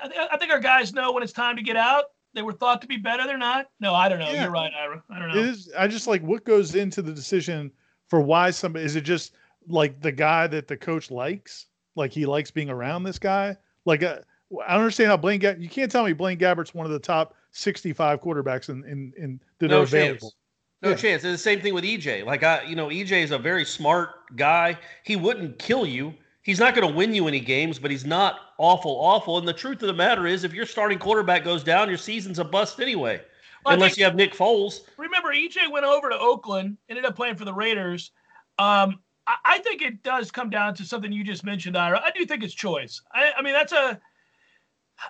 I, 0.02 0.08
th- 0.08 0.28
I 0.32 0.36
think 0.36 0.52
our 0.52 0.60
guys 0.60 0.92
know 0.92 1.12
when 1.12 1.22
it's 1.22 1.32
time 1.32 1.56
to 1.56 1.62
get 1.62 1.76
out. 1.76 2.04
They 2.38 2.42
were 2.42 2.52
thought 2.52 2.80
to 2.82 2.86
be 2.86 2.96
better. 2.96 3.26
They're 3.26 3.36
not. 3.36 3.66
No, 3.80 3.94
I 3.94 4.08
don't 4.08 4.20
know. 4.20 4.30
Yeah. 4.30 4.44
You're 4.44 4.52
right, 4.52 4.70
Ira. 4.72 5.02
I 5.10 5.18
don't 5.18 5.28
know. 5.34 5.40
is 5.40 5.72
I 5.76 5.88
just 5.88 6.06
like 6.06 6.22
what 6.22 6.44
goes 6.44 6.76
into 6.76 7.02
the 7.02 7.10
decision 7.12 7.72
for 8.06 8.20
why 8.20 8.52
somebody 8.52 8.84
is 8.84 8.94
it 8.94 9.00
just 9.00 9.34
like 9.66 10.00
the 10.00 10.12
guy 10.12 10.46
that 10.46 10.68
the 10.68 10.76
coach 10.76 11.10
likes? 11.10 11.66
Like 11.96 12.12
he 12.12 12.26
likes 12.26 12.52
being 12.52 12.70
around 12.70 13.02
this 13.02 13.18
guy? 13.18 13.56
Like 13.86 14.04
uh, 14.04 14.18
I 14.64 14.74
don't 14.74 14.82
understand 14.82 15.08
how 15.10 15.16
Blaine 15.16 15.40
Gabbert 15.40 15.60
you 15.60 15.68
can't 15.68 15.90
tell 15.90 16.04
me 16.04 16.12
Blaine 16.12 16.38
Gabbert's 16.38 16.72
one 16.74 16.86
of 16.86 16.92
the 16.92 17.00
top 17.00 17.34
65 17.50 18.20
quarterbacks 18.20 18.68
in 18.68 18.84
in, 18.84 19.12
in 19.18 19.40
that 19.58 19.68
No 19.70 19.80
are 19.80 19.82
available. 19.82 20.20
chance. 20.20 20.34
No 20.80 20.90
Yeah. 20.90 20.94
chance. 20.94 21.24
It's 21.24 21.32
the 21.32 21.38
same 21.38 21.60
thing 21.60 21.74
with 21.74 21.82
EJ. 21.82 22.24
Like 22.24 22.44
I, 22.44 22.62
you 22.62 22.76
know, 22.76 22.86
EJ 22.86 23.24
is 23.24 23.32
a 23.32 23.38
very 23.38 23.64
smart 23.64 24.10
guy. 24.36 24.78
He 25.02 25.16
wouldn't 25.16 25.58
kill 25.58 25.84
you. 25.84 26.14
He's 26.48 26.58
not 26.58 26.74
going 26.74 26.88
to 26.88 26.94
win 26.94 27.14
you 27.14 27.28
any 27.28 27.40
games, 27.40 27.78
but 27.78 27.90
he's 27.90 28.06
not 28.06 28.40
awful, 28.56 28.92
awful. 28.92 29.36
And 29.36 29.46
the 29.46 29.52
truth 29.52 29.82
of 29.82 29.86
the 29.86 29.92
matter 29.92 30.26
is, 30.26 30.44
if 30.44 30.54
your 30.54 30.64
starting 30.64 30.98
quarterback 30.98 31.44
goes 31.44 31.62
down, 31.62 31.90
your 31.90 31.98
season's 31.98 32.38
a 32.38 32.44
bust 32.44 32.80
anyway. 32.80 33.20
Well, 33.66 33.74
unless 33.74 33.90
think- 33.90 33.98
you 33.98 34.04
have 34.06 34.14
Nick 34.14 34.32
Foles. 34.32 34.80
remember 34.96 35.28
EJ 35.28 35.70
went 35.70 35.84
over 35.84 36.08
to 36.08 36.18
Oakland, 36.18 36.78
ended 36.88 37.04
up 37.04 37.14
playing 37.16 37.36
for 37.36 37.44
the 37.44 37.52
Raiders. 37.52 38.12
Um, 38.58 38.98
I, 39.26 39.36
I 39.44 39.58
think 39.58 39.82
it 39.82 40.02
does 40.02 40.30
come 40.30 40.48
down 40.48 40.72
to 40.76 40.86
something 40.86 41.12
you 41.12 41.22
just 41.22 41.44
mentioned, 41.44 41.76
Ira. 41.76 42.00
I 42.02 42.12
do 42.12 42.24
think 42.24 42.42
it's 42.42 42.54
choice. 42.54 43.02
I, 43.12 43.32
I 43.36 43.42
mean, 43.42 43.52
that's 43.52 43.74
a. 43.74 44.00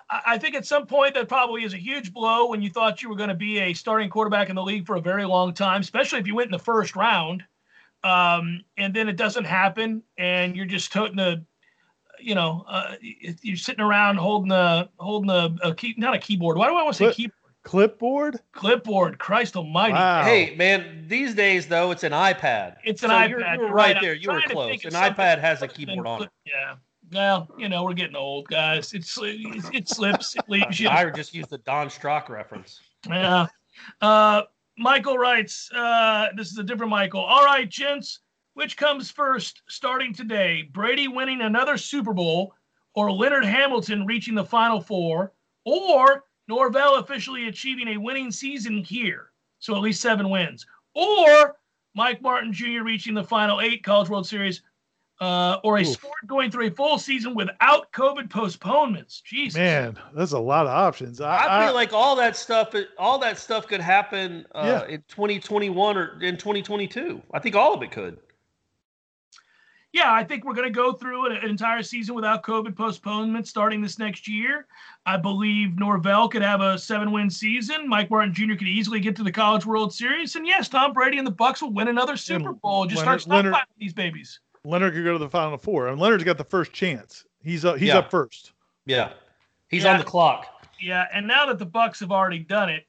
I 0.09 0.21
I 0.25 0.37
think 0.37 0.55
at 0.55 0.65
some 0.65 0.87
point 0.87 1.13
that 1.13 1.29
probably 1.29 1.63
is 1.63 1.73
a 1.73 1.77
huge 1.77 2.11
blow 2.11 2.49
when 2.49 2.61
you 2.61 2.69
thought 2.69 3.01
you 3.01 3.07
were 3.07 3.15
going 3.15 3.29
to 3.29 3.33
be 3.33 3.59
a 3.59 3.73
starting 3.73 4.09
quarterback 4.09 4.49
in 4.49 4.57
the 4.57 4.61
league 4.61 4.85
for 4.85 4.97
a 4.97 5.01
very 5.01 5.23
long 5.23 5.53
time, 5.53 5.79
especially 5.79 6.19
if 6.19 6.27
you 6.27 6.35
went 6.35 6.47
in 6.47 6.51
the 6.51 6.59
first 6.59 6.97
round, 6.97 7.45
um, 8.03 8.61
and 8.77 8.93
then 8.93 9.09
it 9.09 9.15
doesn't 9.15 9.45
happen, 9.45 10.03
and 10.17 10.55
you're 10.55 10.65
just 10.65 10.91
toting 10.91 11.19
a, 11.19 11.43
you 12.19 12.35
know, 12.35 12.65
uh, 12.67 12.95
you're 13.01 13.57
sitting 13.57 13.83
around 13.83 14.17
holding 14.17 14.51
a 14.51 14.89
holding 14.99 15.29
a, 15.29 15.55
a 15.63 15.73
key, 15.75 15.95
not 15.97 16.13
a 16.13 16.19
keyboard. 16.19 16.57
Why 16.57 16.67
do 16.67 16.75
I 16.75 16.83
want 16.83 16.95
to 16.95 16.97
say 16.97 17.05
Clip- 17.05 17.15
keyboard? 17.15 17.33
Clipboard? 17.63 18.39
Clipboard. 18.53 19.19
Christ 19.19 19.55
Almighty. 19.55 19.93
Wow. 19.93 20.23
Hey, 20.23 20.55
man, 20.55 21.05
these 21.07 21.35
days 21.35 21.67
though, 21.67 21.91
it's 21.91 22.03
an 22.03 22.13
iPad. 22.13 22.77
It's 22.85 23.03
an 23.03 23.09
So 23.09 23.15
iPad. 23.15 23.29
You're, 23.29 23.39
you're 23.39 23.55
You're 23.55 23.71
right 23.73 23.97
there. 24.01 24.13
You 24.13 24.31
were 24.31 24.41
close. 24.41 24.85
An 24.85 24.91
iPad 24.91 25.39
has 25.39 25.61
a 25.61 25.67
keyboard 25.67 26.07
on 26.07 26.23
it. 26.23 26.29
Yeah. 26.45 26.75
Well, 27.11 27.49
you 27.57 27.69
know, 27.69 27.83
we're 27.83 27.93
getting 27.93 28.15
old, 28.15 28.47
guys. 28.47 28.93
It's 28.93 29.17
it, 29.21 29.39
it 29.73 29.89
slips, 29.89 30.35
it 30.35 30.45
leaves 30.47 30.79
you. 30.79 30.89
I 30.89 31.09
just 31.09 31.33
used 31.33 31.49
the 31.49 31.57
Don 31.59 31.89
Strock 31.89 32.29
reference. 32.29 32.79
Yeah. 33.07 33.47
Uh, 34.01 34.43
Michael 34.79 35.17
writes, 35.17 35.69
uh, 35.75 36.27
this 36.37 36.51
is 36.51 36.57
a 36.57 36.63
different 36.63 36.89
Michael. 36.89 37.19
All 37.19 37.43
right, 37.43 37.67
gents, 37.67 38.21
which 38.53 38.77
comes 38.77 39.11
first 39.11 39.61
starting 39.67 40.13
today? 40.13 40.69
Brady 40.71 41.09
winning 41.09 41.41
another 41.41 41.77
Super 41.77 42.13
Bowl 42.13 42.53
or 42.95 43.11
Leonard 43.11 43.43
Hamilton 43.43 44.05
reaching 44.05 44.35
the 44.35 44.45
Final 44.45 44.79
Four 44.79 45.33
or 45.65 46.23
Norvell 46.47 46.95
officially 46.95 47.49
achieving 47.49 47.89
a 47.89 47.97
winning 47.97 48.31
season 48.31 48.77
here? 48.77 49.31
So 49.59 49.75
at 49.75 49.81
least 49.81 49.99
seven 49.99 50.29
wins. 50.29 50.65
Or 50.93 51.57
Mike 51.93 52.21
Martin 52.21 52.53
Jr. 52.53 52.83
reaching 52.83 53.13
the 53.13 53.23
Final 53.23 53.59
Eight 53.59 53.83
College 53.83 54.07
World 54.07 54.27
Series 54.27 54.61
uh, 55.21 55.57
or 55.63 55.77
a 55.77 55.81
Oof. 55.81 55.87
sport 55.87 56.13
going 56.27 56.49
through 56.49 56.67
a 56.67 56.71
full 56.71 56.97
season 56.97 57.35
without 57.35 57.91
COVID 57.91 58.29
postponements. 58.29 59.21
Jesus. 59.21 59.57
Man, 59.57 59.97
that's 60.13 60.31
a 60.31 60.39
lot 60.39 60.65
of 60.65 60.71
options. 60.71 61.19
I, 61.19 61.35
I 61.35 61.61
I- 61.61 61.65
feel 61.65 61.75
like 61.75 61.91
all 61.93 62.15
that 62.15 62.35
stuff, 62.37 62.73
all 62.97 63.19
that 63.19 63.37
stuff 63.37 63.67
could 63.67 63.81
happen 63.81 64.45
uh, 64.55 64.83
Yeah. 64.87 64.93
in 64.95 65.03
2021 65.09 65.97
or 65.97 66.21
in 66.23 66.37
2022. 66.37 67.21
I 67.33 67.39
think 67.39 67.55
all 67.55 67.73
of 67.73 67.81
it 67.83 67.91
could. 67.91 68.17
yeah, 69.91 70.13
I 70.13 70.23
think 70.23 70.45
we're 70.45 70.53
going 70.53 70.67
to 70.67 70.73
go 70.73 70.93
through 70.93 71.25
an, 71.25 71.31
an 71.37 71.49
entire 71.49 71.81
season 71.81 72.13
without 72.13 72.43
COVID 72.43 72.75
postponement 72.75 73.47
starting 73.47 73.81
this 73.81 73.97
next 73.97 74.27
year. 74.27 74.67
I 75.07 75.17
believe 75.17 75.79
Norvell 75.79 76.29
could 76.29 76.43
have 76.43 76.61
a 76.61 76.77
seven-win 76.77 77.29
season. 77.29 77.89
Mike 77.89 78.09
Martin 78.11 78.31
Jr. 78.33 78.53
could 78.55 78.67
easily 78.67 78.99
get 78.99 79.15
to 79.15 79.23
the 79.23 79.31
College 79.31 79.65
World 79.65 79.91
Series, 79.91 80.35
and 80.35 80.45
yes, 80.45 80.69
Tom 80.69 80.93
Brady 80.93 81.17
and 81.17 81.25
the 81.25 81.31
Bucs 81.31 81.61
will 81.63 81.73
win 81.73 81.87
another 81.87 82.15
Super 82.17 82.53
Bowl. 82.53 82.85
Just 82.85 83.03
Leonard- 83.03 83.21
start 83.21 83.35
Leonard- 83.35 83.53
stockpiling 83.55 83.79
these 83.79 83.93
babies. 83.93 84.39
Leonard 84.69 84.93
could 84.93 85.03
go 85.03 85.13
to 85.13 85.19
the 85.19 85.29
final 85.29 85.57
four. 85.57 85.87
And 85.87 85.99
Leonard's 85.99 86.23
got 86.23 86.37
the 86.37 86.43
first 86.43 86.71
chance. 86.73 87.25
He's 87.43 87.65
uh, 87.65 87.71
up 87.71 87.77
he's 87.77 87.87
Yeah. 87.89 87.97
up 87.99 88.11
first. 88.11 88.53
Yeah, 88.85 89.13
he's 89.69 89.83
Yeah. 89.83 89.93
on 89.93 89.97
the 89.99 90.05
clock. 90.05 90.45
Yeah, 90.79 91.07
and 91.13 91.27
now 91.27 91.45
that 91.47 91.59
the 91.59 91.65
Bucs 91.65 91.99
have 91.99 92.11
already 92.11 92.39
done 92.39 92.69
it, 92.69 92.85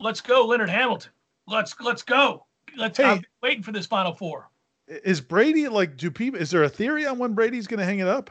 let's 0.00 0.20
go, 0.20 0.46
Leonard 0.46 0.70
Hamilton. 0.70 1.12
Let's 1.46 1.74
let's 1.80 2.02
go. 2.02 2.46
Let's. 2.76 2.96
Hey. 2.98 3.04
I've 3.04 3.24
waiting 3.42 3.62
for 3.62 3.72
this 3.72 3.86
Final 3.86 4.14
Four. 4.14 4.48
Is 4.88 5.20
Brady 5.20 5.68
like 5.68 5.96
do 5.96 6.10
people 6.10 6.40
is 6.40 6.50
there 6.50 6.64
a 6.64 6.68
theory 6.68 7.06
on 7.06 7.18
when 7.18 7.34
Brady's 7.34 7.66
gonna 7.66 7.84
hang 7.84 7.98
it 8.00 8.08
up? 8.08 8.30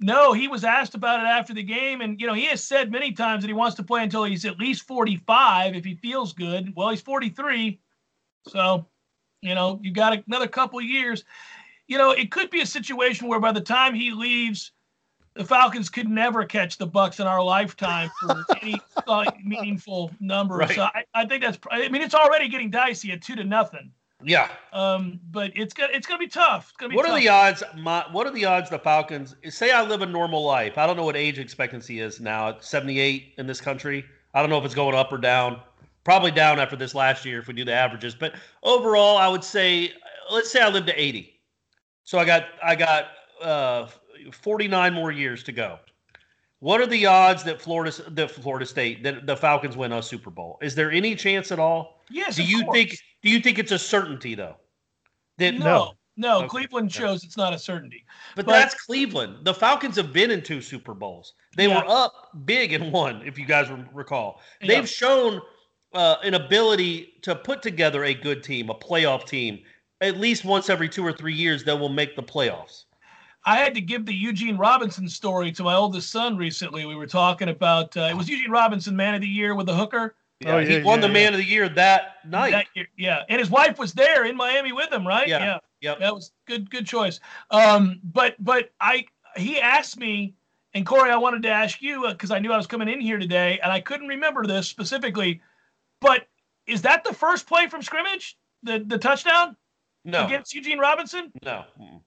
No, 0.00 0.32
he 0.32 0.48
was 0.48 0.64
asked 0.64 0.94
about 0.94 1.20
it 1.20 1.26
after 1.26 1.54
the 1.54 1.62
game, 1.62 2.00
and 2.00 2.20
you 2.20 2.26
know 2.26 2.34
he 2.34 2.46
has 2.46 2.62
said 2.64 2.90
many 2.90 3.12
times 3.12 3.42
that 3.42 3.48
he 3.48 3.54
wants 3.54 3.76
to 3.76 3.82
play 3.82 4.02
until 4.02 4.24
he's 4.24 4.44
at 4.44 4.58
least 4.58 4.86
45 4.86 5.74
if 5.76 5.84
he 5.84 5.94
feels 5.96 6.32
good. 6.32 6.72
Well, 6.74 6.88
he's 6.90 7.00
43, 7.02 7.78
so 8.48 8.86
you 9.42 9.54
know 9.54 9.78
you've 9.82 9.94
got 9.94 10.22
another 10.26 10.48
couple 10.48 10.78
of 10.78 10.84
years. 10.84 11.24
You 11.92 11.98
know 11.98 12.12
it 12.12 12.30
could 12.30 12.48
be 12.48 12.62
a 12.62 12.66
situation 12.66 13.28
where 13.28 13.38
by 13.38 13.52
the 13.52 13.60
time 13.60 13.92
he 13.92 14.12
leaves, 14.12 14.72
the 15.34 15.44
Falcons 15.44 15.90
could 15.90 16.08
never 16.08 16.42
catch 16.46 16.78
the 16.78 16.88
Bucs 16.88 17.20
in 17.20 17.26
our 17.26 17.42
lifetime 17.42 18.10
for 18.18 18.46
any 18.62 18.80
meaningful 19.44 20.10
number. 20.18 20.56
Right. 20.56 20.74
So 20.74 20.84
I, 20.84 21.04
I 21.12 21.26
think 21.26 21.42
that's. 21.42 21.58
I 21.70 21.90
mean, 21.90 22.00
it's 22.00 22.14
already 22.14 22.48
getting 22.48 22.70
dicey 22.70 23.12
at 23.12 23.20
two 23.20 23.36
to 23.36 23.44
nothing. 23.44 23.92
Yeah. 24.24 24.48
Um, 24.72 25.20
but 25.30 25.52
it's 25.54 25.74
gonna 25.74 25.92
it's 25.92 26.06
gonna 26.06 26.18
be 26.18 26.28
tough. 26.28 26.68
It's 26.70 26.78
gonna 26.78 26.88
be 26.88 26.96
What 26.96 27.04
tough. 27.04 27.14
are 27.14 27.20
the 27.20 27.28
odds? 27.28 27.62
My, 27.76 28.06
what 28.10 28.26
are 28.26 28.32
the 28.32 28.46
odds 28.46 28.70
the 28.70 28.78
Falcons? 28.78 29.36
Say 29.50 29.70
I 29.70 29.82
live 29.82 30.00
a 30.00 30.06
normal 30.06 30.42
life. 30.42 30.78
I 30.78 30.86
don't 30.86 30.96
know 30.96 31.04
what 31.04 31.16
age 31.16 31.38
expectancy 31.38 32.00
is 32.00 32.20
now. 32.20 32.48
At 32.48 32.64
78 32.64 33.34
in 33.36 33.46
this 33.46 33.60
country. 33.60 34.02
I 34.32 34.40
don't 34.40 34.48
know 34.48 34.56
if 34.56 34.64
it's 34.64 34.74
going 34.74 34.94
up 34.94 35.12
or 35.12 35.18
down. 35.18 35.60
Probably 36.04 36.30
down 36.30 36.58
after 36.58 36.74
this 36.74 36.94
last 36.94 37.26
year 37.26 37.40
if 37.40 37.48
we 37.48 37.52
do 37.52 37.66
the 37.66 37.74
averages. 37.74 38.14
But 38.14 38.34
overall, 38.62 39.18
I 39.18 39.28
would 39.28 39.44
say, 39.44 39.92
let's 40.30 40.50
say 40.50 40.62
I 40.62 40.70
live 40.70 40.86
to 40.86 40.98
80. 40.98 41.31
So 42.04 42.18
I 42.18 42.24
got 42.24 42.46
I 42.62 42.74
got 42.74 43.06
uh, 43.40 43.86
49 44.32 44.92
more 44.92 45.12
years 45.12 45.42
to 45.44 45.52
go. 45.52 45.78
What 46.60 46.80
are 46.80 46.86
the 46.86 47.06
odds 47.06 47.42
that 47.44 47.60
Florida, 47.60 47.92
that 48.10 48.30
Florida 48.30 48.64
State, 48.64 49.02
that 49.02 49.26
the 49.26 49.36
Falcons 49.36 49.76
win 49.76 49.92
a 49.92 50.02
Super 50.02 50.30
Bowl? 50.30 50.58
Is 50.62 50.74
there 50.76 50.92
any 50.92 51.16
chance 51.16 51.50
at 51.50 51.58
all? 51.58 52.02
Yes. 52.08 52.36
Do 52.36 52.44
you 52.44 52.70
think? 52.72 52.96
Do 53.22 53.30
you 53.30 53.40
think 53.40 53.58
it's 53.58 53.72
a 53.72 53.78
certainty 53.78 54.34
though? 54.34 54.56
That 55.38 55.54
No, 55.54 55.94
no. 56.16 56.38
Okay. 56.38 56.48
Cleveland 56.48 56.94
Yeah. 56.94 57.00
shows 57.00 57.24
it's 57.24 57.36
not 57.36 57.52
a 57.52 57.58
certainty. 57.58 58.04
But, 58.36 58.46
But- 58.46 58.52
that's 58.52 58.74
Cleveland. 58.74 59.44
The 59.44 59.54
Falcons 59.54 59.96
have 59.96 60.12
been 60.12 60.30
in 60.30 60.42
two 60.42 60.60
Super 60.60 60.94
Bowls. 60.94 61.34
They 61.56 61.68
Yeah. 61.68 61.78
were 61.78 61.88
up 61.88 62.30
big 62.44 62.72
in 62.72 62.92
one, 62.92 63.22
if 63.26 63.38
you 63.38 63.44
guys 63.46 63.68
recall. 63.92 64.40
They've 64.60 64.88
shown 64.88 65.40
uh, 65.94 66.16
an 66.22 66.32
ability 66.34 67.14
to 67.20 67.34
put 67.34 67.60
together 67.60 68.04
a 68.04 68.14
good 68.14 68.42
team, 68.42 68.70
a 68.70 68.74
playoff 68.74 69.26
team. 69.26 69.62
At 70.02 70.18
least 70.18 70.44
once 70.44 70.68
every 70.68 70.88
two 70.88 71.06
or 71.06 71.12
three 71.12 71.32
years, 71.32 71.62
they 71.62 71.72
will 71.72 71.88
make 71.88 72.16
the 72.16 72.22
playoffs. 72.22 72.84
I 73.44 73.56
had 73.56 73.74
to 73.74 73.80
give 73.80 74.04
the 74.04 74.14
Eugene 74.14 74.56
Robinson 74.56 75.08
story 75.08 75.52
to 75.52 75.62
my 75.62 75.74
oldest 75.74 76.10
son 76.10 76.36
recently. 76.36 76.84
We 76.84 76.96
were 76.96 77.06
talking 77.06 77.48
about 77.48 77.96
uh, 77.96 78.08
it 78.10 78.16
was 78.16 78.28
Eugene 78.28 78.50
Robinson, 78.50 78.96
Man 78.96 79.14
of 79.14 79.20
the 79.20 79.28
Year 79.28 79.54
with 79.54 79.66
the 79.66 79.74
hooker. 79.74 80.16
Oh, 80.44 80.58
he 80.58 80.82
won 80.82 80.98
yeah, 80.98 81.06
the 81.06 81.06
yeah. 81.06 81.12
Man 81.12 81.34
of 81.34 81.38
the 81.38 81.44
Year 81.44 81.68
that 81.68 82.16
night. 82.26 82.50
That 82.50 82.66
year, 82.74 82.88
yeah, 82.96 83.22
and 83.28 83.38
his 83.38 83.48
wife 83.48 83.78
was 83.78 83.92
there 83.92 84.24
in 84.24 84.36
Miami 84.36 84.72
with 84.72 84.92
him, 84.92 85.06
right? 85.06 85.28
Yeah. 85.28 85.58
Yep. 85.80 85.98
that 86.00 86.14
was 86.14 86.32
good. 86.46 86.68
Good 86.70 86.86
choice. 86.86 87.20
Um, 87.50 88.00
but 88.02 88.34
but 88.38 88.70
I 88.80 89.06
he 89.36 89.60
asked 89.60 89.98
me, 89.98 90.34
and 90.74 90.84
Corey, 90.84 91.10
I 91.10 91.16
wanted 91.16 91.42
to 91.44 91.48
ask 91.48 91.80
you 91.80 92.08
because 92.08 92.32
I 92.32 92.40
knew 92.40 92.52
I 92.52 92.56
was 92.56 92.66
coming 92.66 92.88
in 92.88 93.00
here 93.00 93.18
today, 93.18 93.60
and 93.62 93.70
I 93.70 93.80
couldn't 93.80 94.08
remember 94.08 94.46
this 94.46 94.68
specifically. 94.68 95.40
But 96.00 96.26
is 96.66 96.82
that 96.82 97.04
the 97.04 97.14
first 97.14 97.46
play 97.46 97.68
from 97.68 97.82
scrimmage? 97.82 98.36
The 98.64 98.84
the 98.84 98.98
touchdown 98.98 99.56
no, 100.04 100.26
against 100.26 100.54
Eugene 100.54 100.78
Robinson? 100.78 101.32
no. 101.44 101.64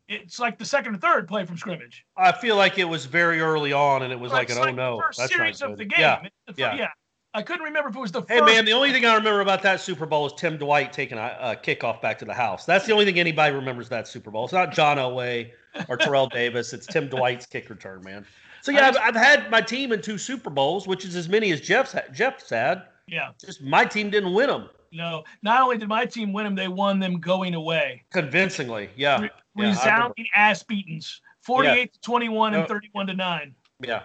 It's 0.08 0.40
like 0.40 0.58
the 0.58 0.66
second 0.66 0.96
or 0.96 0.98
third 0.98 1.28
play 1.28 1.46
from 1.46 1.58
scrimmage. 1.58 2.06
I 2.18 2.32
feel 2.32 2.56
like 2.56 2.78
it 2.78 2.86
was 2.86 3.06
very 3.06 3.42
early 3.42 3.74
on, 3.74 4.04
and 4.04 4.12
it 4.12 4.20
was 4.20 4.32
like 4.32 4.50
it's 4.50 4.58
an 4.58 4.64
oh 4.64 4.66
the 4.68 4.72
no, 4.74 5.00
first 5.00 5.20
that's 5.20 5.34
series 5.34 5.62
of 5.62 5.78
the 5.78 5.86
game. 5.86 6.00
Yeah. 6.00 6.22
The 6.48 6.54
yeah. 6.58 6.76
yeah. 6.76 6.88
I 7.34 7.42
couldn't 7.42 7.64
remember 7.64 7.90
if 7.90 7.96
it 7.98 8.00
was 8.00 8.14
the 8.14 8.22
Hey 8.22 8.40
first. 8.40 8.54
man, 8.54 8.64
the 8.64 8.72
only 8.72 8.94
thing 8.94 9.06
I 9.06 9.14
remember 9.14 9.42
about 9.42 9.62
that 9.64 9.82
Super 9.82 10.06
Bowl 10.06 10.26
is 10.26 10.32
Tim 10.38 10.58
Dwight 10.58 10.94
taking 10.94 11.18
a, 11.18 11.38
a 11.42 11.56
kickoff 11.56 12.02
back 12.02 12.18
to 12.20 12.26
the 12.26 12.34
house. 12.34 12.66
That's 12.66 12.86
the 12.86 12.94
only 12.94 13.04
thing 13.04 13.20
anybody 13.20 13.54
remembers 13.54 13.90
that 13.90 14.08
Super 14.08 14.32
Bowl. 14.32 14.46
It's 14.46 14.54
not 14.54 14.72
John 14.74 14.96
Elway 14.98 15.52
or 15.90 15.98
Terrell 15.98 16.28
Davis. 16.34 16.72
It's 16.72 16.88
Tim 16.88 17.10
Dwight's 17.10 17.46
kick 17.46 17.70
return, 17.70 18.02
man. 18.04 18.26
So 18.62 18.72
yeah, 18.72 18.88
I've, 18.88 18.98
I've 18.98 19.16
had 19.16 19.52
my 19.52 19.60
team 19.60 19.92
in 19.92 20.02
two 20.02 20.18
Super 20.18 20.50
Bowls, 20.50 20.88
which 20.88 21.04
is 21.04 21.16
as 21.18 21.28
many 21.28 21.52
as 21.52 21.60
Jeff's 21.60 21.92
had, 21.92 22.14
Jeff's 22.14 22.50
had. 22.50 22.84
yeah, 23.06 23.30
Just 23.40 23.62
my 23.62 23.84
team 23.84 24.10
didn't 24.10 24.34
win 24.34 24.48
them 24.48 24.70
no. 24.96 25.24
Not 25.44 25.62
only 25.62 25.78
did 25.78 25.88
my 25.90 26.06
team 26.06 26.34
win 26.34 26.46
them, 26.46 26.56
they 26.56 26.68
won 26.68 27.00
them 27.00 27.20
going 27.20 27.54
away. 27.54 28.04
convincingly. 28.12 28.90
Yeah, 28.96 29.22
Re- 29.22 29.30
yeah, 29.58 29.70
resounding 29.70 30.26
ass 30.36 30.64
beatings 30.64 31.22
48 31.42 31.94
to 31.94 32.00
21 32.02 32.54
and 32.56 32.68
31 32.68 33.08
to 33.08 33.14
9 33.14 33.56
yeah, 33.84 34.02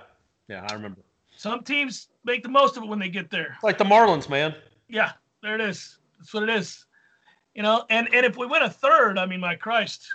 yeah. 0.49 0.67
I 0.71 0.75
remember. 0.75 1.01
some 1.37 1.63
teams 1.65 2.09
make 2.25 2.43
the 2.43 2.49
most 2.51 2.77
of 2.77 2.83
it 2.83 2.87
when 2.89 2.99
they 2.99 3.09
get 3.09 3.31
there 3.31 3.53
It's 3.55 3.65
like 3.65 3.79
the 3.79 3.85
Marlins, 3.85 4.29
man. 4.29 4.55
yeah 4.89 5.13
there 5.43 5.55
it 5.55 5.61
is 5.61 5.99
that's 6.19 6.35
what 6.35 6.43
it 6.43 6.51
is 6.51 6.85
you 7.55 7.63
know 7.63 7.85
and 7.91 8.13
and 8.15 8.27
if 8.27 8.37
we 8.37 8.47
win 8.47 8.63
a 8.63 8.69
third 8.71 9.19
i 9.19 9.25
mean 9.27 9.41
my 9.41 9.55
christ 9.55 10.07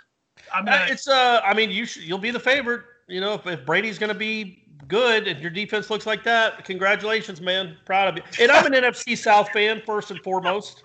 I 0.53 0.61
mean, 0.61 0.69
Uh, 0.73 0.87
it's 0.89 1.07
uh, 1.07 1.41
I 1.43 1.53
mean, 1.55 1.71
you 1.71 1.85
should, 1.85 2.03
you'll 2.03 2.19
be 2.19 2.29
the 2.29 2.39
favorite. 2.39 2.83
You 3.07 3.19
know, 3.21 3.33
if, 3.33 3.47
if 3.47 3.65
Brady's 3.65 3.97
going 3.97 4.09
to 4.11 4.13
be 4.19 4.64
good 4.87 5.27
and 5.27 5.39
your 5.39 5.51
defense 5.51 5.89
looks 5.89 6.05
like 6.05 6.23
that, 6.23 6.63
congratulations, 6.65 7.41
man. 7.41 7.77
Proud 7.85 8.09
of 8.09 8.17
you. 8.17 8.43
And 8.43 8.51
I'm 8.51 8.65
an 8.65 8.73
NFC 8.83 9.17
South 9.17 9.49
fan 9.51 9.81
first 9.85 10.11
and 10.11 10.19
foremost. 10.21 10.83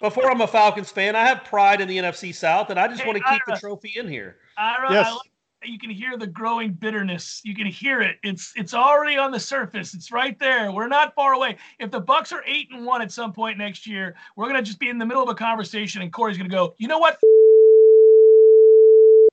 Before 0.00 0.30
I'm 0.30 0.40
a 0.40 0.46
Falcons 0.46 0.90
fan, 0.90 1.14
I 1.14 1.26
have 1.26 1.44
pride 1.44 1.80
in 1.80 1.88
the 1.88 1.98
NFC 1.98 2.34
South, 2.34 2.70
and 2.70 2.80
I 2.80 2.88
just 2.88 3.02
Hey, 3.02 3.06
want 3.06 3.18
to 3.18 3.24
keep 3.24 3.42
the 3.46 3.56
trophy 3.56 3.94
in 3.96 4.08
here. 4.08 4.36
Ira, 4.56 4.92
Yes. 4.92 5.06
I 5.06 5.12
like 5.12 5.20
you 5.66 5.78
can 5.78 5.88
hear 5.90 6.18
the 6.18 6.26
growing 6.26 6.72
bitterness. 6.72 7.40
You 7.42 7.54
can 7.54 7.66
hear 7.66 8.02
it. 8.02 8.16
It's 8.22 8.52
it's 8.56 8.74
already 8.74 9.16
on 9.16 9.30
the 9.30 9.40
surface. 9.40 9.94
It's 9.94 10.12
right 10.12 10.38
there. 10.38 10.70
We're 10.70 10.88
not 10.88 11.14
far 11.14 11.32
away. 11.32 11.56
If 11.78 11.90
the 11.90 12.02
Bucs 12.02 12.32
are 12.32 12.42
eight 12.46 12.68
and 12.70 12.84
one 12.84 13.00
at 13.00 13.10
some 13.10 13.32
point 13.32 13.56
next 13.58 13.86
year, 13.86 14.14
we're 14.36 14.46
gonna 14.46 14.62
just 14.62 14.78
be 14.78 14.90
in 14.90 14.98
the 14.98 15.06
middle 15.06 15.22
of 15.22 15.28
a 15.30 15.34
conversation, 15.34 16.02
and 16.02 16.12
Corey's 16.12 16.36
gonna 16.36 16.50
go, 16.50 16.74
you 16.78 16.88
know 16.88 16.98
what? 16.98 17.18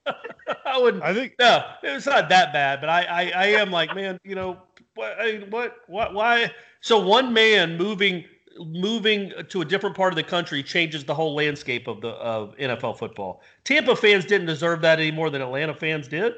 I 0.65 0.77
wouldn't. 0.77 1.03
I 1.03 1.13
think 1.13 1.35
No, 1.39 1.63
it's 1.83 2.05
not 2.05 2.29
that 2.29 2.53
bad, 2.53 2.81
but 2.81 2.89
I, 2.89 3.03
I, 3.03 3.31
I 3.35 3.45
am 3.47 3.71
like, 3.71 3.95
man, 3.95 4.19
you 4.23 4.35
know, 4.35 4.57
what, 4.95 5.19
I, 5.19 5.45
what, 5.49 5.77
what, 5.87 6.13
why? 6.13 6.51
So 6.81 6.99
one 6.99 7.31
man 7.33 7.77
moving, 7.77 8.25
moving 8.59 9.31
to 9.49 9.61
a 9.61 9.65
different 9.65 9.95
part 9.95 10.11
of 10.11 10.15
the 10.17 10.23
country 10.23 10.63
changes 10.63 11.03
the 11.05 11.13
whole 11.13 11.35
landscape 11.35 11.87
of 11.87 12.01
the 12.01 12.09
of 12.09 12.55
NFL 12.57 12.97
football. 12.97 13.41
Tampa 13.63 13.95
fans 13.95 14.25
didn't 14.25 14.47
deserve 14.47 14.81
that 14.81 14.99
any 14.99 15.11
more 15.11 15.29
than 15.29 15.41
Atlanta 15.41 15.73
fans 15.73 16.07
did, 16.07 16.33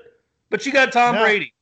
but 0.49 0.65
you 0.65 0.71
got 0.71 0.91
Tom 0.91 1.15
No. 1.15 1.21
Brady. 1.23 1.53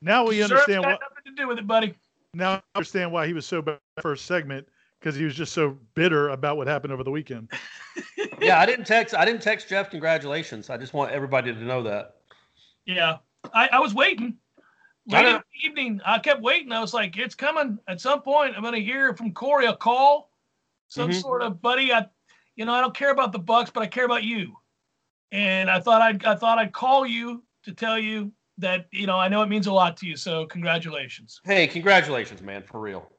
now 0.00 0.24
we 0.26 0.36
Deserves 0.36 0.52
understand 0.52 0.82
what 0.82 1.00
nothing 1.00 1.34
to 1.36 1.42
do 1.42 1.48
with 1.48 1.58
it, 1.58 1.66
buddy. 1.66 1.94
now 2.34 2.52
I 2.54 2.62
understand 2.74 3.12
why 3.12 3.26
he 3.26 3.32
was 3.32 3.46
so 3.46 3.62
bad 3.62 3.78
first 4.00 4.26
segment 4.26 4.66
because 5.00 5.16
he 5.16 5.24
was 5.24 5.34
just 5.34 5.52
so 5.52 5.76
bitter 5.94 6.30
about 6.30 6.56
what 6.56 6.66
happened 6.66 6.92
over 6.92 7.04
the 7.04 7.10
weekend. 7.10 7.50
Yeah, 8.40 8.60
I 8.60 8.66
didn't 8.66 8.84
text. 8.84 9.16
I 9.16 9.24
didn't 9.24 9.42
text 9.42 9.68
Jeff. 9.68 9.90
Congratulations. 9.90 10.70
I 10.70 10.76
just 10.76 10.94
want 10.94 11.10
everybody 11.10 11.52
to 11.52 11.60
know 11.60 11.82
that. 11.82 12.14
Yeah, 12.86 13.16
I, 13.52 13.68
I 13.72 13.80
was 13.80 13.94
waiting. 13.94 14.36
I 15.10 15.22
Late 15.22 15.26
in 15.26 15.34
the 15.34 15.68
evening, 15.68 16.00
I 16.06 16.20
kept 16.20 16.40
waiting. 16.40 16.70
I 16.70 16.80
was 16.80 16.94
like, 16.94 17.16
it's 17.16 17.34
coming 17.34 17.78
at 17.88 18.00
some 18.00 18.22
point. 18.22 18.54
I'm 18.56 18.62
gonna 18.62 18.78
hear 18.78 19.16
from 19.16 19.32
Corey 19.32 19.66
a 19.66 19.74
call, 19.74 20.30
some 20.86 21.10
Mhm. 21.10 21.20
sort 21.20 21.42
of 21.42 21.60
buddy. 21.60 21.92
I, 21.92 22.06
you 22.54 22.64
know, 22.64 22.72
I 22.72 22.80
don't 22.80 22.94
care 22.94 23.10
about 23.10 23.32
the 23.32 23.40
Bucs, 23.40 23.72
but 23.72 23.82
I 23.82 23.88
care 23.88 24.04
about 24.04 24.22
you. 24.22 24.56
And 25.32 25.68
I 25.68 25.80
thought 25.80 26.00
I'd 26.00 26.24
I 26.24 26.36
thought 26.36 26.58
I'd 26.58 26.72
call 26.72 27.06
you 27.06 27.42
to 27.64 27.72
tell 27.72 27.98
you 27.98 28.30
that 28.58 28.86
you 28.92 29.08
know 29.08 29.16
I 29.16 29.26
know 29.26 29.42
it 29.42 29.48
means 29.48 29.66
a 29.66 29.72
lot 29.72 29.96
to 29.98 30.06
you. 30.06 30.16
So 30.16 30.46
congratulations. 30.46 31.40
Hey, 31.44 31.66
congratulations, 31.66 32.40
man, 32.40 32.62
for 32.62 32.78
real. 32.78 33.10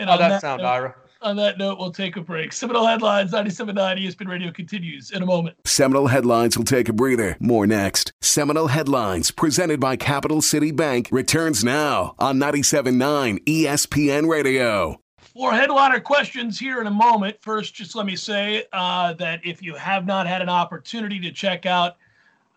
And 0.00 0.08
How'd 0.08 0.20
on 0.22 0.28
that 0.30 0.34
that 0.36 0.40
sound, 0.40 0.62
note- 0.62 0.68
Ira? 0.68 0.94
On 1.22 1.36
that 1.36 1.58
note, 1.58 1.78
we'll 1.78 1.92
take 1.92 2.16
a 2.16 2.22
break. 2.22 2.50
Seminole 2.50 2.86
headlines. 2.86 3.30
97.9 3.32 3.74
ESPN 3.98 4.26
Radio 4.26 4.50
continues 4.50 5.10
in 5.10 5.22
a 5.22 5.26
moment. 5.26 5.54
Seminole 5.66 6.06
Headlines 6.06 6.56
will 6.56 6.64
take 6.64 6.88
a 6.88 6.94
breather. 6.94 7.36
More 7.38 7.66
next. 7.66 8.14
Seminole 8.22 8.68
Headlines, 8.68 9.30
presented 9.30 9.80
by 9.80 9.96
Capital 9.96 10.40
City 10.40 10.70
Bank, 10.72 11.10
returns 11.12 11.62
now 11.62 12.14
on 12.18 12.38
97.9 12.38 13.38
ESPN 13.44 14.30
Radio. 14.30 14.98
For 15.18 15.52
headliner 15.52 16.00
questions 16.00 16.58
here 16.58 16.80
in 16.80 16.86
a 16.86 16.90
moment, 16.90 17.36
first, 17.42 17.74
just 17.74 17.94
let 17.94 18.06
me 18.06 18.16
say 18.16 18.64
uh, 18.72 19.12
that 19.14 19.40
if 19.44 19.62
you 19.62 19.74
have 19.74 20.06
not 20.06 20.26
had 20.26 20.40
an 20.40 20.48
opportunity 20.48 21.20
to 21.20 21.30
check 21.30 21.66
out 21.66 21.96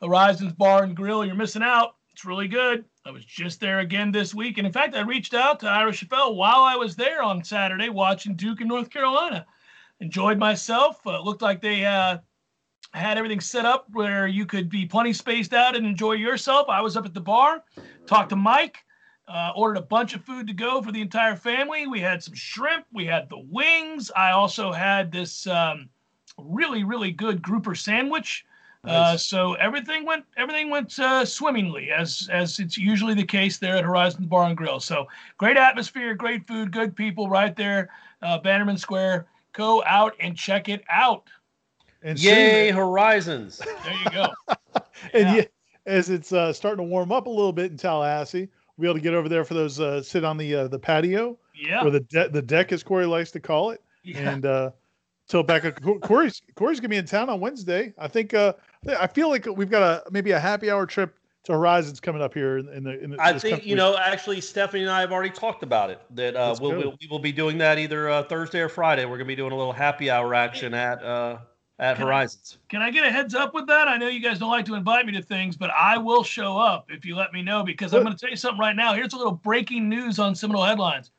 Horizons 0.02 0.54
Bar 0.54 0.84
and 0.84 0.96
Grill, 0.96 1.26
you're 1.26 1.36
missing 1.36 1.64
out. 1.64 1.96
It's 2.14 2.24
really 2.24 2.48
good. 2.48 2.86
I 3.06 3.12
was 3.12 3.26
just 3.26 3.60
there 3.60 3.80
again 3.80 4.12
this 4.12 4.34
week. 4.34 4.58
And 4.58 4.66
in 4.66 4.72
fact, 4.72 4.96
I 4.96 5.02
reached 5.02 5.34
out 5.34 5.60
to 5.60 5.68
Ira 5.68 5.92
Chappelle 5.92 6.36
while 6.36 6.62
I 6.62 6.76
was 6.76 6.96
there 6.96 7.22
on 7.22 7.44
Saturday 7.44 7.90
watching 7.90 8.36
Duke 8.36 8.62
in 8.62 8.68
North 8.68 8.90
Carolina. 8.90 9.46
Enjoyed 10.00 10.38
myself. 10.38 11.06
Uh, 11.06 11.22
looked 11.22 11.42
like 11.42 11.62
they 11.62 11.86
uh, 11.86 12.20
had 12.94 13.18
everything 13.18 13.42
set 13.42 13.66
up 13.66 13.88
where 13.92 14.28
you 14.28 14.46
could 14.46 14.70
be 14.70 14.86
plenty 14.86 15.12
spaced 15.12 15.54
out 15.54 15.76
and 15.76 15.86
enjoy 15.86 16.14
yourself. 16.14 16.70
I 16.70 16.80
was 16.80 16.96
up 16.96 17.06
at 17.06 17.14
the 17.14 17.20
bar, 17.22 17.64
talked 18.08 18.30
to 18.30 18.38
Mike, 18.38 18.78
uh, 19.28 19.52
ordered 19.56 19.80
a 19.80 19.86
bunch 19.86 20.14
of 20.16 20.24
food 20.24 20.48
to 20.48 20.54
go 20.54 20.82
for 20.82 20.94
the 20.94 21.02
entire 21.02 21.36
family. 21.36 21.88
We 21.88 22.00
had 22.00 22.24
some 22.24 22.36
shrimp, 22.36 22.86
we 22.94 23.06
had 23.06 23.30
the 23.30 23.40
wings. 23.40 24.12
I 24.16 24.32
also 24.32 24.72
had 24.72 25.12
this 25.12 25.46
um, 25.48 25.90
really, 26.38 26.86
really 26.86 27.12
good 27.12 27.42
grouper 27.42 27.76
sandwich. 27.76 28.46
Uh, 28.86 29.16
so 29.16 29.54
everything 29.54 30.06
went 30.06 30.26
everything 30.36 30.70
went 30.70 30.98
uh, 31.00 31.24
swimmingly 31.24 31.90
as 31.92 32.28
as 32.32 32.60
it's 32.60 32.78
usually 32.78 33.14
the 33.14 33.24
case 33.24 33.58
there 33.58 33.78
at 33.78 33.84
Horizon 33.86 34.26
Bar 34.26 34.48
and 34.48 34.58
Grill. 34.58 34.80
So 34.82 35.08
great 35.38 35.56
atmosphere, 35.56 36.14
great 36.16 36.46
food, 36.48 36.72
good 36.72 36.94
people 36.96 37.30
right 37.30 37.56
there, 37.56 37.90
uh, 38.22 38.40
Bannerman 38.40 38.78
Square. 38.78 39.28
Go 39.54 39.84
out 39.86 40.16
and 40.20 40.36
check 40.36 40.68
it 40.68 40.84
out. 40.90 41.28
And 42.02 42.20
Yay, 42.22 42.68
soon- 42.70 42.76
Horizons. 42.78 43.60
There 43.60 43.94
you 44.04 44.10
go. 44.12 44.28
and 45.14 45.28
Yeah. 45.30 45.36
yeah, 45.36 45.44
as 45.86 46.10
it's 46.10 46.34
uh, 46.34 46.52
starting 46.52 46.84
to 46.86 46.90
warm 46.90 47.12
up 47.14 47.28
a 47.28 47.30
little 47.30 47.54
bit 47.54 47.72
in 47.72 47.78
Tallahassee, 47.78 48.50
we'll 48.78 48.82
be 48.84 48.88
able 48.90 48.96
to 48.96 49.02
get 49.04 49.14
over 49.14 49.30
there 49.30 49.46
for 49.46 49.54
those 49.54 49.80
uh, 49.80 50.02
sit 50.04 50.26
on 50.26 50.36
the 50.38 50.54
uh, 50.56 50.68
the 50.68 50.80
patio 50.80 51.38
Yeah. 51.56 51.86
or 51.86 51.90
the 51.90 52.02
de- 52.02 52.28
the 52.30 52.42
deck, 52.42 52.74
as 52.74 52.84
Corey 52.84 53.06
likes 53.06 53.32
to 53.32 53.40
call 53.40 53.70
it. 53.72 53.82
yeah. 54.04 54.30
And 54.32 54.46
uh, 54.46 54.72
till 55.30 55.42
back, 55.44 55.64
Corey's 56.02 56.42
Corey's 56.56 56.82
gonna 56.82 56.90
be 56.90 56.98
in 56.98 57.06
town 57.06 57.30
on 57.30 57.40
Wednesday. 57.40 57.94
I 57.98 58.10
think 58.10 58.34
uh, 58.34 58.54
I 58.88 59.08
feel 59.08 59.30
like 59.30 59.46
we've 59.46 59.70
got 59.70 59.82
a 59.82 60.12
maybe 60.12 60.32
a 60.32 60.40
happy 60.40 60.70
hour 60.70 60.86
trip 60.86 61.18
to 61.44 61.54
Horizons 61.54 62.00
coming 62.00 62.22
up 62.22 62.34
here 62.34 62.58
in, 62.58 62.70
in 62.70 62.84
the. 62.84 63.04
In 63.04 63.12
the 63.12 63.18
I 63.20 63.38
think 63.38 63.66
you 63.66 63.76
know. 63.76 63.98
Actually, 63.98 64.42
Stephanie 64.42 64.84
and 64.84 64.92
I 64.92 65.02
have 65.02 65.12
already 65.12 65.30
talked 65.30 65.64
about 65.64 65.90
it. 65.90 66.02
That 66.12 66.36
uh, 66.36 66.56
we'll, 66.62 66.72
we'll 66.72 66.98
we 67.00 67.08
will 67.10 67.20
be 67.20 67.32
doing 67.32 67.58
that 67.60 67.78
either 67.78 68.10
uh, 68.10 68.24
Thursday 68.24 68.60
or 68.60 68.70
Friday. 68.70 69.06
We're 69.06 69.18
gonna 69.18 69.26
be 69.26 69.36
doing 69.36 69.52
a 69.52 69.58
little 69.58 69.74
happy 69.74 70.10
hour 70.10 70.34
action 70.34 70.74
at 70.74 71.04
uh, 71.04 71.40
at 71.80 71.96
Can 71.98 72.04
I- 72.04 72.08
Horizons. 72.08 72.58
Can 72.70 72.82
I 72.82 72.92
get 72.92 73.06
a 73.06 73.12
heads 73.12 73.36
up 73.36 73.54
with 73.54 73.68
that? 73.68 73.88
I 73.88 73.98
know 73.98 74.08
you 74.08 74.22
guys 74.22 74.40
don't 74.40 74.52
like 74.52 74.66
to 74.66 74.76
invite 74.76 75.06
me 75.06 75.12
to 75.14 75.22
things, 75.22 75.56
but 75.58 75.70
I 75.72 75.98
will 75.98 76.24
show 76.24 76.58
up 76.58 76.86
if 76.90 77.06
you 77.06 77.16
let 77.16 77.34
me 77.34 77.42
know 77.42 77.64
because 77.64 77.94
I'm 77.94 78.04
going 78.04 78.16
to 78.16 78.20
tell 78.20 78.30
you 78.30 78.36
something 78.36 78.60
right 78.60 78.76
now. 78.76 78.94
Here's 78.94 79.14
a 79.14 79.18
little 79.18 79.34
breaking 79.34 79.90
news 79.90 80.20
on 80.20 80.36
Seminole 80.36 80.64
headlines. 80.64 81.12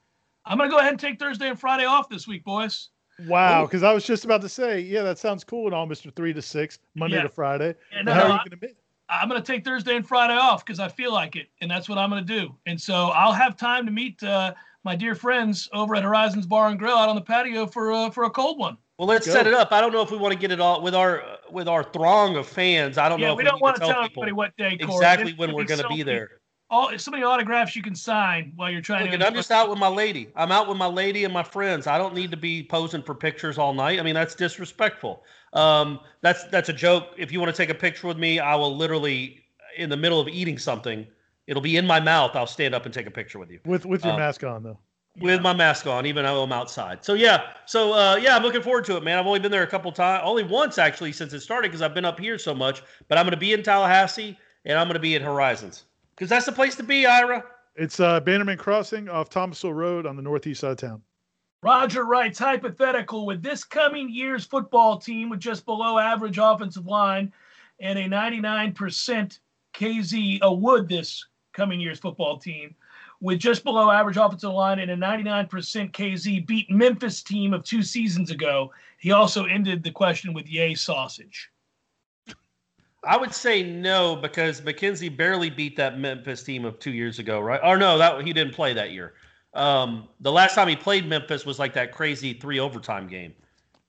I'm 0.47 0.59
going 0.59 0.69
to 0.69 0.75
go 0.75 0.79
ahead 0.79 0.93
and 0.93 1.01
take 1.01 1.19
Thursday 1.19 1.49
and 1.49 1.59
Friday 1.59 1.85
off 1.85 2.09
this 2.09 2.27
week, 2.27 2.45
boys. 2.45 2.91
Wow, 3.27 3.65
because 3.67 3.83
I 3.83 3.93
was 3.93 4.05
just 4.05 4.25
about 4.25 4.41
to 4.43 4.49
say, 4.49 4.81
yeah, 4.81 5.03
that 5.03 5.19
sounds 5.19 5.45
cool 5.45 5.67
and 5.67 5.75
all, 5.75 5.87
Mister 5.87 6.11
Three 6.11 6.33
to 6.33 6.43
Six, 6.43 6.79
Monday 6.95 7.17
Yeah. 7.17 7.23
to 7.23 7.29
Friday. 7.29 7.75
And 7.93 8.07
But 8.07 8.15
how 8.15 8.23
uh, 8.23 8.25
are 8.25 8.33
you 8.45 8.51
gonna 8.51 8.57
be? 8.57 8.69
I'm 9.11 9.29
going 9.29 9.41
to 9.41 9.47
take 9.47 9.65
Thursday 9.67 9.97
and 9.97 10.09
Friday 10.09 10.33
off 10.33 10.65
because 10.65 10.81
I 10.81 10.89
feel 10.89 11.13
like 11.13 11.37
it, 11.37 11.49
and 11.61 11.71
that's 11.71 11.91
what 11.91 11.99
I'm 11.99 12.09
going 12.09 12.27
to 12.27 12.41
do. 12.41 12.55
And 12.65 12.81
so 12.81 12.95
I'll 12.95 13.35
have 13.35 13.55
time 13.55 13.85
to 13.85 13.93
meet 13.93 14.21
uh, 14.23 14.55
my 14.83 14.97
dear 14.97 15.15
friends 15.15 15.69
over 15.75 15.95
at 15.95 16.03
Horizons 16.03 16.47
Bar 16.47 16.71
and 16.71 16.79
Grill 16.79 16.97
out 16.97 17.11
on 17.11 17.15
the 17.15 17.21
patio 17.21 17.67
for 17.67 17.93
uh, 17.93 18.09
for 18.09 18.25
a 18.25 18.31
cold 18.31 18.59
one. 18.59 18.79
Well, 18.99 19.07
let's 19.07 19.27
Go. 19.27 19.35
set 19.35 19.47
it 19.47 19.53
up. 19.53 19.73
I 19.73 19.83
don't 19.83 19.93
know 19.93 20.01
if 20.01 20.11
we 20.11 20.17
want 20.17 20.33
to 20.33 20.39
get 20.39 20.51
it 20.53 20.59
all 20.61 20.81
with 20.81 20.95
our 20.95 21.23
with 21.51 21.69
our 21.69 21.85
throng 21.85 22.37
of 22.37 22.47
fans. 22.47 22.97
I 22.97 23.11
don't 23.11 23.19
yeah, 23.21 23.27
know 23.27 23.33
if 23.35 23.37
we 23.37 23.43
we, 23.45 23.51
don't 23.51 23.57
need 23.57 23.63
want 23.63 23.77
to 23.77 23.81
to 23.81 23.87
tell, 23.87 23.95
tell 23.95 24.03
people 24.09 24.23
everybody 24.23 24.33
what 24.33 24.57
day, 24.57 24.79
Corey. 24.79 24.95
exactly 24.97 25.25
There's 25.33 25.39
when 25.39 25.53
we're 25.55 25.65
going 25.65 25.79
to 25.81 25.85
so 25.85 25.89
be 25.91 25.97
many- 25.99 26.05
there. 26.05 26.31
All 26.71 26.99
so 26.99 27.11
many 27.11 27.23
autographs 27.23 27.77
you 27.77 27.83
can 27.83 27.95
sign 27.95 28.53
while 28.57 28.71
you're 28.71 28.81
trying 28.81 29.03
Look, 29.03 29.11
to. 29.11 29.15
and 29.15 29.23
I'm 29.23 29.35
just 29.35 29.51
out 29.51 29.69
with 29.69 29.79
my 29.79 29.89
lady. 29.89 30.29
I'm 30.35 30.51
out 30.51 30.67
with 30.67 30.79
my 30.79 30.87
lady 30.87 31.25
and 31.25 31.33
my 31.33 31.43
friends. 31.43 31.87
I 31.87 31.99
don't 31.99 32.15
need 32.15 32.31
to 32.31 32.37
be 32.37 32.65
posing 32.65 33.03
for 33.03 33.15
pictures 33.15 33.59
all 33.59 33.75
night. 33.75 34.01
I 34.01 34.03
mean, 34.03 34.15
that's 34.15 34.35
disrespectful. 34.35 35.23
Um, 35.53 36.01
that's 36.23 36.45
that's 36.45 36.71
a 36.71 36.73
joke. 36.73 37.09
If 37.19 37.31
you 37.31 37.39
want 37.39 37.55
to 37.55 37.57
take 37.57 37.69
a 37.69 37.79
picture 37.79 38.07
with 38.07 38.19
me, 38.19 38.41
I 38.41 38.55
will 38.55 38.75
literally, 38.75 39.45
in 39.77 39.91
the 39.91 39.97
middle 39.97 40.19
of 40.19 40.27
eating 40.27 40.59
something, 40.59 41.07
it'll 41.47 41.63
be 41.63 41.77
in 41.77 41.87
my 41.87 42.01
mouth. 42.01 42.35
I'll 42.35 42.47
stand 42.47 42.75
up 42.75 42.87
and 42.87 42.95
take 42.95 43.07
a 43.07 43.11
picture 43.11 43.39
with 43.39 43.51
you 43.51 43.61
With 43.67 43.85
with 43.85 44.03
your 44.03 44.15
uh, 44.15 44.19
mask 44.19 44.43
on 44.43 44.63
though. 44.63 44.79
with 45.21 45.43
my 45.43 45.53
mask 45.53 45.87
on, 45.87 46.07
even 46.07 46.25
though 46.25 46.43
I'm 46.43 46.53
outside. 46.53 47.05
So 47.05 47.13
yeah, 47.13 47.53
so 47.67 47.93
uh, 47.93 48.17
yeah, 48.17 48.35
I'm 48.35 48.43
looking 48.43 48.63
forward 48.63 48.87
to 48.87 48.97
it, 48.97 49.05
man. 49.05 49.19
I've 49.19 49.27
only 49.27 49.39
been 49.39 49.53
there 49.53 49.65
a 49.65 49.69
couple 49.69 49.93
times, 49.93 50.23
only 50.25 50.45
once 50.45 50.79
actually 50.79 51.13
since 51.13 51.35
it 51.35 51.41
started 51.41 51.69
because 51.69 51.83
I've 51.83 51.95
been 51.95 52.07
up 52.07 52.19
here 52.19 52.39
so 52.39 52.55
much. 52.55 52.83
But 53.07 53.19
I'm 53.19 53.25
going 53.25 53.33
to 53.33 53.37
be 53.37 53.53
in 53.53 53.63
Tallahassee 53.63 54.39
and 54.65 54.79
I'm 54.79 54.87
going 54.87 54.95
to 54.95 55.01
be 55.01 55.15
at 55.15 55.21
Horizons 55.23 55.85
because 56.15 56.29
that's 56.29 56.47
the 56.47 56.53
place 56.53 56.77
to 56.77 56.83
be, 56.83 57.07
Ira. 57.07 57.45
It's 57.77 57.99
uh, 57.99 58.21
Bannerman 58.21 58.59
Crossing 58.59 59.09
off 59.09 59.31
Thomasville 59.31 59.75
Road 59.75 60.07
on 60.07 60.17
the 60.17 60.23
northeast 60.23 60.61
side 60.61 60.73
of 60.73 60.79
town. 60.79 61.03
Roger 61.63 62.05
writes 62.05 62.39
hypothetical 62.39 63.27
with 63.27 63.43
this 63.43 63.65
coming 63.65 64.11
year's 64.11 64.45
football 64.45 64.99
team 64.99 65.31
with 65.31 65.41
just 65.41 65.65
below 65.65 65.99
average 65.99 66.39
offensive 66.39 66.87
line 66.87 67.33
and 67.81 67.99
a 67.99 68.05
99% 68.05 69.39
KZ 69.75 70.45
uh, 70.45 70.53
would 70.53 70.89
this 70.89 71.27
coming 71.53 71.81
year's 71.81 71.99
football 71.99 72.37
team 72.37 72.75
with 73.21 73.39
just 73.39 73.65
below 73.65 73.91
average 73.91 74.19
offensive 74.19 74.53
line 74.53 74.79
and 74.79 74.91
a 74.91 74.97
99% 74.97 75.49
KZ 75.49 76.47
beat 76.47 76.71
Memphis 76.71 77.23
team 77.23 77.55
of 77.55 77.65
two 77.65 77.83
seasons 77.83 78.31
ago. 78.31 78.71
He 78.99 79.13
also 79.13 79.47
ended 79.47 79.83
the 79.83 79.91
question 79.91 80.35
with 80.35 80.47
yay 80.47 80.75
sausage. 80.75 81.51
I 83.07 83.17
would 83.17 83.35
say 83.35 83.63
no 83.63 84.17
because 84.17 84.61
McKenzie 84.61 85.15
barely 85.15 85.51
beat 85.51 85.77
that 85.77 85.99
Memphis 85.99 86.43
team 86.43 86.65
of 86.65 86.79
two 86.79 86.93
years 86.93 87.19
ago, 87.19 87.41
right? 87.41 87.61
Or 87.63 87.77
no, 87.77 87.99
that 87.99 88.23
he 88.23 88.33
didn't 88.33 88.55
play 88.55 88.73
that 88.75 88.91
year. 88.91 89.15
Um, 89.55 90.09
the 90.21 90.33
last 90.33 90.55
time 90.55 90.69
he 90.69 90.77
played 90.77 91.07
Memphis 91.09 91.47
was 91.47 91.59
like 91.59 91.75
that 91.75 91.93
crazy 91.93 92.35
three 92.35 92.59
overtime 92.59 93.07
game. 93.07 93.35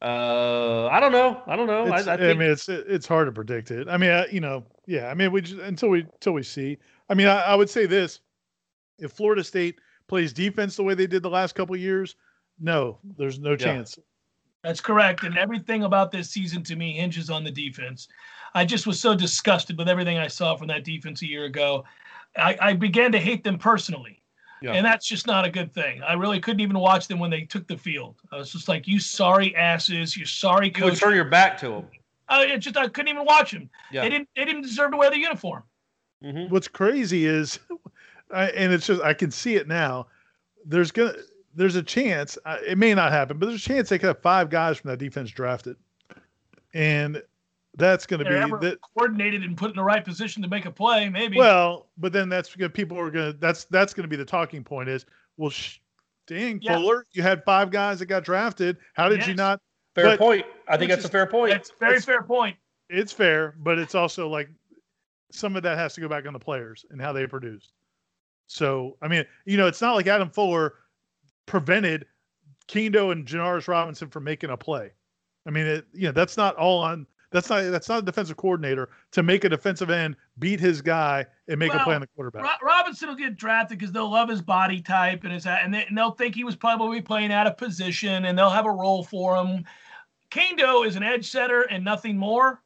Uh, 0.01 0.87
I 0.87 0.99
don't 0.99 1.11
know. 1.11 1.41
I 1.47 1.55
don't 1.55 1.67
know. 1.67 1.87
I, 1.87 2.01
I, 2.01 2.13
I 2.13 2.33
mean, 2.33 2.41
it's 2.41 2.69
it's 2.69 3.07
hard 3.07 3.27
to 3.27 3.31
predict 3.31 3.71
it. 3.71 3.87
I 3.87 3.97
mean, 3.97 4.11
uh, 4.11 4.25
you 4.31 4.41
know, 4.41 4.63
yeah. 4.85 5.07
I 5.07 5.13
mean, 5.13 5.31
we 5.31 5.41
just 5.41 5.59
until 5.61 5.89
we 5.89 6.01
until 6.01 6.33
we 6.33 6.43
see. 6.43 6.77
I 7.09 7.13
mean, 7.13 7.27
I, 7.27 7.41
I 7.41 7.55
would 7.55 7.69
say 7.69 7.85
this: 7.85 8.19
if 8.99 9.13
Florida 9.13 9.43
State 9.43 9.79
plays 10.07 10.33
defense 10.33 10.75
the 10.75 10.83
way 10.83 10.93
they 10.93 11.07
did 11.07 11.23
the 11.23 11.29
last 11.29 11.55
couple 11.55 11.73
of 11.73 11.81
years, 11.81 12.15
no, 12.59 12.99
there's 13.17 13.39
no 13.39 13.55
chance. 13.55 13.97
That's 14.65 14.81
correct. 14.81 15.23
And 15.23 15.37
everything 15.37 15.83
about 15.83 16.11
this 16.11 16.31
season 16.31 16.63
to 16.63 16.75
me 16.75 16.93
hinges 16.93 17.29
on 17.29 17.43
the 17.43 17.51
defense. 17.51 18.07
I 18.55 18.65
just 18.65 18.87
was 18.87 18.99
so 18.99 19.13
disgusted 19.13 19.77
with 19.77 19.87
everything 19.87 20.17
I 20.17 20.27
saw 20.27 20.55
from 20.55 20.67
that 20.69 20.83
defense 20.83 21.21
a 21.21 21.27
year 21.27 21.45
ago. 21.45 21.83
I, 22.35 22.57
I 22.59 22.73
began 22.73 23.11
to 23.11 23.19
hate 23.19 23.43
them 23.43 23.59
personally. 23.59 24.23
Yeah. 24.63 24.71
And 24.73 24.83
that's 24.83 25.05
just 25.05 25.27
not 25.27 25.45
a 25.45 25.51
good 25.51 25.71
thing. 25.71 26.01
I 26.01 26.13
really 26.13 26.39
couldn't 26.39 26.61
even 26.61 26.79
watch 26.79 27.07
them 27.07 27.19
when 27.19 27.29
they 27.29 27.41
took 27.41 27.67
the 27.67 27.77
field. 27.77 28.15
I 28.31 28.37
was 28.37 28.51
just 28.51 28.67
like, 28.67 28.87
you 28.87 28.99
sorry 28.99 29.55
asses, 29.55 30.17
you 30.17 30.25
sorry 30.25 30.73
You 30.75 30.83
would 30.85 30.93
coach. 30.93 30.99
turn 30.99 31.13
your 31.13 31.25
back 31.25 31.59
to 31.59 31.67
them. 31.69 31.87
I 32.27 32.45
it 32.45 32.57
just 32.57 32.75
I 32.75 32.87
couldn't 32.87 33.09
even 33.09 33.23
watch 33.25 33.51
them. 33.51 33.69
Yeah. 33.91 34.01
They 34.01 34.09
didn't 34.09 34.29
they 34.35 34.45
didn't 34.45 34.63
deserve 34.63 34.91
to 34.91 34.97
wear 34.97 35.11
the 35.11 35.19
uniform. 35.19 35.61
hmm 36.23 36.45
What's 36.49 36.67
crazy 36.67 37.27
is, 37.27 37.59
I, 38.33 38.45
and 38.45 38.73
it's 38.73 38.87
just 38.87 39.03
I 39.03 39.13
can 39.13 39.29
see 39.29 39.57
it 39.57 39.67
now. 39.67 40.07
There's 40.65 40.89
gonna 40.91 41.13
there's 41.55 41.75
a 41.75 41.83
chance 41.83 42.37
uh, 42.45 42.57
it 42.65 42.77
may 42.77 42.93
not 42.93 43.11
happen, 43.11 43.37
but 43.37 43.47
there's 43.47 43.61
a 43.61 43.67
chance 43.67 43.89
they 43.89 43.97
could 43.97 44.07
have 44.07 44.21
five 44.21 44.49
guys 44.49 44.77
from 44.77 44.89
that 44.91 44.97
defense 44.97 45.31
drafted, 45.31 45.77
and 46.73 47.21
that's 47.77 48.05
going 48.05 48.23
to 48.23 48.25
be 48.25 48.67
that. 48.67 48.79
coordinated 48.95 49.43
and 49.43 49.57
put 49.57 49.69
in 49.69 49.75
the 49.75 49.83
right 49.83 50.03
position 50.03 50.41
to 50.41 50.47
make 50.47 50.65
a 50.65 50.71
play, 50.71 51.09
maybe. 51.09 51.37
Well, 51.37 51.87
but 51.97 52.13
then 52.13 52.29
that's 52.29 52.49
because 52.49 52.71
people 52.71 52.97
are 52.99 53.11
going 53.11 53.33
to 53.33 53.37
that's 53.39 53.65
that's 53.65 53.93
going 53.93 54.03
to 54.03 54.07
be 54.07 54.15
the 54.15 54.25
talking 54.25 54.63
point 54.63 54.89
is 54.89 55.05
well, 55.37 55.49
sh- 55.49 55.79
dang 56.27 56.59
Yeah. 56.61 56.75
Fuller, 56.75 57.05
you 57.11 57.21
had 57.21 57.43
five 57.43 57.71
guys 57.71 57.99
that 57.99 58.05
got 58.05 58.23
drafted. 58.23 58.77
How 58.93 59.09
did 59.09 59.25
you 59.27 59.33
not? 59.33 59.59
Fair 59.93 60.05
But- 60.05 60.19
point. 60.19 60.45
I 60.67 60.77
think 60.77 60.89
which 60.89 60.97
that's 60.97 61.05
a 61.05 61.09
fair 61.09 61.25
point. 61.27 61.51
that's 61.51 61.69
a 61.69 61.73
very 61.79 61.91
it's- 61.93 62.05
fair 62.05 62.21
point. 62.23 62.55
It's 62.89 63.11
fair, 63.11 63.55
but 63.59 63.79
it's 63.79 63.95
also 63.95 64.29
like 64.29 64.49
some 65.31 65.55
of 65.55 65.63
that 65.63 65.77
has 65.77 65.95
to 65.95 66.01
go 66.01 66.07
back 66.07 66.25
on 66.27 66.33
the 66.33 66.39
players 66.39 66.85
and 66.91 67.01
how 67.01 67.11
they 67.13 67.25
produced. 67.27 67.71
So, 68.47 68.95
I 69.01 69.07
mean, 69.07 69.25
you 69.45 69.57
know, 69.57 69.65
it's 69.67 69.81
not 69.81 69.95
like 69.95 70.05
Adam 70.07 70.29
Fuller 70.29 70.75
prevented 71.45 72.05
Kaindoh 72.67 73.11
and 73.11 73.25
Janarius 73.25 73.67
Robinson 73.67 74.09
from 74.09 74.23
making 74.23 74.49
a 74.49 74.57
play. 74.57 74.91
I 75.45 75.51
mean, 75.51 75.65
it, 75.65 75.85
you 75.93 76.07
know, 76.07 76.11
that's 76.11 76.37
not 76.37 76.55
all 76.55 76.81
on. 76.81 77.05
That's 77.31 77.49
not 77.49 77.63
that's 77.71 77.89
not 77.89 77.99
a 77.99 78.01
defensive 78.01 78.37
coordinator 78.37 78.89
to 79.11 79.21
make 79.21 79.43
a 79.43 79.49
defensive 79.49 79.89
end 79.89 80.15
beat 80.39 80.59
his 80.59 80.81
guy 80.81 81.25
and 81.47 81.59
make 81.59 81.73
a 81.73 81.79
play 81.79 81.95
on 81.95 82.01
the 82.01 82.07
quarterback. 82.15 82.43
Ro- 82.43 82.49
Robinson 82.67 83.09
will 83.09 83.15
get 83.15 83.35
drafted 83.35 83.77
because 83.77 83.91
they'll 83.91 84.09
love 84.09 84.29
his 84.29 84.41
body 84.41 84.81
type 84.81 85.25
and 85.25 85.33
his 85.33 85.45
and, 85.45 85.73
they, 85.73 85.85
and 85.85 85.97
they'll 85.97 86.11
think 86.11 86.33
he 86.33 86.45
was 86.45 86.55
probably 86.55 87.01
playing 87.01 87.33
out 87.33 87.45
of 87.45 87.57
position 87.57 88.25
and 88.25 88.37
they'll 88.37 88.49
have 88.49 88.65
a 88.65 88.71
role 88.71 89.03
for 89.03 89.35
him. 89.35 89.65
Kaindoh 90.31 90.87
is 90.87 90.95
an 90.95 91.03
edge 91.03 91.29
setter 91.29 91.63
and 91.63 91.83
nothing 91.83 92.17
more. 92.17 92.61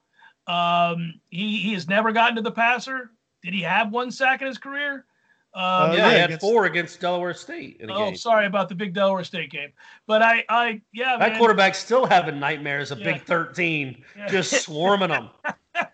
Um, 0.45 1.19
he 1.29 1.57
he 1.57 1.73
has 1.73 1.87
never 1.87 2.11
gotten 2.11 2.35
to 2.35 2.41
the 2.41 2.51
passer. 2.51 3.11
Did 3.41 3.53
he 3.53 3.61
have 3.61 3.91
one 3.91 4.11
sack 4.11 4.41
in 4.41 4.47
his 4.47 4.57
career? 4.57 5.05
Um, 5.55 5.63
Uh, 5.63 5.93
yeah, 5.93 5.97
yeah, 5.97 6.09
he 6.11 6.15
had 6.19 6.25
against- 6.29 6.41
four 6.41 6.65
against 6.65 6.99
Delaware 7.01 7.33
State 7.33 7.77
in 7.79 7.89
a 7.89 7.93
oh, 7.93 8.05
game. 8.05 8.15
sorry 8.15 8.45
about 8.45 8.69
the 8.69 8.75
big 8.75 8.93
Delaware 8.93 9.23
State 9.23 9.49
game, 9.51 9.71
but 10.05 10.21
I 10.21 10.45
I 10.47 10.81
yeah 10.93 11.17
That 11.17 11.29
man. 11.31 11.37
quarterback's 11.39 11.79
still 11.79 12.05
having 12.05 12.39
nightmares 12.39 12.91
of 12.91 12.99
Yeah. 12.99 13.13
Big 13.13 13.23
13, 13.23 14.03
Yeah. 14.15 14.27
just 14.27 14.51
swarming 14.63 15.09
them. 15.09 15.29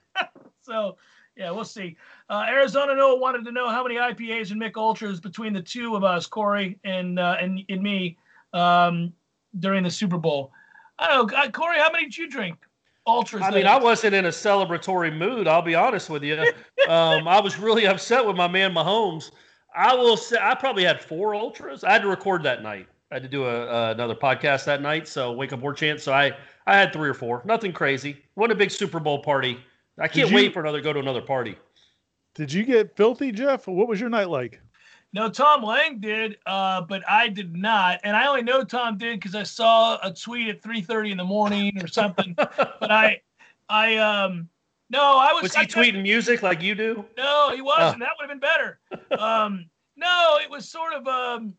So, 0.61 0.97
yeah, 1.37 1.51
we'll 1.51 1.63
see. 1.63 1.95
Uh, 2.27 2.45
Arizona 2.49 2.95
Noah 2.95 3.19
wanted 3.19 3.45
to 3.45 3.51
know 3.51 3.69
how 3.69 3.83
many 3.83 3.97
IPAs 3.97 4.49
and 4.49 4.59
Mich 4.59 4.73
Ultras 4.75 5.19
between 5.19 5.53
the 5.53 5.61
two 5.61 5.95
of 5.95 6.03
us, 6.03 6.25
Corey 6.25 6.79
and 6.83 7.19
uh, 7.19 7.37
and, 7.39 7.61
and 7.69 7.83
me, 7.83 8.17
um, 8.53 9.13
during 9.59 9.83
the 9.83 9.91
Super 9.91 10.17
Bowl. 10.17 10.51
I 10.97 11.09
don't 11.09 11.31
know, 11.31 11.37
uh, 11.37 11.51
Corey, 11.51 11.77
how 11.77 11.91
many 11.91 12.05
did 12.05 12.17
you 12.17 12.27
drink? 12.27 12.57
Ultras. 13.05 13.43
I 13.43 13.51
mean, 13.51 13.59
is. 13.59 13.65
I 13.67 13.77
wasn't 13.77 14.15
in 14.15 14.25
a 14.25 14.29
celebratory 14.29 15.15
mood. 15.15 15.47
I'll 15.47 15.61
be 15.61 15.75
honest 15.75 16.09
with 16.09 16.23
you. 16.23 16.51
Um, 16.89 17.27
I 17.27 17.39
was 17.39 17.57
really 17.57 17.85
upset 17.87 18.23
with 18.25 18.35
my 18.35 18.47
man 18.47 18.71
Mahomes. 18.71 19.31
I 19.75 19.93
will 19.95 20.17
say 20.17 20.37
I 20.41 20.55
probably 20.55 20.83
had 20.83 21.01
four 21.01 21.35
ultras. 21.35 21.83
I 21.83 21.91
had 21.91 22.01
to 22.01 22.07
record 22.07 22.43
that 22.43 22.63
night. 22.63 22.87
I 23.11 23.15
had 23.15 23.23
to 23.23 23.29
do 23.29 23.45
a, 23.45 23.65
uh, 23.65 23.91
another 23.91 24.15
podcast 24.15 24.65
that 24.65 24.81
night. 24.81 25.07
So 25.07 25.31
wake 25.31 25.53
up 25.53 25.59
War 25.59 25.73
Chant. 25.73 26.01
So 26.01 26.13
I 26.13 26.35
I 26.67 26.75
had 26.75 26.91
three 26.93 27.09
or 27.09 27.13
four. 27.13 27.41
Nothing 27.45 27.73
crazy. 27.73 28.17
What 28.35 28.51
a 28.51 28.55
big 28.55 28.71
Super 28.71 28.99
Bowl 28.99 29.19
party. 29.19 29.59
I 29.99 30.07
can't 30.07 30.29
you- 30.29 30.35
wait 30.35 30.53
for 30.53 30.61
another 30.61 30.81
go 30.81 30.93
to 30.93 30.99
another 30.99 31.21
party. 31.21 31.57
Did 32.33 32.51
you 32.51 32.63
get 32.63 32.95
filthy, 32.97 33.31
Jeff? 33.31 33.67
What 33.67 33.87
was 33.87 33.99
your 33.99 34.09
night 34.09 34.29
like? 34.29 34.59
No, 35.13 35.29
Tom 35.29 35.63
Lang 35.63 35.99
did, 35.99 36.37
uh, 36.45 36.81
but 36.81 37.01
I 37.09 37.29
did 37.29 37.55
not, 37.55 38.01
and 38.03 38.17
I 38.17 38.27
only 38.27 38.41
know 38.41 38.65
Tom 38.65 38.97
did 38.97 39.17
because 39.17 39.33
I 39.33 39.43
saw 39.43 39.97
a 40.03 40.13
tweet 40.13 40.49
at 40.49 40.61
3:30 40.61 41.11
in 41.11 41.17
the 41.17 41.23
morning 41.23 41.81
or 41.81 41.87
something. 41.87 42.33
but 42.37 42.91
I, 42.91 43.21
I 43.69 43.95
um, 43.95 44.49
no, 44.89 45.01
I 45.17 45.31
was. 45.33 45.43
Was 45.43 45.55
he 45.55 45.61
kept- 45.65 45.73
tweeting 45.73 46.01
music 46.03 46.43
like 46.43 46.61
you 46.61 46.75
do? 46.75 47.05
No, 47.17 47.51
he 47.55 47.61
wasn't. 47.61 48.01
Oh. 48.01 48.05
That 48.05 48.11
would 48.19 48.29
have 48.29 48.29
been 48.29 48.39
better. 48.39 48.79
Um, 49.19 49.65
no, 49.97 50.37
it 50.41 50.49
was 50.49 50.67
sort 50.67 50.93
of 50.93 51.07
um, 51.07 51.53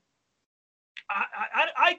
I, 1.11 1.25
I 1.55 1.67
I 1.77 1.99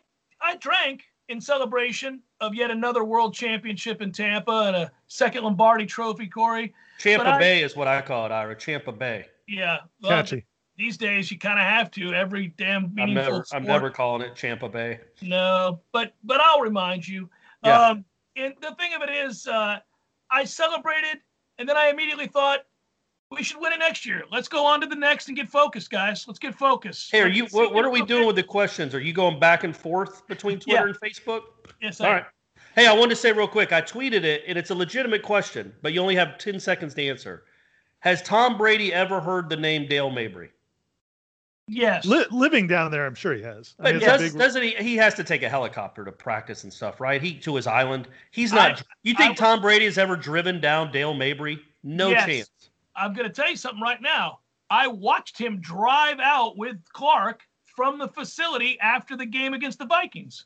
I 0.52 0.56
drank 0.58 1.04
in 1.30 1.42
celebration 1.42 2.22
of 2.42 2.54
yet 2.54 2.70
another 2.72 3.04
world 3.04 3.34
championship 3.34 4.02
in 4.02 4.12
Tampa 4.12 4.66
and 4.68 4.76
a 4.76 4.92
second 5.08 5.44
Lombardi 5.44 5.86
Trophy, 5.86 6.28
Corey. 6.28 6.74
Champa 7.00 7.28
I- 7.28 7.40
Bay 7.40 7.63
is 7.63 7.76
what 7.76 7.88
I 7.88 8.02
call 8.02 8.26
it, 8.28 8.32
Ira. 8.32 8.56
Champa 8.56 8.92
Bay. 8.92 9.26
Yeah, 9.48 9.78
well, 10.02 10.12
Catchy. 10.12 10.46
these 10.78 10.98
days 10.98 11.32
you 11.32 11.40
kind 11.40 11.58
of 11.60 11.66
have 11.66 11.90
to 11.92 12.13
every 12.13 12.50
damn 12.58 12.86
I'm 12.86 12.96
meaningful 12.96 13.24
never, 13.34 13.46
sport. 13.46 13.62
I'm 13.62 13.68
never 13.68 13.90
calling 13.90 14.22
it 14.22 14.36
Champa 14.36 14.70
Bay. 14.70 15.00
No, 15.22 15.82
but 15.92 16.13
but 16.24 16.40
I'll 16.42 16.62
remind 16.62 17.08
you. 17.08 17.30
Yeah. 17.63 17.82
Um, 17.90 18.06
and 18.36 18.54
the 18.62 18.76
thing 18.76 18.94
of 18.94 19.02
it 19.02 19.10
is, 19.10 19.48
uh, 19.48 19.80
I 20.32 20.44
celebrated, 20.44 21.22
and 21.58 21.68
then 21.68 21.78
I 21.78 21.90
immediately 21.90 22.28
thought 22.28 22.60
we 23.32 23.44
should 23.44 23.60
win 23.60 23.74
it 23.74 23.80
next 23.80 24.06
year. 24.06 24.24
Let's 24.32 24.48
go 24.48 24.66
on 24.66 24.80
to 24.82 24.88
the 24.88 24.96
next 24.96 25.28
and 25.28 25.36
get 25.36 25.50
focused, 25.50 25.90
guys. 25.90 26.26
Let's 26.28 26.40
get 26.40 26.56
focused. 26.56 27.12
Hey, 27.12 27.22
are 27.22 27.28
you? 27.28 27.46
What, 27.48 27.74
what 27.74 27.84
are 27.86 27.90
we 27.90 28.02
doing 28.04 28.26
with 28.26 28.36
the 28.38 28.44
questions? 28.44 28.94
Are 28.96 29.02
you 29.02 29.13
going 29.13 29.40
back 29.40 29.63
and 29.63 29.76
forth 29.76 30.26
between 30.28 30.60
Twitter 30.60 30.88
Yeah. 30.88 30.94
and 30.94 31.00
Facebook? 31.00 31.42
Yes, 31.82 32.00
All 32.00 32.08
I, 32.08 32.13
right. 32.13 32.26
Hey, 32.76 32.88
I 32.88 32.94
wanted 32.94 33.10
to 33.10 33.16
say 33.16 33.32
real 33.32 33.48
quick. 33.48 33.74
I 33.74 33.82
tweeted 33.82 34.24
it, 34.24 34.44
and 34.48 34.58
it's 34.58 34.70
a 34.70 34.76
legitimate 34.76 35.24
question, 35.24 35.74
but 35.82 35.94
you 35.94 36.02
only 36.02 36.16
have 36.16 36.38
ten 36.38 36.60
seconds 36.60 36.94
to 36.96 37.08
answer. 37.08 37.44
Has 38.00 38.22
Tom 38.22 38.58
Brady 38.58 38.94
ever 38.94 39.20
heard 39.20 39.50
the 39.50 39.58
name 39.58 39.88
Dale 39.88 40.12
Mabry? 40.12 40.52
Yes. 41.67 42.06
Li- 42.06 42.25
living 42.32 42.65
down 42.67 42.91
there, 42.91 43.06
I'm 43.06 43.15
sure 43.15 43.34
he 43.34 43.41
has. 43.41 43.75
I 43.80 43.84
But 43.84 43.93
mean, 43.95 43.95
it's 44.03 44.06
does, 44.06 44.21
big- 44.32 44.39
doesn't 44.39 44.63
he? 44.63 44.75
He 44.75 44.95
has 44.97 45.13
to 45.15 45.23
take 45.23 45.43
a 45.43 45.49
helicopter 45.49 46.06
to 46.06 46.12
practice 46.12 46.63
and 46.63 46.71
stuff, 46.71 47.01
right? 47.01 47.21
He 47.21 47.34
to 47.39 47.56
his 47.56 47.67
island. 47.67 48.08
He's 48.32 48.53
not. 48.53 48.80
I- 48.80 48.84
you 49.03 49.13
think 49.13 49.38
Tom 49.38 49.62
Brady 49.62 49.86
has 49.86 49.97
ever 49.97 50.15
driven 50.15 50.62
down 50.62 50.91
Dale 50.91 51.13
Mabry? 51.13 51.60
No 51.84 52.10
Yes. 52.10 52.25
chance. 52.25 52.69
I'm 52.95 53.13
going 53.13 53.27
to 53.27 53.34
tell 53.34 53.49
you 53.49 53.56
something 53.58 53.82
right 53.82 54.01
now. 54.01 54.39
I 54.69 54.88
watched 54.88 55.38
him 55.38 55.60
drive 55.62 56.19
out 56.19 56.58
with 56.58 56.77
Clark 56.93 57.41
from 57.65 57.99
the 57.99 58.08
facility 58.08 58.80
after 58.80 59.15
the 59.15 59.25
game 59.25 59.53
against 59.53 59.77
the 59.80 59.86
Vikings. 59.86 60.45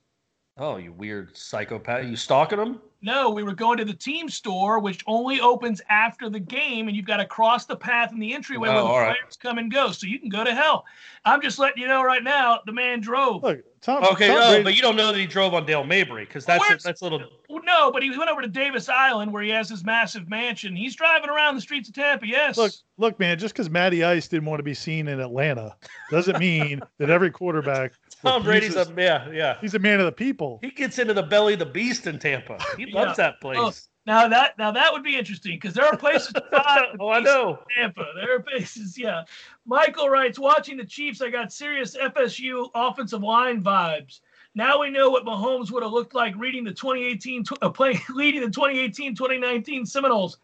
Oh, 0.63 0.77
you 0.77 0.93
weird 0.93 1.35
psychopath! 1.35 2.05
You 2.05 2.15
stalking 2.15 2.59
him? 2.59 2.79
No, 3.01 3.31
we 3.31 3.41
were 3.41 3.55
going 3.55 3.79
to 3.79 3.83
the 3.85 3.95
team 3.95 4.29
store, 4.29 4.77
which 4.77 5.03
only 5.07 5.41
opens 5.41 5.81
after 5.89 6.29
the 6.29 6.39
game, 6.39 6.87
and 6.87 6.95
you've 6.95 7.07
got 7.07 7.17
to 7.17 7.25
cross 7.25 7.65
the 7.65 7.75
path 7.75 8.11
in 8.11 8.19
the 8.19 8.31
entryway 8.31 8.69
Oh, 8.69 8.73
where 8.73 8.81
the 8.83 8.87
all 8.87 8.99
right. 8.99 9.17
players 9.19 9.37
come 9.37 9.57
and 9.57 9.71
go. 9.71 9.91
So 9.91 10.05
you 10.05 10.19
can 10.19 10.29
go 10.29 10.43
to 10.43 10.53
hell. 10.53 10.85
I'm 11.25 11.41
just 11.41 11.57
letting 11.57 11.81
you 11.81 11.87
know 11.87 12.03
right 12.03 12.23
now, 12.23 12.59
the 12.67 12.71
man 12.73 13.01
drove. 13.01 13.41
Look, 13.41 13.61
Tom. 13.81 14.03
Okay, 14.03 14.27
Tom 14.27 14.37
no, 14.37 14.47
Brady- 14.49 14.63
but 14.63 14.75
you 14.75 14.83
don't 14.83 14.95
know 14.95 15.11
that 15.11 15.17
he 15.17 15.25
drove 15.25 15.55
on 15.55 15.65
Dale 15.65 15.83
Mabry 15.83 16.25
because 16.25 16.45
that's 16.45 16.61
Where's- 16.61 16.83
that's 16.83 17.01
a 17.01 17.05
little. 17.05 17.21
No, 17.49 17.91
but 17.91 18.03
he 18.03 18.15
went 18.15 18.29
over 18.29 18.43
to 18.43 18.47
Davis 18.47 18.87
Island 18.87 19.33
where 19.33 19.41
he 19.41 19.49
has 19.49 19.67
his 19.67 19.83
massive 19.83 20.29
mansion. 20.29 20.75
He's 20.75 20.95
driving 20.95 21.31
around 21.31 21.55
the 21.55 21.61
streets 21.61 21.89
of 21.89 21.95
Tampa. 21.95 22.27
Yes. 22.27 22.55
Look, 22.57 22.71
look, 22.97 23.19
man. 23.19 23.39
Just 23.39 23.55
because 23.55 23.71
Matty 23.71 24.03
Ice 24.03 24.27
didn't 24.27 24.45
want 24.45 24.59
to 24.59 24.63
be 24.63 24.75
seen 24.75 25.07
in 25.07 25.19
Atlanta 25.19 25.75
doesn't 26.11 26.37
mean 26.37 26.81
that 26.99 27.09
every 27.09 27.31
quarterback. 27.31 27.93
Tom 28.21 28.43
Brady's 28.43 28.75
a 28.75 28.91
yeah, 28.97 29.29
yeah. 29.31 29.57
He's 29.61 29.73
a 29.73 29.79
man 29.79 29.99
of 29.99 30.05
the 30.05 30.11
people. 30.11 30.59
He 30.61 30.71
gets 30.71 30.99
into 30.99 31.13
the 31.13 31.23
belly 31.23 31.53
of 31.53 31.59
the 31.59 31.65
beast 31.65 32.07
in 32.07 32.19
Tampa. 32.19 32.57
He 32.77 32.85
Yeah. 32.89 33.01
loves 33.03 33.17
that 33.17 33.39
place. 33.41 33.57
Oh, 33.59 33.71
now 34.05 34.27
that 34.27 34.57
now 34.57 34.71
that 34.71 34.91
would 34.91 35.03
be 35.03 35.17
interesting 35.17 35.53
because 35.55 35.73
there 35.73 35.85
are 35.85 35.95
places 35.97 36.33
to 36.33 36.43
oh, 36.99 37.09
I 37.09 37.19
know. 37.19 37.59
Tampa. 37.75 38.05
There 38.15 38.35
are 38.35 38.39
places, 38.39 38.97
yeah. 38.97 39.23
Michael 39.65 40.09
writes, 40.09 40.39
watching 40.39 40.77
the 40.77 40.85
Chiefs, 40.85 41.21
I 41.21 41.29
got 41.29 41.51
serious 41.53 41.95
FSU 41.95 42.69
offensive 42.75 43.21
line 43.21 43.63
vibes. 43.63 44.21
Now 44.53 44.79
we 44.81 44.89
know 44.89 45.09
what 45.09 45.23
Mahomes 45.23 45.71
would 45.71 45.81
have 45.83 45.91
looked 45.93 46.13
like 46.13 46.35
reading 46.35 46.63
the 46.63 46.73
2018 46.73 47.43
tw- 47.45 47.51
uh, 47.61 47.69
play, 47.69 47.99
leading 48.13 48.41
the 48.41 48.47
2018-2019 48.47 49.87
Seminoles. 49.87 50.37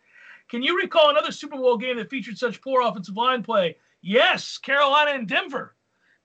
Can 0.49 0.63
you 0.63 0.77
recall 0.79 1.09
another 1.09 1.31
Super 1.31 1.57
Bowl 1.57 1.77
game 1.77 1.97
that 1.97 2.09
featured 2.09 2.37
such 2.37 2.61
poor 2.61 2.81
offensive 2.81 3.17
line 3.17 3.43
play? 3.43 3.75
Yes, 4.01 4.57
Carolina 4.57 5.11
and 5.11 5.27
Denver. 5.27 5.75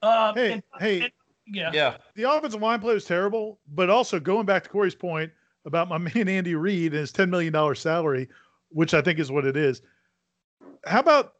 Uh, 0.00 0.32
Hey, 0.34 0.52
and- 0.52 0.62
hey, 0.78 1.00
and- 1.02 1.12
yeah. 1.46 1.70
Yeah. 1.72 1.96
the 2.14 2.30
offensive 2.30 2.60
line 2.62 2.80
play 2.80 2.94
was 2.94 3.04
terrible, 3.04 3.58
but 3.74 3.90
also 3.90 4.18
going 4.20 4.46
back 4.46 4.62
to 4.64 4.68
Corey's 4.70 4.94
point 4.94 5.30
about 5.64 5.88
my 5.88 5.98
man 6.14 6.28
Andy 6.28 6.54
Reid 6.54 6.92
and 6.92 7.00
his 7.00 7.12
ten 7.12 7.30
million 7.30 7.52
dollar 7.52 7.74
salary, 7.74 8.28
which 8.70 8.94
I 8.94 9.02
think 9.02 9.18
is 9.18 9.30
what 9.30 9.44
it 9.44 9.56
is. 9.56 9.82
How 10.84 11.00
about 11.00 11.34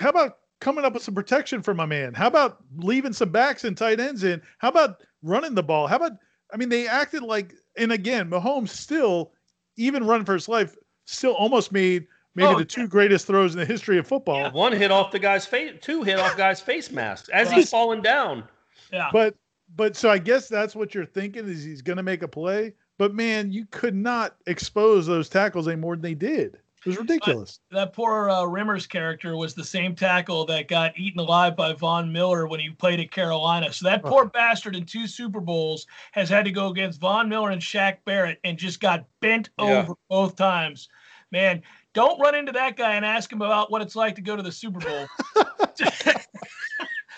how 0.00 0.08
about 0.10 0.38
coming 0.60 0.84
up 0.84 0.92
with 0.94 1.02
some 1.02 1.14
protection 1.14 1.62
for 1.62 1.74
my 1.74 1.86
man? 1.86 2.14
How 2.14 2.26
about 2.26 2.58
leaving 2.76 3.12
some 3.12 3.30
backs 3.30 3.64
and 3.64 3.76
tight 3.76 4.00
ends 4.00 4.24
in? 4.24 4.40
How 4.58 4.68
about 4.68 5.02
running 5.22 5.54
the 5.54 5.62
ball? 5.62 5.86
How 5.86 5.96
about 5.96 6.12
I 6.52 6.56
mean 6.56 6.68
they 6.68 6.86
acted 6.86 7.22
like 7.22 7.54
and 7.76 7.92
again 7.92 8.30
Mahomes 8.30 8.68
still 8.70 9.32
even 9.76 10.04
running 10.06 10.24
for 10.26 10.34
his 10.34 10.48
life 10.48 10.76
still 11.06 11.32
almost 11.32 11.72
made 11.72 12.06
maybe 12.34 12.48
Oh, 12.48 12.58
the 12.58 12.64
two 12.64 12.86
greatest 12.86 13.26
throws 13.26 13.54
in 13.54 13.58
the 13.60 13.66
history 13.66 13.98
of 13.98 14.06
football. 14.06 14.50
One 14.52 14.72
hit 14.72 14.90
off 14.90 15.10
the 15.10 15.18
guy's 15.18 15.46
face, 15.46 15.72
two 15.80 16.02
hit 16.02 16.18
off 16.18 16.36
guys' 16.36 16.60
face 16.60 16.90
masks 16.90 17.28
as 17.30 17.48
Right. 17.48 17.56
he's 17.58 17.70
falling 17.70 18.02
down. 18.02 18.44
Yeah. 18.92 19.08
But 19.12 19.34
but 19.76 19.96
so 19.96 20.10
I 20.10 20.18
guess 20.18 20.48
that's 20.48 20.74
what 20.74 20.94
you're 20.94 21.06
thinking 21.06 21.48
is 21.48 21.62
he's 21.62 21.82
going 21.82 21.96
to 21.98 22.02
make 22.02 22.22
a 22.22 22.28
play. 22.28 22.74
but 22.98 23.14
man, 23.14 23.50
you 23.50 23.66
could 23.70 23.94
not 23.94 24.36
expose 24.46 25.06
those 25.06 25.28
tackles 25.28 25.68
any 25.68 25.76
more 25.76 25.94
than 25.96 26.02
they 26.02 26.14
did. 26.14 26.58
It 26.84 26.86
was 26.88 26.96
ridiculous. 26.98 27.60
That 27.70 27.92
poor 27.92 28.30
uh, 28.30 28.42
Remmers 28.42 28.88
character 28.88 29.36
was 29.36 29.52
the 29.54 29.64
same 29.64 29.94
tackle 29.94 30.46
that 30.46 30.66
got 30.66 30.98
eaten 30.98 31.20
alive 31.20 31.54
by 31.54 31.74
Von 31.74 32.10
Miller 32.10 32.46
when 32.46 32.58
he 32.58 32.70
played 32.70 33.00
at 33.00 33.10
Carolina. 33.10 33.70
So 33.72 33.84
that 33.86 34.02
poor 34.02 34.24
bastard 34.26 34.74
in 34.74 34.86
two 34.86 35.06
Super 35.06 35.40
Bowls 35.40 35.86
has 36.12 36.30
had 36.30 36.46
to 36.46 36.50
go 36.50 36.68
against 36.68 36.98
Von 36.98 37.28
Miller 37.28 37.50
and 37.50 37.60
Shaq 37.60 37.98
Barrett 38.06 38.40
and 38.44 38.56
just 38.58 38.80
got 38.80 39.04
bent 39.20 39.50
Yeah. 39.58 39.82
over 39.82 39.94
both 40.08 40.36
times. 40.36 40.88
Man, 41.32 41.62
don't 41.92 42.18
run 42.18 42.34
into 42.34 42.52
that 42.52 42.76
guy 42.78 42.94
and 42.94 43.04
ask 43.04 43.30
him 43.30 43.42
about 43.42 43.70
what 43.70 43.82
it's 43.82 43.94
like 43.94 44.14
to 44.14 44.22
go 44.22 44.34
to 44.34 44.42
the 44.42 44.50
Super 44.52 44.80
Bowl. 44.80 45.06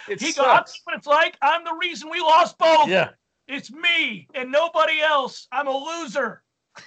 It 0.09 0.21
he 0.21 0.29
goes, 0.33 0.39
"I'll 0.39 0.57
sucks. 0.59 0.73
tell 0.73 0.81
what 0.85 0.97
it's 0.99 1.07
like. 1.07 1.37
I'm 1.43 1.65
the 1.65 1.77
reason 1.81 2.11
we 2.11 2.21
lost 2.21 2.59
both. 2.59 2.89
Yeah. 2.89 3.11
It's 3.49 3.71
me 3.71 4.29
and 4.35 4.51
nobody 4.51 5.01
else. 5.01 5.47
I'm 5.53 5.67
a 5.67 5.77
loser. 5.77 6.43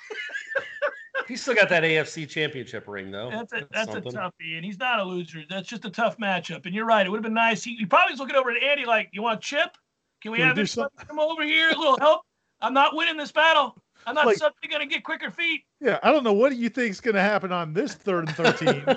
He's 1.28 1.42
still 1.42 1.56
got 1.56 1.70
that 1.70 1.84
AFC 1.84 2.28
championship 2.30 2.88
ring 2.88 3.10
though. 3.10 3.30
That's 3.32 3.54
a 3.54 3.68
that's 3.72 3.92
something. 3.92 4.16
a 4.16 4.20
toughie, 4.20 4.58
and 4.58 4.66
he's 4.66 4.78
not 4.78 5.00
a 5.00 5.04
loser. 5.04 5.44
That's 5.50 5.68
just 5.68 5.86
a 5.86 5.90
tough 5.90 6.18
matchup. 6.18 6.66
And 6.66 6.76
you're 6.76 6.86
right. 6.86 7.06
It 7.06 7.10
would 7.10 7.18
have 7.18 7.24
been 7.24 7.34
nice. 7.34 7.64
He, 7.64 7.76
he 7.78 7.86
probably 7.86 8.12
was 8.14 8.20
looking 8.20 8.36
over 8.36 8.52
at 8.52 8.62
Andy 8.62 8.86
like, 8.86 9.10
"You 9.14 9.22
want 9.24 9.40
a 9.40 9.42
chip? 9.42 9.78
Can 10.22 10.32
we 10.32 10.38
Can 10.40 10.44
we 10.44 10.48
have 10.48 10.56
do 10.56 10.64
this 10.64 10.72
some- 10.74 10.90
come 11.08 11.20
over 11.20 11.44
here? 11.44 11.70
A 11.70 11.78
little 11.78 11.98
help. 11.98 12.22
I'm 12.62 12.74
not 12.74 12.96
winning 12.96 13.18
this 13.18 13.32
battle. 13.32 13.76
I'm 14.06 14.16
not 14.16 14.26
Like- 14.26 14.38
suddenly 14.38 14.68
going 14.70 14.88
to 14.88 14.94
get 14.94 15.04
quicker 15.04 15.32
feet. 15.32 15.64
Yeah, 15.80 16.00
I 16.04 16.12
don't 16.12 16.24
know 16.24 16.34
what 16.34 16.52
do 16.52 16.56
you 16.58 16.70
think 16.70 16.92
is 16.92 17.02
going 17.02 17.16
to 17.16 17.22
happen 17.22 17.52
on 17.52 17.74
this 17.74 17.94
third 17.96 18.28
and 18.28 18.36
thirteen. 18.36 18.84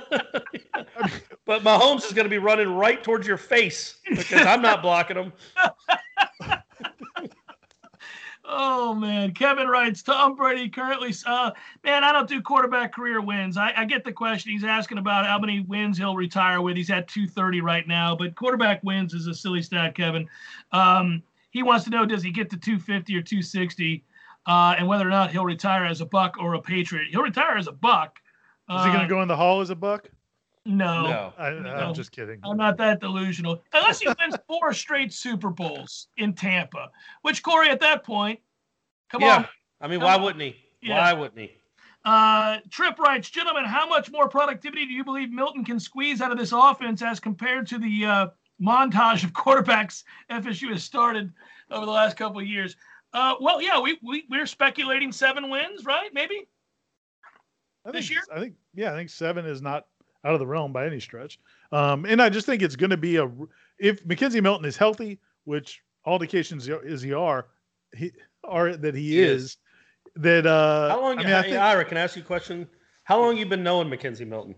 But 1.45 1.63
Mahomes 1.63 2.05
is 2.05 2.13
going 2.13 2.27
to 2.27 2.31
be 2.31 2.37
running 2.39 2.75
right 2.75 3.03
towards 3.03 3.27
your 3.27 3.39
face 3.39 3.99
because 4.07 4.45
I'm 4.47 4.61
not 4.61 4.83
blocking 4.83 5.17
him. 5.17 5.33
Oh 8.51 8.95
man, 8.95 9.33
Kevin 9.35 9.69
writes 9.69 10.03
Tom 10.03 10.35
Brady 10.35 10.71
currently. 10.71 11.13
Uh, 11.27 11.51
man, 11.85 12.03
I 12.03 12.13
don't 12.13 12.27
do 12.27 12.41
quarterback 12.41 12.95
career 12.95 13.21
wins. 13.21 13.59
I, 13.59 13.75
I 13.77 13.85
get 13.85 14.05
the 14.07 14.13
question. 14.13 14.53
He's 14.53 14.65
asking 14.65 14.97
about 14.97 15.27
how 15.27 15.39
many 15.39 15.61
wins 15.61 15.99
he'll 15.99 16.17
retire 16.17 16.63
with. 16.63 16.75
He's 16.75 16.89
at 16.91 17.09
230 17.09 17.61
right 17.61 17.87
now, 17.87 18.17
but 18.17 18.35
quarterback 18.37 18.83
wins 18.83 19.13
is 19.13 19.27
a 19.27 19.35
silly 19.35 19.61
stat, 19.61 19.95
Kevin. 19.95 20.27
Um, 20.73 21.23
he 21.51 21.63
wants 21.63 21.85
to 21.85 21.91
know 21.91 22.07
does 22.07 22.23
he 22.23 22.31
get 22.31 22.49
to 22.51 22.57
250 22.57 23.15
or 23.17 23.21
260, 23.23 24.03
uh, 24.47 24.75
and 24.79 24.87
whether 24.89 25.07
or 25.07 25.11
not 25.11 25.31
he'll 25.31 25.45
retire 25.45 25.85
as 25.85 26.01
a 26.01 26.07
Buck 26.07 26.37
or 26.41 26.55
a 26.55 26.61
Patriot. 26.63 27.09
He'll 27.11 27.23
retire 27.23 27.57
as 27.57 27.67
a 27.67 27.73
Buck. 27.73 28.19
Is 28.71 28.83
he 28.85 28.89
going 28.89 28.97
Uh, 28.99 29.03
to 29.03 29.09
go 29.09 29.23
in 29.23 29.29
the 29.29 29.37
hall 29.37 29.61
as 29.63 29.71
a 29.71 29.75
buck? 29.75 30.09
No, 30.67 31.05
No. 31.07 31.33
I, 31.39 31.51
No. 31.51 31.71
I'm 31.75 31.95
just 31.95 32.13
kidding. 32.13 32.39
I'm 32.45 32.59
not 32.59 32.77
that 32.77 33.01
delusional. 33.01 33.63
Unless 33.73 34.01
he 34.01 34.09
wins 34.21 34.37
four 34.47 34.75
straight 34.75 35.11
Super 35.13 35.49
Bowls 35.49 36.09
in 36.19 36.35
Tampa, 36.35 36.91
which 37.23 37.43
Corey 37.43 37.71
at 37.71 37.81
that 37.81 38.05
point, 38.05 38.41
come 39.09 39.23
yeah. 39.23 39.37
on. 39.37 39.49
I 39.81 39.89
mean, 39.89 40.01
Come 40.01 40.07
why 40.09 40.15
on. 40.17 40.23
wouldn't 40.23 40.43
he? 40.43 40.57
Yeah. 40.83 40.99
Why 40.99 41.13
wouldn't 41.15 41.39
he? 41.41 41.53
Uh, 42.05 42.59
Trip 42.71 42.99
writes, 42.99 43.31
gentlemen, 43.31 43.65
how 43.65 43.87
much 43.89 44.11
more 44.11 44.29
productivity 44.29 44.85
do 44.87 44.93
you 44.93 45.05
believe 45.05 45.31
Milton 45.31 45.65
can 45.65 45.81
squeeze 45.81 46.21
out 46.21 46.31
of 46.31 46.37
this 46.39 46.53
offense 46.53 47.01
as 47.01 47.19
compared 47.21 47.67
to 47.69 47.79
the 47.79 48.05
uh, 48.05 48.27
montage 48.61 49.25
of 49.25 49.33
quarterbacks 49.33 50.05
FSU 50.31 50.71
has 50.73 50.85
started 50.85 51.33
over 51.71 51.87
the 51.87 51.93
last 51.93 52.17
couple 52.19 52.41
of 52.41 52.47
years? 52.47 52.77
Uh, 53.13 53.35
well, 53.41 53.63
yeah, 53.63 53.81
we, 53.81 53.99
we 54.03 54.25
we're 54.31 54.47
speculating 54.47 55.13
seven 55.13 55.49
wins, 55.49 55.85
right? 55.85 56.13
Maybe. 56.13 56.47
I 57.87 57.91
this 57.91 58.09
think, 58.09 58.11
year? 58.11 58.23
I 58.35 58.41
think, 58.41 58.55
yeah, 58.75 58.93
I 58.93 58.97
think 58.97 59.11
seven 59.11 59.47
is 59.47 59.63
not 59.63 59.87
out 60.25 60.35
of 60.35 60.41
the 60.41 60.47
realm 60.47 60.73
by 60.73 60.87
any 60.87 61.01
stretch. 61.01 61.39
Um, 61.73 62.05
and 62.05 62.21
I 62.21 62.29
just 62.29 62.47
think 62.47 62.63
it's 62.63 62.77
going 62.77 62.91
to 62.91 62.97
be 62.97 63.17
a 63.17 63.31
if 63.79 64.05
McKenzie 64.05 64.43
Milton 64.43 64.67
is 64.67 64.77
healthy, 64.77 65.19
which 65.45 65.83
all 66.05 66.17
indications 66.17 66.69
is 66.69 67.01
he 67.01 67.13
are, 67.13 67.47
he 67.97 68.13
are 68.45 68.77
that 68.77 68.95
he, 68.95 69.03
He 69.03 69.21
is, 69.21 69.43
is. 69.43 69.57
That 70.17 70.47
uh, 70.47 70.91
How 70.91 71.01
long? 71.01 71.19
I 71.19 71.23
mean, 71.23 71.33
I 71.33 71.43
hey, 71.43 71.51
think 71.51 71.61
Ira, 71.61 71.85
can 71.85 71.97
I 71.97 72.01
ask 72.01 72.17
you 72.17 72.23
a 72.23 72.25
question? 72.25 72.67
How 73.05 73.21
long 73.21 73.37
you 73.37 73.47
been 73.47 73.63
knowing 73.63 73.89
McKenzie 73.89 74.27
Milton? 74.27 74.55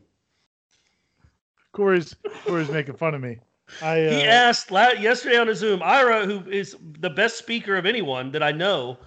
Corey's 1.73 2.17
Corey's 2.45 2.71
making 2.71 2.97
fun 2.97 3.15
of 3.15 3.21
me. 3.21 3.39
I 3.83 4.07
uh, 4.07 4.11
He 4.11 4.25
asked 4.25 4.71
la- 4.71 4.91
yesterday 4.91 5.39
on 5.39 5.49
a 5.49 5.55
Zoom. 5.55 5.83
Ira, 5.83 6.27
who 6.27 6.49
is 6.51 6.77
the 7.01 7.11
best 7.11 7.39
speaker 7.39 7.77
of 7.77 7.87
anyone 7.87 8.31
that 8.33 8.43
I 8.43 8.53
know, 8.53 8.99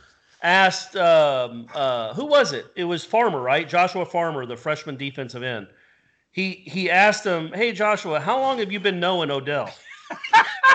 asked 0.41 0.95
um, 0.95 1.67
uh, 1.73 2.13
who 2.13 2.25
was 2.25 2.53
it? 2.53 2.65
It 2.75 2.83
was 2.83 3.03
Farmer, 3.05 3.41
right? 3.41 3.67
Joshua 3.67 4.05
Farmer, 4.05 4.45
the 4.45 4.57
freshman 4.57 4.97
defensive 4.97 5.43
end. 5.43 5.67
He 6.31 6.63
he 6.65 6.89
asked 6.89 7.25
him, 7.25 7.51
"Hey 7.53 7.71
Joshua, 7.73 8.19
how 8.19 8.39
long 8.39 8.57
have 8.57 8.71
you 8.71 8.79
been 8.79 8.99
knowing 8.99 9.29
Odell?" 9.29 9.73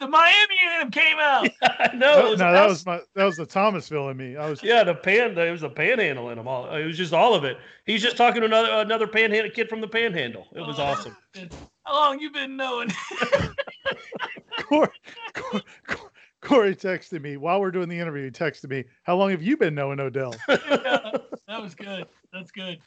The 0.00 0.06
Miami 0.06 0.56
in 0.64 0.80
him 0.82 0.90
came 0.92 1.18
out. 1.18 1.48
I 1.62 1.90
know. 1.94 2.22
no, 2.22 2.34
no, 2.34 2.52
that 2.52 2.68
was 2.68 2.86
my 2.86 3.00
that 3.14 3.24
was 3.24 3.36
the 3.36 3.46
Thomasville 3.46 4.10
in 4.10 4.16
me. 4.16 4.36
I 4.36 4.48
was 4.48 4.62
yeah, 4.62 4.84
the 4.84 4.94
pan. 4.94 5.36
It 5.36 5.50
was 5.50 5.64
a 5.64 5.68
panhandle 5.68 6.30
in 6.30 6.38
him. 6.38 6.46
All 6.46 6.72
it 6.72 6.84
was 6.84 6.96
just 6.96 7.12
all 7.12 7.34
of 7.34 7.44
it. 7.44 7.58
He's 7.84 8.02
just 8.02 8.16
talking 8.16 8.40
to 8.42 8.46
another 8.46 8.70
another 8.74 9.08
panhandle 9.08 9.50
kid 9.50 9.68
from 9.68 9.80
the 9.80 9.88
panhandle. 9.88 10.46
It 10.54 10.60
was 10.60 10.78
Oh, 10.78 10.84
awesome. 10.84 11.16
How 11.84 11.94
long 11.94 12.20
you 12.20 12.30
been 12.30 12.56
knowing? 12.56 12.92
Corey, 14.62 14.88
Corey, 15.34 15.62
Corey 16.42 16.76
texted 16.76 17.22
me 17.22 17.36
while 17.38 17.60
we're 17.60 17.70
doing 17.70 17.88
the 17.88 17.98
interview. 17.98 18.24
He 18.24 18.30
texted 18.30 18.68
me, 18.68 18.84
"How 19.02 19.16
long 19.16 19.30
have 19.30 19.42
you 19.42 19.56
been 19.56 19.74
knowing 19.74 19.98
Odell?" 19.98 20.34
that 20.48 21.22
was 21.48 21.74
good. 21.74 22.06
That's 22.32 22.50
good. 22.50 22.78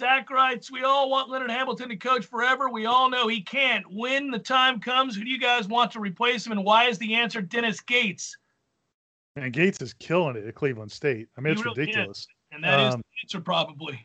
Zach 0.00 0.28
writes, 0.30 0.72
we 0.72 0.82
all 0.82 1.08
want 1.08 1.30
Leonard 1.30 1.50
Hamilton 1.50 1.88
to 1.90 1.96
coach 1.96 2.26
forever. 2.26 2.68
We 2.68 2.86
all 2.86 3.08
know 3.08 3.28
he 3.28 3.40
can't. 3.40 3.84
When 3.92 4.30
the 4.30 4.38
time 4.38 4.80
comes, 4.80 5.14
who 5.14 5.24
do 5.24 5.30
you 5.30 5.38
guys 5.38 5.68
want 5.68 5.92
to 5.92 6.00
replace 6.00 6.44
him? 6.44 6.52
And 6.52 6.64
why 6.64 6.86
is 6.86 6.98
the 6.98 7.14
answer 7.14 7.40
Dennis 7.40 7.80
Gates? 7.80 8.36
And 9.36 9.52
Gates 9.52 9.80
is 9.80 9.92
killing 9.94 10.36
it 10.36 10.44
at 10.46 10.54
Cleveland 10.56 10.90
State. 10.90 11.28
I 11.36 11.40
mean, 11.40 11.54
He 11.54 11.60
it's 11.60 11.64
really 11.64 11.82
is. 11.82 11.86
ridiculous. 11.88 12.26
And 12.50 12.64
that 12.64 12.80
is 12.88 12.94
Um, 12.94 13.00
the 13.00 13.24
answer 13.24 13.40
probably. 13.40 14.04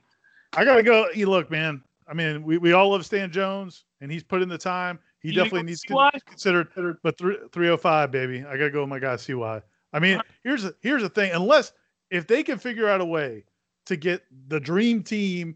I 0.55 0.63
gotta 0.63 0.83
go. 0.83 1.09
You 1.15 1.27
look, 1.27 1.49
man. 1.49 1.81
I 2.07 2.13
mean, 2.13 2.43
we, 2.43 2.57
we 2.59 2.73
all 2.73 2.89
love 2.91 3.05
Stan 3.05 3.31
Jones, 3.31 3.85
and 4.01 4.11
he's 4.11 4.23
put 4.23 4.41
in 4.41 4.49
the 4.49 4.57
time. 4.57 4.99
He 5.21 5.29
You 5.29 5.35
definitely 5.35 5.63
needs 5.63 5.81
to 5.83 6.09
be 6.13 6.19
considered. 6.27 6.67
But 7.01 7.17
three 7.17 7.37
three 7.51 7.67
hundred 7.67 7.77
five, 7.77 8.11
baby. 8.11 8.45
I 8.45 8.57
gotta 8.57 8.69
go 8.69 8.81
with 8.81 8.89
my 8.89 8.99
guy 8.99 9.15
Cy. 9.15 9.61
I 9.93 9.99
mean, 9.99 10.21
here's 10.43 10.65
a, 10.65 10.75
here's 10.81 11.01
the 11.01 11.09
thing. 11.09 11.31
Unless 11.31 11.73
if 12.11 12.27
they 12.27 12.43
can 12.43 12.59
figure 12.59 12.87
out 12.87 13.01
a 13.01 13.05
way 13.05 13.45
to 13.85 13.95
get 13.95 14.23
the 14.47 14.59
dream 14.59 15.03
team, 15.03 15.55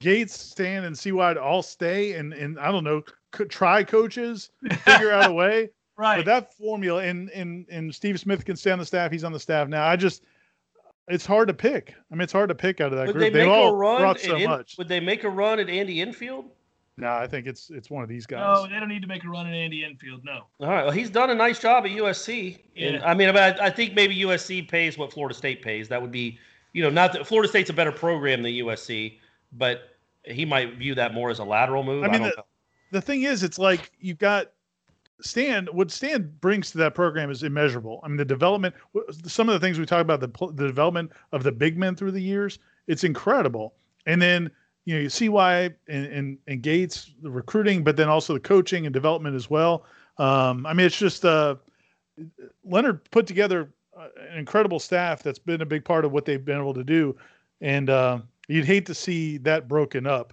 Gates, 0.00 0.38
Stan, 0.38 0.84
and 0.84 0.98
Cy 0.98 1.34
to 1.34 1.40
all 1.42 1.62
stay, 1.62 2.12
and 2.14 2.32
and 2.32 2.58
I 2.58 2.70
don't 2.72 2.84
know, 2.84 3.02
co- 3.32 3.44
try 3.44 3.84
coaches, 3.84 4.50
figure 4.84 5.12
out 5.12 5.30
a 5.30 5.32
way. 5.32 5.70
Right. 5.96 6.16
But 6.16 6.26
that 6.26 6.52
formula, 6.54 7.02
and 7.04 7.30
and 7.30 7.66
and 7.70 7.94
Steve 7.94 8.18
Smith 8.18 8.44
can 8.44 8.56
stay 8.56 8.70
on 8.70 8.78
the 8.78 8.86
staff. 8.86 9.10
He's 9.12 9.24
on 9.24 9.32
the 9.32 9.38
staff 9.40 9.68
now. 9.68 9.86
I 9.86 9.94
just, 9.96 10.24
it's 11.08 11.24
hard 11.24 11.48
to 11.48 11.54
pick. 11.54 11.94
I 12.10 12.14
mean, 12.14 12.22
it's 12.22 12.32
hard 12.32 12.48
to 12.48 12.54
pick 12.54 12.80
out 12.80 12.92
of 12.92 12.98
that 12.98 13.06
Would 13.06 13.16
group. 13.16 13.32
They 13.32 13.44
make 13.44 13.48
all 13.48 13.74
run? 13.76 14.00
brought 14.00 14.18
so 14.20 14.36
In- 14.36 14.50
much. 14.50 14.76
Would 14.78 14.88
they 14.88 15.00
make 15.00 15.22
a 15.24 15.30
run 15.30 15.60
at 15.60 15.68
Andy 15.70 16.00
Enfield? 16.00 16.46
No, 16.96 17.12
I 17.12 17.26
think 17.26 17.46
it's 17.46 17.70
it's 17.70 17.90
one 17.90 18.02
of 18.02 18.08
these 18.08 18.24
guys. 18.26 18.40
no, 18.40 18.68
they 18.68 18.78
don't 18.78 18.88
need 18.88 19.02
to 19.02 19.08
make 19.08 19.24
a 19.24 19.28
run 19.28 19.46
at 19.46 19.54
Andy 19.54 19.84
Enfield. 19.84 20.24
No. 20.24 20.42
All 20.60 20.68
right. 20.68 20.82
Well, 20.84 20.92
he's 20.92 21.10
done 21.10 21.30
a 21.30 21.34
nice 21.34 21.58
job 21.60 21.84
at 21.84 21.90
USC. 21.90 22.58
And 22.76 22.94
Yeah. 22.96 23.04
I 23.08 23.14
mean, 23.14 23.36
I, 23.36 23.48
I 23.66 23.70
think 23.70 23.94
maybe 23.94 24.16
USC 24.20 24.68
pays 24.68 24.96
what 24.98 25.12
Florida 25.12 25.34
State 25.34 25.60
pays. 25.62 25.88
That 25.88 26.00
would 26.02 26.12
be, 26.12 26.38
you 26.74 26.82
know, 26.82 26.90
not 26.90 27.14
that 27.14 27.26
Florida 27.26 27.48
State's 27.48 27.70
a 27.70 27.72
better 27.72 27.92
program 27.92 28.42
than 28.42 28.52
USC, 28.52 29.18
but 29.52 29.96
he 30.24 30.44
might 30.44 30.76
view 30.76 30.94
that 30.96 31.14
more 31.14 31.30
as 31.30 31.38
a 31.38 31.44
lateral 31.44 31.82
move. 31.82 32.04
I 32.04 32.08
mean, 32.08 32.20
don't 32.20 32.30
the, 32.30 32.36
know. 32.36 32.46
the 32.90 33.00
thing 33.00 33.22
is, 33.22 33.42
it's 33.42 33.58
like 33.58 33.92
you've 34.00 34.18
got 34.18 34.50
Stan. 35.20 35.68
What 35.72 35.90
Stan 35.90 36.34
brings 36.40 36.72
to 36.72 36.78
that 36.78 36.94
program 36.94 37.30
is 37.30 37.44
immeasurable. 37.44 38.00
I 38.02 38.08
mean, 38.08 38.16
the 38.16 38.24
development, 38.24 38.74
some 39.22 39.48
of 39.48 39.58
the 39.58 39.64
things 39.64 39.78
we 39.78 39.86
talk 39.86 40.02
about, 40.02 40.20
the 40.20 40.52
the 40.52 40.66
development 40.66 41.12
of 41.32 41.44
the 41.44 41.52
big 41.52 41.78
men 41.78 41.94
through 41.94 42.10
the 42.10 42.20
years, 42.20 42.58
it's 42.88 43.04
incredible. 43.04 43.74
And 44.06 44.20
then 44.20 44.50
you 44.84 44.96
know 44.96 45.00
you 45.00 45.08
see 45.08 45.28
why 45.28 45.70
and 45.88 46.06
and, 46.06 46.38
and 46.48 46.60
Gates 46.60 47.12
the 47.22 47.30
recruiting, 47.30 47.84
but 47.84 47.96
then 47.96 48.08
also 48.08 48.34
the 48.34 48.40
coaching 48.40 48.84
and 48.84 48.92
development 48.92 49.36
as 49.36 49.48
well. 49.48 49.84
Um, 50.18 50.66
I 50.66 50.74
mean, 50.74 50.86
it's 50.86 50.98
just 50.98 51.24
uh, 51.24 51.54
Leonard 52.64 53.08
put 53.12 53.28
together 53.28 53.70
an 54.30 54.38
incredible 54.38 54.78
staff 54.78 55.22
that's 55.22 55.38
been 55.38 55.60
a 55.60 55.66
big 55.66 55.84
part 55.84 56.04
of 56.04 56.12
what 56.12 56.24
they've 56.24 56.44
been 56.44 56.58
able 56.58 56.74
to 56.74 56.84
do, 56.84 57.16
and 57.60 57.90
uh, 57.90 58.18
you'd 58.48 58.64
hate 58.64 58.86
to 58.86 58.94
see 58.94 59.38
that 59.38 59.68
broken 59.68 60.06
up. 60.06 60.32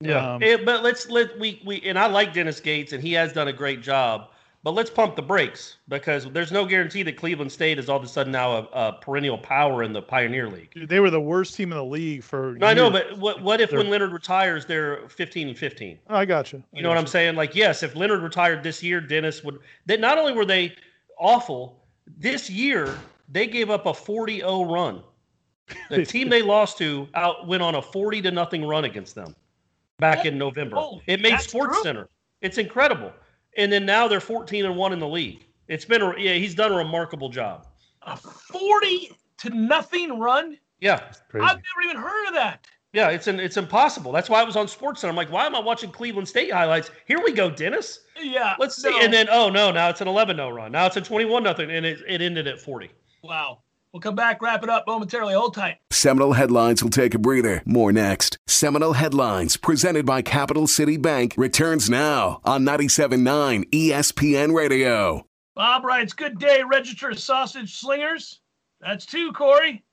Yeah. 0.00 0.34
Um, 0.34 0.42
Eh, 0.42 0.56
but 0.64 0.82
let's 0.82 1.08
let 1.08 1.38
we 1.38 1.62
we 1.64 1.80
and 1.82 1.98
I 1.98 2.06
like 2.06 2.32
Dennis 2.34 2.60
Gates 2.60 2.92
and 2.92 3.02
he 3.02 3.12
has 3.12 3.32
done 3.32 3.48
a 3.48 3.52
great 3.52 3.80
job. 3.82 4.28
But 4.64 4.72
let's 4.72 4.88
pump 4.88 5.14
the 5.14 5.20
brakes 5.22 5.76
because 5.88 6.24
there's 6.32 6.50
no 6.50 6.64
guarantee 6.64 7.02
that 7.02 7.18
Cleveland 7.18 7.52
State 7.52 7.78
is 7.78 7.90
all 7.90 7.98
of 7.98 8.02
a 8.02 8.08
sudden 8.08 8.32
now 8.32 8.50
a, 8.56 8.62
a 8.72 8.92
perennial 8.94 9.36
power 9.36 9.82
in 9.82 9.92
the 9.92 10.00
Pioneer 10.00 10.48
League. 10.48 10.70
Dude, 10.72 10.88
they 10.88 11.00
were 11.00 11.10
the 11.10 11.20
worst 11.20 11.54
team 11.54 11.70
in 11.70 11.76
the 11.76 11.84
league 11.84 12.22
for. 12.22 12.54
No, 12.54 12.66
I 12.68 12.72
know, 12.72 12.90
years. 12.90 13.04
but 13.10 13.18
what 13.18 13.42
what 13.42 13.60
if 13.60 13.68
They're- 13.68 13.78
when 13.78 13.90
Leonard 13.90 14.12
retires, 14.12 14.64
they're 14.64 15.06
15 15.10 15.48
and 15.48 15.58
15? 15.58 15.98
I 16.08 16.24
got 16.24 16.50
you. 16.54 16.62
You 16.72 16.82
know 16.82 16.88
what 16.88 16.96
I'm 16.96 17.06
saying? 17.06 17.36
Like, 17.36 17.54
yes, 17.54 17.82
if 17.82 17.94
Leonard 17.94 18.22
retired 18.22 18.62
this 18.62 18.82
year, 18.82 19.02
Dennis 19.02 19.44
would. 19.44 19.58
That 19.84 20.00
not 20.00 20.16
only 20.16 20.32
were 20.32 20.46
they 20.46 20.74
awful 21.18 21.83
this 22.06 22.50
year, 22.50 22.96
they 23.28 23.46
gave 23.46 23.70
up 23.70 23.86
a 23.86 23.92
40-0 23.92 24.70
run. 24.70 25.02
The 25.90 26.04
team 26.06 26.28
they 26.28 26.42
lost 26.42 26.78
to 26.78 27.08
out 27.14 27.46
went 27.46 27.62
on 27.62 27.74
a 27.74 27.82
40 27.82 28.22
to 28.22 28.30
nothing 28.30 28.64
run 28.64 28.84
against 28.84 29.14
them 29.14 29.34
back 29.98 30.26
in 30.26 30.36
November. 30.36 30.76
oh, 30.78 31.00
it 31.06 31.20
made 31.20 31.40
Sports 31.40 31.74
true? 31.74 31.82
Center. 31.82 32.08
It's 32.40 32.58
incredible. 32.58 33.12
And 33.56 33.72
then 33.72 33.86
now 33.86 34.08
they're 34.08 34.20
14 34.20 34.66
and 34.66 34.76
one 34.76 34.92
in 34.92 34.98
the 34.98 35.08
league. 35.08 35.46
It's 35.68 35.84
been 35.84 36.02
a 36.02 36.14
yeah. 36.18 36.34
He's 36.34 36.54
done 36.54 36.72
a 36.72 36.76
remarkable 36.76 37.28
job. 37.30 37.66
A 38.02 38.16
40 38.16 39.12
to 39.38 39.50
nothing 39.50 40.18
run? 40.18 40.58
Yeah. 40.80 41.00
I've 41.32 41.56
never 41.56 41.82
even 41.84 41.96
heard 41.96 42.28
of 42.28 42.34
that. 42.34 42.66
Yeah, 42.94 43.08
it's 43.10 43.26
an, 43.26 43.40
it's 43.40 43.56
impossible. 43.56 44.12
That's 44.12 44.30
why 44.30 44.40
I 44.40 44.44
was 44.44 44.54
on 44.54 44.66
SportsCenter. 44.66 45.08
I'm 45.08 45.16
like, 45.16 45.30
why 45.30 45.46
am 45.46 45.56
I 45.56 45.60
watching 45.60 45.90
Cleveland 45.90 46.28
State 46.28 46.52
highlights? 46.52 46.92
Here 47.06 47.20
we 47.22 47.32
go, 47.32 47.50
Dennis. 47.50 47.98
Yeah. 48.22 48.54
Let's 48.60 48.80
see. 48.80 48.88
no. 48.88 49.00
And 49.00 49.12
then, 49.12 49.26
oh 49.30 49.50
no, 49.50 49.72
now 49.72 49.88
it's 49.88 50.00
an 50.00 50.06
11 50.06 50.36
0 50.36 50.50
run. 50.50 50.70
Now 50.70 50.86
it's 50.86 50.96
a 50.96 51.00
21 51.00 51.42
nothing, 51.42 51.72
and 51.72 51.84
it, 51.84 51.98
it 52.08 52.22
ended 52.22 52.46
at 52.46 52.60
40. 52.60 52.90
Wow. 53.24 53.58
We'll 53.92 54.00
come 54.00 54.14
back, 54.14 54.40
wrap 54.40 54.62
it 54.62 54.68
up 54.68 54.84
momentarily. 54.86 55.34
Hold 55.34 55.54
tight. 55.54 55.78
Seminole 55.90 56.34
Headlines 56.34 56.82
will 56.84 56.90
take 56.90 57.14
a 57.14 57.18
breather. 57.18 57.62
More 57.64 57.92
next. 57.92 58.38
Seminole 58.46 58.92
Headlines, 58.92 59.56
presented 59.56 60.06
by 60.06 60.22
Capital 60.22 60.68
City 60.68 60.96
Bank, 60.96 61.34
returns 61.36 61.90
now 61.90 62.40
on 62.44 62.64
97.9 62.64 63.70
ESPN 63.70 64.54
Radio. 64.54 65.26
Bob 65.56 65.84
writes, 65.84 66.12
Good 66.12 66.38
day, 66.38 66.62
registered 66.68 67.18
sausage 67.18 67.76
slingers. 67.76 68.40
That's 68.80 69.06
two, 69.06 69.32
Corey. 69.32 69.84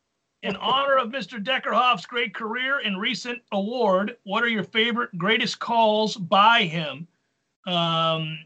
In 0.44 0.56
honor 0.56 0.98
of 0.98 1.10
Mr. 1.10 1.44
Deckerhoff's 1.44 2.06
great 2.06 2.34
career 2.34 2.80
and 2.80 3.00
recent 3.00 3.42
award, 3.52 4.18
what 4.24 4.44
are 4.44 4.48
your 4.48 4.64
favorite 4.64 5.16
greatest 5.18 5.60
calls 5.60 6.18
by 6.18 6.64
him? 6.64 7.08
Um, 7.68 8.40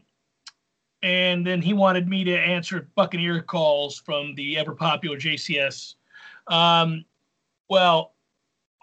and 1.02 1.46
then 1.46 1.62
he 1.62 1.72
wanted 1.72 2.06
me 2.06 2.22
to 2.24 2.38
answer 2.38 2.88
Buccaneer 2.96 3.40
calls 3.40 3.98
from 3.98 4.34
the 4.34 4.58
ever 4.58 4.74
popular 4.74 5.16
JCS. 5.16 5.94
Um, 6.48 7.04
well, 7.70 8.12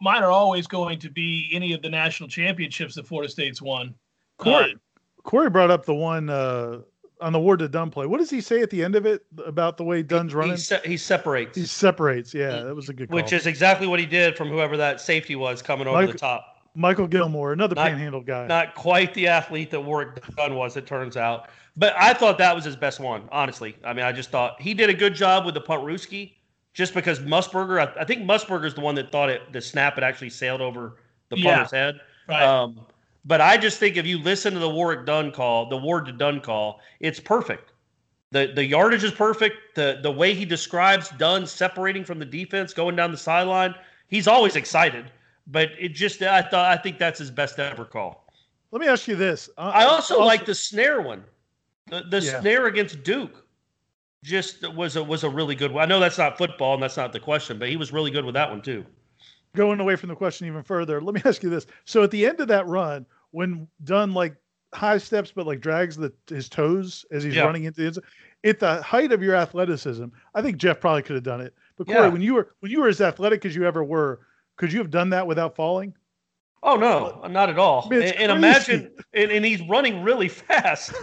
mine 0.01 0.23
are 0.23 0.31
always 0.31 0.65
going 0.65 0.97
to 0.99 1.09
be 1.09 1.51
any 1.53 1.73
of 1.73 1.83
the 1.83 1.89
national 1.89 2.29
championships 2.29 2.95
that 2.95 3.05
Florida 3.05 3.29
State's 3.29 3.61
won. 3.61 3.93
Corey, 4.37 4.75
Corey 5.21 5.49
brought 5.51 5.69
up 5.69 5.85
the 5.85 5.93
one 5.93 6.29
uh, 6.29 6.79
on 7.23 7.31
the 7.31 7.39
Ward 7.39 7.59
to 7.59 7.69
Dunn 7.69 7.89
play. 7.89 8.05
What 8.05 8.19
does 8.19 8.29
he 8.29 8.41
say 8.41 8.61
at 8.61 8.69
the 8.69 8.83
end 8.83 8.95
of 8.95 9.05
it 9.05 9.25
about 9.45 9.77
the 9.77 9.83
way 9.83 10.03
Dunn's 10.03 10.33
running? 10.35 10.51
He, 10.51 10.57
se- 10.57 10.81
he 10.83 10.97
separates, 10.97 11.57
He 11.57 11.65
separates. 11.65 12.33
Yeah, 12.33 12.63
that 12.63 12.75
was 12.75 12.89
a 12.89 12.93
good 12.93 13.09
call. 13.09 13.15
which 13.15 13.31
is 13.31 13.47
exactly 13.47 13.87
what 13.87 13.99
he 13.99 14.05
did 14.05 14.35
from 14.35 14.49
whoever 14.49 14.75
that 14.77 14.99
safety 14.99 15.35
was 15.35 15.61
coming 15.61 15.87
over 15.87 16.01
Mike- 16.01 16.11
the 16.11 16.17
top. 16.17 16.49
Michael 16.75 17.07
Gilmore, 17.07 17.53
another 17.53 17.75
Not- 17.75 17.87
panhandle 17.87 18.21
guy. 18.21 18.45
Not 18.47 18.75
quite 18.75 19.13
the 19.13 19.27
athlete 19.27 19.71
that 19.71 19.79
Warrick 19.79 20.21
Dunn 20.35 20.55
was, 20.55 20.75
it 20.75 20.85
turns 20.85 21.15
out. 21.15 21.47
But 21.77 21.93
I 21.97 22.13
thought 22.13 22.37
that 22.39 22.53
was 22.53 22.65
his 22.65 22.75
best 22.75 22.99
one, 22.99 23.23
honestly. 23.31 23.75
I 23.83 23.93
mean, 23.93 24.05
I 24.05 24.11
just 24.11 24.29
thought 24.29 24.61
he 24.61 24.73
did 24.73 24.89
a 24.89 24.93
good 24.93 25.13
job 25.15 25.45
with 25.45 25.53
the 25.53 25.61
Puntrooskie, 25.61 26.33
just 26.73 26.93
because 26.95 27.19
Musburger, 27.19 27.79
I, 27.79 28.01
I 28.01 28.05
think 28.05 28.23
Musburger's 28.23 28.73
the 28.73 28.81
one 28.81 28.95
that 28.95 29.11
thought 29.11 29.29
it 29.29 29.53
the 29.53 29.61
snap 29.61 29.95
had 29.95 30.03
actually 30.03 30.31
sailed 30.31 30.61
over 30.61 30.97
the 31.29 31.37
Yeah. 31.37 31.53
punter's 31.57 31.71
head. 31.71 31.99
Right. 32.27 32.41
Um, 32.43 32.79
but 33.25 33.41
I 33.41 33.57
just 33.57 33.79
think 33.79 33.97
if 33.97 34.05
you 34.05 34.19
listen 34.19 34.53
to 34.53 34.59
the 34.59 34.69
Warrick 34.69 35.05
Dunn 35.05 35.31
call, 35.31 35.67
the 35.69 35.77
Ward 35.77 36.05
to 36.07 36.11
Dunn 36.11 36.41
call, 36.41 36.81
it's 36.99 37.19
perfect. 37.19 37.71
The 38.31 38.51
the 38.53 38.65
yardage 38.65 39.03
is 39.03 39.11
perfect. 39.11 39.75
The 39.75 39.99
the 40.01 40.11
way 40.11 40.33
he 40.33 40.45
describes 40.45 41.09
Dunn 41.09 41.45
separating 41.45 42.03
from 42.03 42.19
the 42.19 42.25
defense, 42.25 42.73
going 42.73 42.95
down 42.95 43.11
the 43.11 43.17
sideline, 43.17 43.75
he's 44.07 44.27
always 44.27 44.55
excited. 44.55 45.11
But 45.47 45.69
it 45.79 45.89
just 45.89 46.21
I 46.21 46.41
thought 46.41 46.71
I 46.71 46.81
think 46.81 46.97
that's 46.97 47.19
his 47.19 47.31
best 47.31 47.59
ever 47.59 47.85
call. 47.85 48.27
Let 48.71 48.81
me 48.81 48.87
ask 48.87 49.07
you 49.07 49.15
this. 49.15 49.49
Uh, 49.57 49.71
I 49.73 49.85
also 49.85 50.19
like 50.23 50.45
the 50.45 50.53
Snaer 50.53 51.03
one. 51.03 51.23
The 51.87 52.01
the 52.09 52.21
Yeah. 52.21 52.41
Snaer 52.41 52.67
against 52.67 53.03
Duke 53.03 53.45
just 54.23 54.67
was 54.73 54.95
a 54.95 55.03
was 55.03 55.23
a 55.23 55.29
really 55.29 55.53
good 55.53 55.71
one. 55.71 55.83
I 55.83 55.85
know 55.85 55.99
that's 55.99 56.17
not 56.17 56.37
football 56.37 56.73
and 56.73 56.81
that's 56.81 56.97
not 56.97 57.13
the 57.13 57.19
question, 57.19 57.59
but 57.59 57.69
he 57.69 57.77
was 57.77 57.93
really 57.93 58.09
good 58.09 58.25
with 58.25 58.33
that 58.33 58.49
one 58.49 58.61
too. 58.61 58.85
Going 59.55 59.79
away 59.79 59.95
from 59.95 60.09
the 60.09 60.15
question 60.15 60.47
even 60.47 60.63
further. 60.63 60.99
Let 60.99 61.13
me 61.13 61.21
ask 61.25 61.43
you 61.43 61.49
this. 61.49 61.65
So 61.85 62.03
at 62.03 62.11
the 62.11 62.25
end 62.25 62.39
of 62.39 62.47
that 62.47 62.65
run, 62.67 63.05
when 63.31 63.67
Dunn 63.83 64.13
like 64.13 64.35
high 64.73 64.97
steps 64.97 65.31
but 65.33 65.45
like 65.45 65.59
drags 65.59 65.95
the 65.95 66.11
his 66.27 66.49
toes 66.49 67.05
as 67.11 67.23
he's 67.23 67.35
Yeah. 67.35 67.43
running 67.43 67.65
into 67.65 67.91
the 67.91 68.01
at 68.43 68.59
the 68.59 68.81
height 68.81 69.11
of 69.11 69.21
your 69.21 69.35
athleticism, 69.35 70.05
I 70.33 70.41
think 70.41 70.57
Jeff 70.57 70.79
probably 70.79 71.03
could 71.03 71.15
have 71.15 71.23
done 71.23 71.41
it. 71.41 71.53
But 71.77 71.87
Corey, 71.87 71.99
Yeah. 71.99 72.07
when 72.07 72.21
you 72.21 72.33
were 72.33 72.55
when 72.61 72.71
you 72.71 72.81
were 72.81 72.87
as 72.87 72.99
athletic 73.01 73.45
as 73.45 73.55
you 73.55 73.65
ever 73.65 73.83
were, 73.83 74.21
could 74.57 74.73
you 74.73 74.79
have 74.79 74.89
done 74.89 75.09
that 75.11 75.27
without 75.27 75.55
falling? 75.55 75.93
Oh 76.63 76.75
no, 76.75 77.21
not 77.27 77.49
at 77.49 77.59
all. 77.59 77.87
Man, 77.89 78.01
And, 78.03 78.13
and 78.15 78.31
imagine, 78.31 78.89
and, 79.13 79.29
and 79.31 79.45
he's 79.45 79.61
running 79.67 80.01
really 80.01 80.29
fast, 80.29 80.93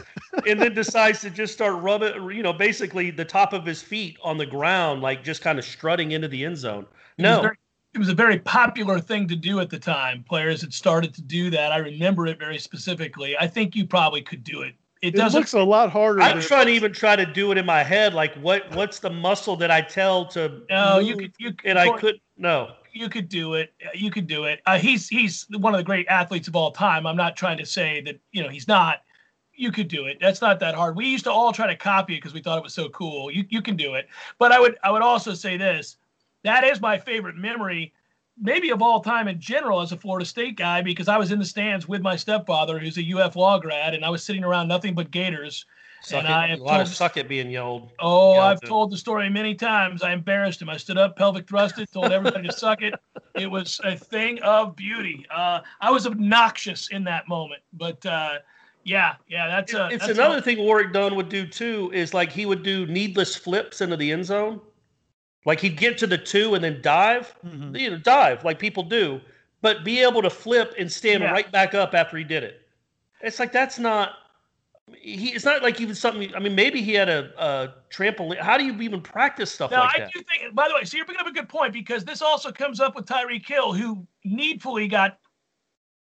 and 0.47 0.61
then 0.61 0.75
decides 0.75 1.21
to 1.21 1.31
just 1.31 1.53
start 1.53 1.81
rubbing, 1.83 2.15
you 2.35 2.43
know, 2.43 2.53
basically 2.55 3.11
the 3.11 3.27
top 3.27 3.53
of 3.53 3.65
his 3.67 3.83
feet 3.83 4.17
on 4.25 4.39
the 4.39 4.47
ground, 4.47 5.03
like 5.03 5.23
just 5.23 5.43
kind 5.43 5.59
of 5.59 5.65
strutting 5.65 6.13
into 6.13 6.29
the 6.29 6.45
end 6.47 6.57
zone. 6.57 6.87
No, 7.19 7.43
very- 7.43 7.57
it 7.95 7.99
was 7.99 8.09
a 8.09 8.15
very 8.15 8.39
popular 8.39 9.01
thing 9.01 9.27
to 9.29 9.37
do 9.37 9.61
at 9.61 9.69
the 9.71 9.79
time. 9.79 10.25
Players 10.29 10.61
had 10.61 10.73
started 10.73 11.13
to 11.15 11.23
do 11.23 11.51
that. 11.51 11.73
I 11.73 11.79
remember 11.79 12.27
it 12.27 12.39
very 12.39 12.59
specifically. 12.59 13.37
I 13.39 13.47
think 13.47 13.75
you 13.75 13.87
probably 13.87 14.23
could 14.23 14.45
do 14.45 14.63
it. 14.63 14.75
It 15.03 15.15
It 15.15 15.17
doesn't. 15.17 15.41
looks 15.41 15.55
a 15.55 15.63
lot 15.63 15.91
harder. 15.91 16.21
I'm 16.21 16.41
trying 16.41 16.67
to 16.67 16.73
even 16.73 16.93
try 16.93 17.17
to 17.17 17.25
do 17.27 17.51
it 17.53 17.59
in 17.59 17.67
my 17.67 17.83
head. 17.83 18.15
Like, 18.15 18.35
what 18.37 18.71
what's 18.77 18.99
the 18.99 19.11
muscle 19.11 19.57
that 19.57 19.71
I 19.71 19.81
tell 19.81 20.27
to? 20.27 20.63
no, 20.71 20.99
you 20.99 21.17
could. 21.17 21.33
You 21.39 21.55
and 21.65 21.79
I 21.79 21.87
Corey, 21.87 22.01
could 22.01 22.21
no. 22.37 22.73
You 22.93 23.09
could 23.09 23.29
do 23.29 23.55
it. 23.55 23.73
You 23.95 24.11
could 24.11 24.27
do 24.27 24.45
it. 24.45 24.61
Uh, 24.67 24.77
he's 24.79 25.09
he's 25.09 25.47
one 25.59 25.75
of 25.75 25.79
the 25.79 25.85
great 25.85 26.07
athletes 26.09 26.49
of 26.49 26.57
all 26.57 26.71
time. 26.71 27.07
I'm 27.07 27.17
not 27.17 27.37
trying 27.37 27.57
to 27.59 27.67
say 27.67 28.03
that 28.03 28.21
you 28.33 28.43
know 28.43 28.49
he's 28.51 28.69
not. 28.69 29.03
You 29.55 29.71
could 29.73 29.89
do 29.89 30.07
it. 30.07 30.19
That's 30.21 30.41
not 30.41 30.59
that 30.61 30.75
hard. 30.75 30.97
We 30.97 31.07
used 31.07 31.25
to 31.25 31.31
all 31.33 31.53
try 31.53 31.67
to 31.67 31.77
copy 31.77 32.15
it 32.15 32.19
because 32.19 32.33
we 32.35 32.41
thought 32.41 32.59
it 32.59 32.65
was 32.65 32.75
so 32.75 32.89
cool. 32.91 33.31
You 33.31 33.45
you 33.49 33.63
can 33.63 33.77
do 33.77 33.95
it. 33.95 34.07
But 34.39 34.53
I 34.53 34.61
would 34.61 34.77
I 34.85 34.91
would 34.91 35.03
also 35.03 35.33
say 35.35 35.57
this. 35.57 35.97
That 36.45 36.65
is 36.65 36.81
my 36.81 36.99
favorite 36.99 37.37
memory, 37.37 37.93
maybe 38.41 38.71
of 38.71 38.83
all 38.83 39.01
time 39.01 39.29
in 39.29 39.41
general 39.41 39.81
as 39.81 39.93
a 39.93 39.97
Florida 39.97 40.25
State 40.25 40.57
guy, 40.57 40.83
because 40.83 41.09
I 41.09 41.19
was 41.19 41.33
in 41.33 41.39
the 41.39 41.45
stands 41.45 41.87
with 41.89 42.03
my 42.03 42.17
stepfather, 42.17 42.79
who's 42.79 42.99
a 42.99 43.19
UF 43.19 43.37
law 43.37 43.59
grad, 43.59 43.95
and 43.95 44.05
I 44.05 44.11
was 44.11 44.25
sitting 44.25 44.45
around 44.45 44.69
nothing 44.69 44.95
but 44.95 45.11
Gators. 45.11 45.67
Suck 46.03 46.25
And 46.25 46.29
it, 46.29 46.31
I 46.31 46.49
a 46.55 46.57
lot 46.57 46.81
of 46.81 46.89
suck 46.89 47.19
it 47.19 47.29
being 47.29 47.51
yelled. 47.51 47.91
Oh, 47.99 48.33
Yeah, 48.35 48.41
I've 48.45 48.61
dude. 48.63 48.71
told 48.71 48.91
the 48.91 48.97
story 48.97 49.29
many 49.29 49.55
times. 49.55 50.03
I 50.03 50.13
embarrassed 50.13 50.63
him. 50.63 50.71
I 50.71 50.79
stood 50.79 50.97
up, 50.97 51.15
pelvic 51.15 51.47
thrusted, 51.47 51.91
told 51.93 52.11
everybody 52.11 52.49
to 52.49 52.55
suck 52.55 52.81
it. 52.81 52.95
It 53.35 53.51
was 53.51 53.79
a 53.85 53.97
thing 53.97 54.41
of 54.43 54.75
beauty. 54.75 55.27
Uh, 55.31 55.61
I 55.83 55.91
was 55.91 56.07
obnoxious 56.07 56.89
in 56.91 57.05
that 57.05 57.29
moment, 57.29 57.61
but 57.75 58.05
uh, 58.07 58.39
yeah, 58.83 59.17
yeah, 59.29 59.47
that's 59.49 59.75
a. 59.75 59.89
it's 59.89 60.07
that's 60.07 60.19
another 60.19 60.39
a- 60.39 60.43
thing 60.43 60.59
Warrick 60.61 60.95
Dunn 60.95 61.17
would 61.17 61.29
do 61.29 61.47
too. 61.47 61.91
Is 61.93 62.15
like 62.15 62.33
he 62.33 62.47
would 62.47 62.63
do 62.63 62.87
needless 62.87 63.37
flips 63.37 63.83
into 63.83 63.99
the 63.99 64.11
end 64.11 64.25
zone. 64.25 64.59
Like 65.45 65.61
he'd 65.61 65.77
get 65.77 65.97
to 65.99 66.07
the 66.07 66.19
two 66.19 66.55
and 66.55 66.63
then 66.63 66.81
dive, 66.83 67.35
Mhm. 67.45 67.79
you 67.79 67.91
know, 67.91 67.99
dive 67.99 68.45
like 68.45 68.59
people 68.59 68.83
do, 68.83 69.21
but 69.63 69.85
be 69.85 70.01
able 70.01 70.23
to 70.23 70.31
flip 70.31 70.75
and 70.79 70.91
stand 70.91 71.23
Yeah. 71.23 71.31
right 71.31 71.51
back 71.51 71.75
up 71.75 71.95
after 71.95 72.17
he 72.17 72.25
did 72.25 72.43
it. 72.45 72.67
It's 73.23 73.39
like 73.39 73.53
that's 73.53 73.79
not. 73.79 74.15
He, 74.99 75.29
it's 75.29 75.45
not 75.45 75.63
like 75.63 75.81
even 75.81 75.95
something. 75.95 76.35
I 76.35 76.41
mean, 76.41 76.55
maybe 76.57 76.83
he 76.83 76.95
had 76.95 77.09
a, 77.09 77.31
a 77.39 77.75
trampoline. 77.95 78.41
How 78.41 78.59
do 78.59 78.65
you 78.65 78.79
even 78.81 79.01
practice 79.01 79.53
stuff 79.53 79.71
Now, 79.71 79.83
like 79.83 79.97
I 79.97 79.99
that? 80.01 80.13
do 80.13 80.21
think. 80.23 80.53
By 80.55 80.69
the 80.69 80.75
way, 80.75 80.85
so 80.85 80.97
you're 80.97 81.07
bringing 81.07 81.21
up 81.21 81.29
a 81.29 81.33
good 81.33 81.49
point 81.49 81.73
because 81.73 82.05
this 82.05 82.21
also 82.23 82.51
comes 82.51 82.81
up 82.81 82.97
with 82.97 83.07
Tyreek 83.07 83.47
Hill, 83.47 83.73
who 83.73 84.05
needfully 84.25 84.89
got 84.89 85.19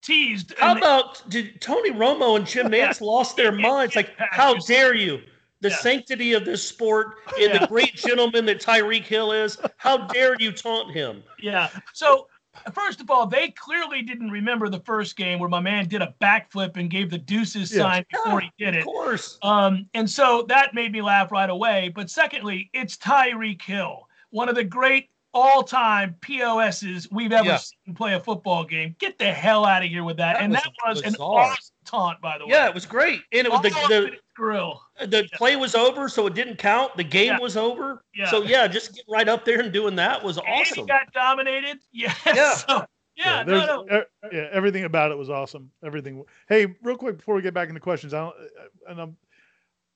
teased. 0.03 0.53
How 0.59 0.77
about 0.77 1.29
did 1.31 1.61
Tony 1.61 1.93
Romo 1.93 2.37
and 2.37 2.45
Jim. 2.47 2.67
Nantz 2.73 3.01
lost 3.01 3.37
their 3.37 3.53
minds? 3.53 3.95
Like, 3.95 4.15
how 4.19 4.55
dare 4.55 4.95
you? 4.95 5.23
The 5.63 5.71
Yeah. 5.71 5.77
sanctity 5.77 6.33
of 6.35 6.45
this 6.45 6.67
sport 6.67 7.19
and 7.39 7.53
Yeah. 7.53 7.59
the 7.59 7.67
great 7.69 7.95
gentleman 7.95 8.45
that 8.47 8.61
Tyreek 8.61 9.05
Hill 9.05 9.33
is. 9.33 9.59
How 9.79 9.97
dare 9.97 10.37
you 10.39 10.53
taunt 10.53 10.93
him? 10.93 11.23
Yeah. 11.39 11.69
So 11.95 12.29
first 12.73 13.01
of 13.01 13.11
all, 13.11 13.27
they 13.27 13.51
clearly 13.51 14.03
didn't 14.03 14.31
remember 14.31 14.69
the 14.69 14.81
first 14.81 15.17
game 15.17 15.39
where 15.39 15.49
my 15.49 15.61
man 15.61 15.87
did 15.89 16.03
a 16.03 16.15
backflip 16.21 16.77
and 16.77 16.91
gave 16.91 17.11
the 17.11 17.17
deuces 17.19 17.73
Yeah. 17.75 17.83
sign 17.83 18.05
before 18.13 18.41
he 18.41 18.51
did 18.59 18.75
it. 18.75 18.81
Of 18.81 18.85
course. 18.87 19.39
Um, 19.43 19.89
and 19.95 20.11
so 20.11 20.43
that 20.49 20.75
made 20.75 20.93
me 20.93 21.01
laugh 21.01 21.31
right 21.33 21.49
away. 21.49 21.89
But 21.95 22.11
secondly, 22.11 22.69
it's 22.73 22.97
Tyreek 22.97 23.63
Hill, 23.63 24.09
one 24.31 24.49
of 24.49 24.57
the 24.57 24.65
great 24.65 25.09
all-time 25.35 26.15
POSs 26.21 27.09
we've 27.11 27.33
ever 27.33 27.57
seen 27.57 27.95
play 27.95 28.13
a 28.15 28.21
football 28.21 28.65
game. 28.65 28.95
Get 28.99 29.19
the 29.19 29.33
hell 29.33 29.65
out 29.65 29.83
of 29.83 29.89
here 29.89 30.05
with 30.05 30.19
that. 30.19 30.35
That 30.35 30.43
and 30.43 30.53
was 30.53 30.63
that 30.63 30.73
was 30.89 31.03
an 31.03 31.13
bizarre. 31.13 31.53
awesome 31.53 31.72
taunt, 31.85 32.21
by 32.21 32.39
the 32.39 32.47
way. 32.47 32.53
Yeah, 32.53 32.69
it 32.69 32.75
was 32.75 32.87
great. 32.87 33.23
And 33.33 33.47
it 33.47 33.51
was 33.51 33.59
All 33.59 33.63
the 33.63 33.71
the, 33.89 34.11
grill. 34.35 34.83
the 35.01 35.29
play 35.35 35.57
was 35.57 35.75
over, 35.75 36.09
so 36.09 36.27
it 36.27 36.35
didn't 36.35 36.57
count. 36.59 36.97
The 36.97 37.05
game 37.05 37.33
Yeah. 37.33 37.39
was 37.41 37.57
over. 37.57 38.05
Yeah. 38.15 38.31
So 38.31 38.43
yeah, 38.43 38.67
just 38.67 38.95
get 38.95 39.05
right 39.09 39.29
up 39.29 39.45
there 39.45 39.61
and 39.61 39.73
doing 39.73 39.97
that 39.97 40.23
was 40.23 40.37
And 40.39 40.47
he 40.47 40.53
awesome. 40.53 40.87
got 40.87 41.13
dominated. 41.13 41.79
Yes. 41.93 42.17
Yeah. 42.27 42.55
So, 42.55 42.85
yeah, 43.17 43.43
no, 43.43 43.85
no. 43.85 43.99
e- 43.99 44.03
yeah, 44.33 44.49
everything 44.53 44.85
about 44.85 45.11
it 45.11 45.19
was 45.19 45.29
awesome. 45.29 45.71
Everything. 45.85 46.25
Hey, 46.49 46.75
real 46.83 46.97
quick 46.97 47.19
before 47.19 47.35
we 47.35 47.43
get 47.43 47.53
back 47.53 47.69
into 47.69 47.81
questions, 47.81 48.15
I 48.15 48.21
don't, 48.21 48.35
uh, 48.37 48.91
and 48.91 49.01
I'm, 49.01 49.17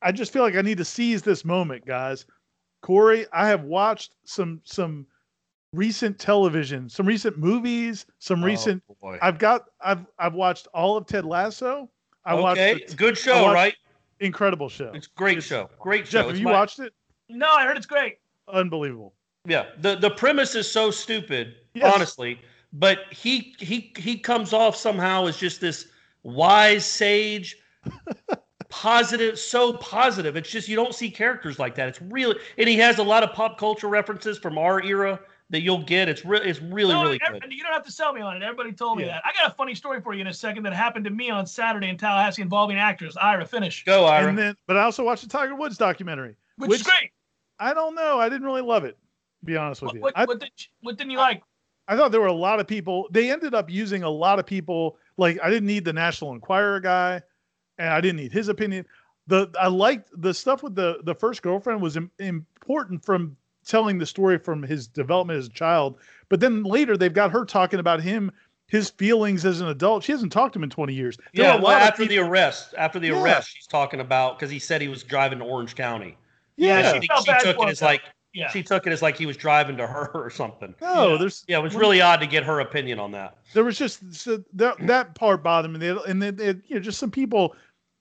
I 0.03 0.12
just 0.12 0.32
feel 0.34 0.43
like 0.43 0.55
I 0.55 0.61
need 0.61 0.76
to 0.78 0.84
seize 0.84 1.22
this 1.22 1.43
moment, 1.45 1.87
guys. 1.87 2.26
Corey, 2.82 3.26
I 3.32 3.49
have 3.49 3.64
watched 3.64 4.14
some 4.24 4.61
some 4.64 5.07
recent 5.72 6.18
television, 6.18 6.88
some 6.88 7.06
recent 7.06 7.38
movies, 7.38 8.06
some 8.18 8.42
oh, 8.42 8.46
recent. 8.46 8.82
Oh, 8.90 8.96
boy. 9.00 9.18
I've 9.22 9.38
got 9.38 9.64
I've 9.80 10.06
I've 10.18 10.34
watched 10.34 10.68
all 10.74 10.96
of 10.96 11.06
Ted 11.06 11.24
Lasso. 11.24 11.88
I 12.24 12.32
okay, 12.34 12.42
watched 12.74 12.88
the 12.88 12.96
good 12.96 13.16
show, 13.18 13.44
watched- 13.44 13.54
right? 13.54 13.74
incredible 14.20 14.68
show. 14.68 14.90
It's 14.94 15.06
a 15.06 15.10
great 15.16 15.42
show. 15.42 15.68
Great 15.78 16.06
show. 16.06 16.20
Jeff, 16.22 16.26
have 16.28 16.38
you 16.38 16.44
my- 16.44 16.52
watched 16.52 16.78
it? 16.78 16.92
No, 17.28 17.48
I 17.48 17.66
heard 17.66 17.76
it's 17.76 17.86
great. 17.86 18.18
Unbelievable. 18.48 19.14
Yeah, 19.46 19.66
the 19.78 19.96
the 19.96 20.10
premise 20.10 20.54
is 20.54 20.70
so 20.70 20.90
stupid, 20.90 21.54
Yes. 21.74 21.92
honestly. 21.94 22.40
But 22.72 23.00
he 23.10 23.54
he 23.58 23.92
he 23.96 24.18
comes 24.18 24.52
off 24.52 24.76
somehow 24.76 25.26
as 25.26 25.36
just 25.36 25.60
this 25.60 25.88
wise 26.22 26.84
sage, 26.84 27.56
positive, 28.68 29.38
so 29.38 29.74
positive. 29.74 30.36
It's 30.36 30.50
just 30.50 30.68
you 30.68 30.76
don't 30.76 30.94
see 30.94 31.10
characters 31.10 31.58
like 31.58 31.74
that. 31.76 31.88
It's 31.88 32.02
really, 32.02 32.36
and 32.58 32.68
he 32.68 32.76
has 32.78 32.98
a 32.98 33.02
lot 33.02 33.22
of 33.22 33.32
pop 33.32 33.58
culture 33.58 33.88
references 33.88 34.38
from 34.38 34.58
our 34.58 34.82
era 34.82 35.20
that 35.51 35.61
you'll 35.62 35.82
get. 35.84 36.09
It's 36.09 36.24
really, 36.24 36.49
it's 36.49 36.61
really, 36.61 36.92
No, 36.92 37.03
really 37.03 37.20
every- 37.24 37.40
good. 37.40 37.53
You 37.53 37.62
don't 37.62 37.72
have 37.72 37.84
to 37.84 37.92
sell 37.92 38.12
me 38.12 38.20
on 38.20 38.36
it. 38.36 38.42
Everybody 38.42 38.72
told 38.72 38.99
me 38.99 39.05
Yeah. 39.05 39.12
that. 39.12 39.22
I 39.26 39.32
got 39.40 39.51
a 39.53 39.55
funny 39.55 39.74
story 39.74 40.01
for 40.01 40.12
you 40.14 40.20
in 40.20 40.26
a 40.26 40.34
second 40.34 40.64
that 40.64 40.72
happened 40.72 41.05
to 41.05 41.11
me 41.11 41.30
on 41.30 41.47
Saturday 41.47 41.88
in 41.88 41.97
Tallahassee 41.97 42.42
involving 42.42 42.78
actors. 42.78 43.16
Ira, 43.16 43.44
finish. 43.47 43.84
Go, 43.84 44.05
Ira. 44.07 44.28
And 44.28 44.36
then, 44.38 44.57
but 44.66 44.76
I 44.76 44.82
also 44.82 45.05
watched 45.05 45.22
the 45.22 45.28
Tiger 45.28 45.55
Woods 45.55 45.76
documentary. 45.78 46.36
Which, 46.57 46.72
is 46.72 46.82
great. 46.82 47.11
I 47.61 47.74
don't 47.74 47.94
know. 47.94 48.18
I 48.18 48.28
didn't 48.28 48.44
really 48.47 48.62
love 48.62 48.84
it. 48.84 48.99
To 49.40 49.47
be 49.47 49.57
honest 49.57 49.82
with 49.82 49.88
What, 49.90 49.94
you. 49.94 50.01
what, 50.03 50.12
I, 50.16 50.24
what, 50.24 50.40
did, 50.40 50.51
you- 50.59 50.66
what 50.80 50.97
didn't 50.99 51.11
you 51.12 51.18
like? 51.18 51.42
I 51.88 51.97
thought 51.97 52.11
there 52.11 52.20
were 52.20 52.26
a 52.26 52.32
lot 52.32 52.59
of 52.59 52.66
people. 52.66 53.07
They 53.12 53.30
ended 53.30 53.55
up 53.55 53.70
using 53.70 54.03
a 54.03 54.11
lot 54.11 54.40
of 54.40 54.47
people. 54.47 54.99
Like 55.16 55.38
I 55.42 55.49
didn't 55.49 55.66
need 55.66 55.84
the 55.84 55.92
National 55.92 56.32
Enquirer 56.32 56.80
guy, 56.80 57.22
and 57.78 57.88
I 57.90 58.01
didn't 58.01 58.16
need 58.16 58.32
his 58.32 58.49
opinion. 58.49 58.84
The 59.28 59.49
I 59.61 59.68
liked 59.68 60.11
the 60.20 60.34
stuff 60.34 60.64
with 60.64 60.74
the 60.74 60.99
the 61.05 61.14
first 61.14 61.42
girlfriend 61.42 61.80
was 61.80 61.97
im- 61.97 62.11
important 62.18 63.05
from 63.05 63.36
telling 63.66 63.98
the 63.98 64.06
story 64.06 64.38
from 64.38 64.62
his 64.62 64.86
development 64.86 65.38
as 65.38 65.46
a 65.46 65.50
child. 65.50 65.98
But 66.28 66.40
then 66.40 66.62
later 66.62 66.96
they've 66.96 67.12
got 67.12 67.30
her 67.32 67.44
talking 67.44 67.80
about 67.80 68.00
him, 68.00 68.32
his 68.68 68.90
feelings 68.90 69.44
as 69.44 69.60
an 69.60 69.68
adult. 69.68 70.02
She 70.04 70.12
hasn't 70.12 70.32
talked 70.32 70.54
to 70.54 70.58
him 70.58 70.64
in 70.64 70.70
twenty 70.70 70.94
years. 70.94 71.16
There 71.34 71.44
Yeah, 71.44 71.54
well, 71.54 71.64
lot 71.64 71.82
of 71.82 71.88
after 71.88 72.06
the 72.06 72.18
arrest, 72.18 72.74
after 72.78 72.98
the 72.98 73.08
Yeah. 73.08 73.22
arrest, 73.22 73.50
she's 73.54 73.66
talking 73.66 74.00
about 74.00 74.38
because 74.38 74.50
he 74.50 74.58
said 74.58 74.80
he 74.80 74.88
was 74.88 75.02
driving 75.02 75.38
to 75.40 75.44
Orange 75.44 75.74
County. 75.76 76.16
yeah, 76.56 76.98
she, 77.00 77.06
Felt 77.06 77.26
she 77.26 77.32
took 77.44 77.60
it 77.60 77.68
as 77.68 77.82
like 77.82 78.00
Yeah. 78.32 78.48
she 78.50 78.62
took 78.62 78.86
it 78.86 78.92
as 78.92 79.02
like 79.02 79.16
he 79.18 79.26
was 79.26 79.36
driving 79.36 79.76
to 79.76 79.86
her 79.86 80.10
or 80.14 80.30
something. 80.30 80.74
no, 80.80 81.12
Yeah. 81.12 81.18
there's 81.18 81.44
Yeah, 81.48 81.58
it 81.58 81.62
was 81.62 81.74
really 81.74 82.00
odd 82.00 82.20
to 82.20 82.26
get 82.26 82.44
her 82.44 82.60
opinion 82.60 82.98
on 82.98 83.10
that. 83.12 83.36
there 83.52 83.62
was 83.64 83.76
just 83.78 84.14
so 84.14 84.42
that 84.54 84.76
that 84.86 85.14
part 85.14 85.42
bothered 85.42 85.70
me. 85.70 85.78
They, 85.78 85.90
and 86.08 86.20
then 86.22 86.36
they, 86.36 86.46
you 86.66 86.74
know, 86.76 86.80
just 86.80 86.98
some 86.98 87.10
people, 87.10 87.54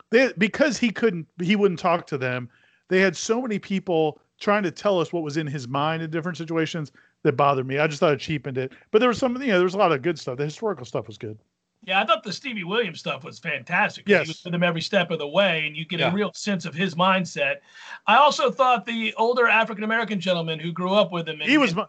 they 0.10 0.32
because 0.38 0.78
he 0.78 0.90
couldn't, 0.90 1.28
he 1.42 1.56
wouldn't 1.56 1.80
talk 1.80 2.08
to 2.08 2.18
them. 2.18 2.50
They 2.88 3.02
had 3.02 3.16
so 3.18 3.42
many 3.42 3.60
people 3.60 4.20
trying 4.40 4.64
to 4.64 4.72
tell 4.72 5.00
us 5.00 5.12
what 5.14 5.24
was 5.24 5.38
in 5.38 5.48
his 5.48 5.68
mind 5.68 6.02
in 6.04 6.10
different 6.10 6.38
situations 6.38 6.92
that 7.24 7.34
bothered 7.34 7.66
me. 7.68 7.80
I 7.80 7.88
just 7.88 8.00
thought 8.00 8.14
it 8.14 8.20
cheapened 8.20 8.58
it. 8.58 8.74
But 8.92 9.00
there 9.00 9.10
was 9.10 9.18
some, 9.18 9.34
you 9.42 9.48
know, 9.48 9.56
there 9.56 9.64
was 9.64 9.74
a 9.74 9.78
lot 9.80 9.92
of 9.92 10.02
good 10.02 10.20
stuff. 10.20 10.38
The 10.38 10.44
historical 10.46 10.86
stuff 10.86 11.08
was 11.08 11.18
good. 11.18 11.38
Yeah, 11.84 12.02
I 12.02 12.06
thought 12.06 12.24
the 12.24 12.34
Stevie 12.34 12.64
Williams 12.64 13.00
stuff 13.00 13.24
was 13.24 13.38
fantastic. 13.38 14.08
Yes. 14.10 14.26
He 14.26 14.30
was 14.32 14.44
with 14.44 14.54
him 14.54 14.64
every 14.64 14.82
step 14.82 15.12
of 15.12 15.20
the 15.20 15.28
way, 15.28 15.68
and 15.68 15.76
you 15.78 15.86
get 15.86 16.00
Yeah. 16.00 16.12
a 16.12 16.14
real 16.14 16.32
sense 16.34 16.66
of 16.66 16.74
his 16.74 16.96
mindset. 16.96 17.58
I 18.08 18.16
also 18.18 18.50
thought 18.50 18.86
the 18.86 19.14
older 19.16 19.48
African 19.48 19.84
American 19.84 20.20
gentleman 20.20 20.60
who 20.60 20.72
grew 20.72 20.94
up 20.94 21.12
with 21.12 21.30
him. 21.30 21.42
And, 21.42 21.50
He 21.50 21.58
was 21.60 21.74
and- 21.74 21.86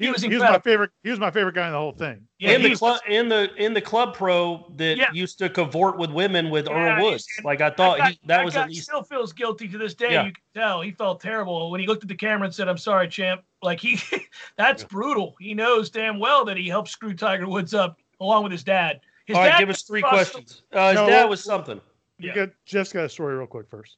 my, 0.00 0.06
he 0.06 0.12
was 0.12 0.22
he 0.22 0.28
was 0.34 0.42
my 0.42 0.58
favorite. 0.58 0.90
He 1.02 1.10
was 1.10 1.20
my 1.20 1.30
favorite 1.30 1.54
guy 1.54 1.66
in 1.66 1.72
the 1.72 1.78
whole 1.78 1.92
thing. 1.92 2.26
Yeah, 2.38 2.52
in 2.52 2.62
the 2.62 2.70
was- 2.70 2.78
club, 2.78 3.00
in 3.08 3.28
the 3.28 3.50
in 3.56 3.74
the 3.74 3.80
club 3.80 4.14
pro 4.14 4.72
that 4.76 4.96
Yeah. 4.96 5.12
used 5.12 5.38
to 5.38 5.48
cavort 5.48 5.98
with 5.98 6.10
women 6.10 6.50
with 6.50 6.68
Yeah, 6.68 6.96
Earl 6.96 7.04
Woods. 7.04 7.26
Like 7.44 7.60
I 7.60 7.70
thought 7.70 7.98
guy- 7.98 8.10
he, 8.12 8.20
that 8.26 8.44
was 8.44 8.54
guy 8.54 8.62
at 8.62 8.68
least 8.70 8.84
still 8.84 9.02
feels 9.02 9.32
guilty 9.32 9.68
to 9.68 9.78
this 9.78 9.94
day. 9.94 10.12
Yeah. 10.12 10.26
You 10.26 10.32
can 10.32 10.42
tell 10.54 10.80
he 10.80 10.90
felt 10.92 11.20
terrible 11.20 11.70
when 11.70 11.80
he 11.80 11.86
looked 11.86 12.02
at 12.02 12.08
the 12.08 12.14
camera 12.16 12.46
and 12.46 12.54
said, 12.54 12.68
"I'm 12.68 12.78
sorry, 12.78 13.08
champ." 13.08 13.42
Like 13.62 13.78
he, 13.80 13.98
that's 14.56 14.82
brutal. 14.84 15.36
He 15.38 15.54
knows 15.54 15.90
damn 15.90 16.18
well 16.18 16.44
that 16.46 16.56
he 16.56 16.68
helped 16.68 16.88
screw 16.88 17.14
Tiger 17.14 17.46
Woods 17.48 17.74
up 17.74 17.98
along 18.20 18.42
with 18.44 18.52
his 18.52 18.64
dad. 18.64 19.00
His 19.26 19.36
All 19.36 19.42
right, 19.42 19.50
dad 19.50 19.58
give 19.58 19.68
us 19.70 19.82
three 19.82 20.02
questions. 20.02 20.62
Uh, 20.72 20.88
his 20.88 20.94
No, 20.96 21.06
dad 21.06 21.24
was 21.28 21.44
something. 21.44 21.80
You 22.18 22.28
Yeah. 22.28 22.34
got 22.34 22.48
Jeff's 22.64 22.92
got 22.92 23.04
a 23.04 23.08
story 23.08 23.36
real 23.36 23.46
quick 23.46 23.68
first. 23.68 23.96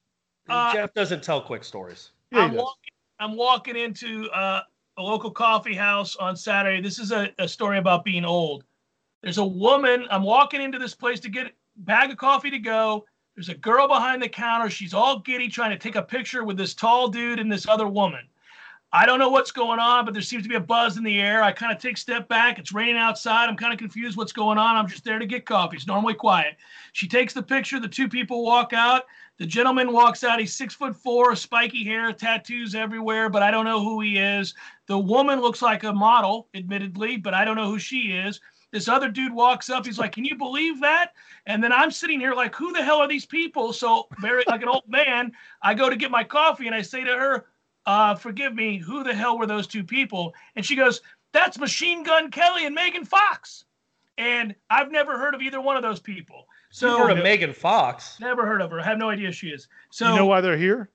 Uh, 0.49 0.73
Jeff 0.73 0.93
doesn't 0.95 1.23
tell 1.23 1.41
quick 1.41 1.63
stories. 1.65 2.11
Yeah, 2.33 2.41
I'm 2.41 2.55
walking. 2.55 2.91
I'm 3.21 3.37
walking 3.37 3.77
into 3.77 4.29
uh, 4.31 4.63
a 4.99 5.03
local 5.03 5.31
coffee 5.31 5.75
house 5.75 6.17
on 6.17 6.37
Saturday. 6.37 6.81
This 6.81 6.99
is 6.99 7.13
a, 7.13 7.31
a 7.39 7.49
story 7.49 7.79
about 7.79 8.05
being 8.05 8.25
old. 8.25 8.65
There's 9.23 9.39
a 9.39 9.45
woman. 9.45 10.07
I'm 10.11 10.23
walking 10.23 10.61
into 10.61 10.79
this 10.79 10.95
place 10.95 11.21
to 11.21 11.31
get 11.31 11.47
a 11.47 11.51
bag 11.77 12.11
of 12.11 12.19
coffee 12.19 12.51
to 12.51 12.59
go. 12.59 13.05
There's 13.35 13.49
a 13.49 13.55
girl 13.55 13.89
behind 13.89 14.23
the 14.23 14.29
counter. 14.29 14.69
She's 14.69 14.93
all 14.93 15.21
giddy, 15.21 15.49
trying 15.49 15.71
to 15.71 15.79
take 15.79 15.97
a 15.97 16.03
picture 16.03 16.45
with 16.45 16.59
this 16.59 16.75
tall 16.75 17.09
dude 17.09 17.39
and 17.39 17.51
this 17.51 17.67
other 17.67 17.89
woman. 17.89 18.29
I 18.95 19.07
don't 19.07 19.19
know 19.19 19.31
what's 19.31 19.53
going 19.53 19.79
on, 19.79 20.05
but 20.05 20.13
there 20.13 20.23
seems 20.23 20.43
to 20.43 20.51
be 20.51 20.57
a 20.57 20.61
buzz 20.61 20.99
in 20.99 21.05
the 21.05 21.19
air. 21.19 21.43
I 21.43 21.51
kind 21.51 21.73
of 21.73 21.81
take 21.81 21.97
a 21.97 22.01
step 22.01 22.29
back. 22.29 22.59
It's 22.59 22.75
raining 22.75 22.99
outside. 22.99 23.49
I'm 23.49 23.57
kind 23.57 23.73
of 23.73 23.79
confused 23.79 24.19
what's 24.19 24.35
going 24.35 24.59
on. 24.59 24.77
I'm 24.77 24.87
just 24.87 25.03
there 25.03 25.19
to 25.19 25.25
get 25.25 25.47
coffee. 25.47 25.77
It's 25.77 25.87
normally 25.87 26.13
quiet. 26.13 26.57
She 26.93 27.09
takes 27.09 27.33
the 27.33 27.43
picture. 27.43 27.81
The 27.81 27.89
two 27.89 28.07
people 28.07 28.45
walk 28.45 28.75
out. 28.75 29.05
The 29.43 29.49
gentleman 29.49 29.93
walks 29.93 30.23
out. 30.23 30.39
He's 30.39 30.55
six 30.55 30.73
foot 30.73 30.95
four, 30.95 31.35
spiky 31.35 31.83
hair, 31.83 32.13
tattoos 32.13 32.77
everywhere, 32.77 33.29
but 33.29 33.43
I 33.43 33.51
don't 33.51 33.65
know 33.65 33.83
who 33.83 34.01
he 34.01 34.17
is. 34.17 34.55
The 34.87 34.97
woman 34.97 35.41
looks 35.41 35.61
like 35.61 35.83
a 35.83 35.93
model, 35.93 36.47
admittedly, 36.55 37.17
but 37.17 37.35
I 37.35 37.45
don't 37.45 37.57
know 37.57 37.69
who 37.69 37.81
she 37.81 38.13
is. 38.13 38.41
This 38.71 38.87
other 38.87 39.09
dude 39.09 39.33
walks 39.33 39.69
up. 39.69 39.85
He's 39.85 39.99
like, 39.99 40.13
"Can 40.13 40.25
you 40.25 40.37
believe 40.37 40.81
that?" 40.83 41.15
And 41.47 41.61
then 41.61 41.73
I'm 41.73 41.91
sitting 41.91 42.21
here 42.21 42.35
like, 42.35 42.55
"Who 42.55 42.73
the 42.73 42.85
hell 42.85 42.99
are 42.99 43.09
these 43.09 43.27
people?" 43.27 43.73
So 43.73 44.07
very 44.21 44.45
like 44.47 44.63
an 44.63 44.69
old 44.69 44.85
man, 44.87 45.33
I 45.61 45.75
go 45.75 45.91
to 45.91 45.97
get 45.97 46.13
my 46.13 46.23
coffee 46.23 46.69
and 46.69 46.75
I 46.77 46.83
say 46.83 47.03
to 47.03 47.13
her, 47.13 47.47
uh, 47.85 48.15
"Forgive 48.15 48.55
me, 48.55 48.79
who 48.79 49.03
the 49.03 49.13
hell 49.13 49.37
were 49.37 49.47
those 49.47 49.67
two 49.67 49.83
people?" 49.83 50.33
And 50.55 50.65
she 50.65 50.77
goes, 50.77 51.01
"That's 51.33 51.59
Machine 51.59 52.05
Gun 52.05 52.31
Kelly 52.31 52.65
and 52.65 52.77
Megan 52.77 53.05
Fox." 53.05 53.65
And 54.19 54.55
I've 54.71 54.93
never 54.93 55.19
heard 55.19 55.35
of 55.35 55.43
either 55.43 55.61
one 55.61 55.77
of 55.77 55.83
those 55.83 55.99
people. 55.99 56.47
So 56.75 56.89
So 56.89 56.99
heard 57.07 57.19
of 57.19 57.23
Megan 57.23 57.53
Fox. 57.53 58.19
never 58.19 58.47
heard 58.47 58.61
of 58.63 58.71
her. 58.71 58.81
I 58.81 58.85
have 58.85 58.99
no 58.99 59.11
idea 59.11 59.27
who 59.27 59.33
she 59.33 59.49
is. 59.49 59.69
So 59.91 60.09
you 60.11 60.17
know 60.17 60.27
why 60.27 60.41
they're 60.41 60.57
here? 60.57 60.89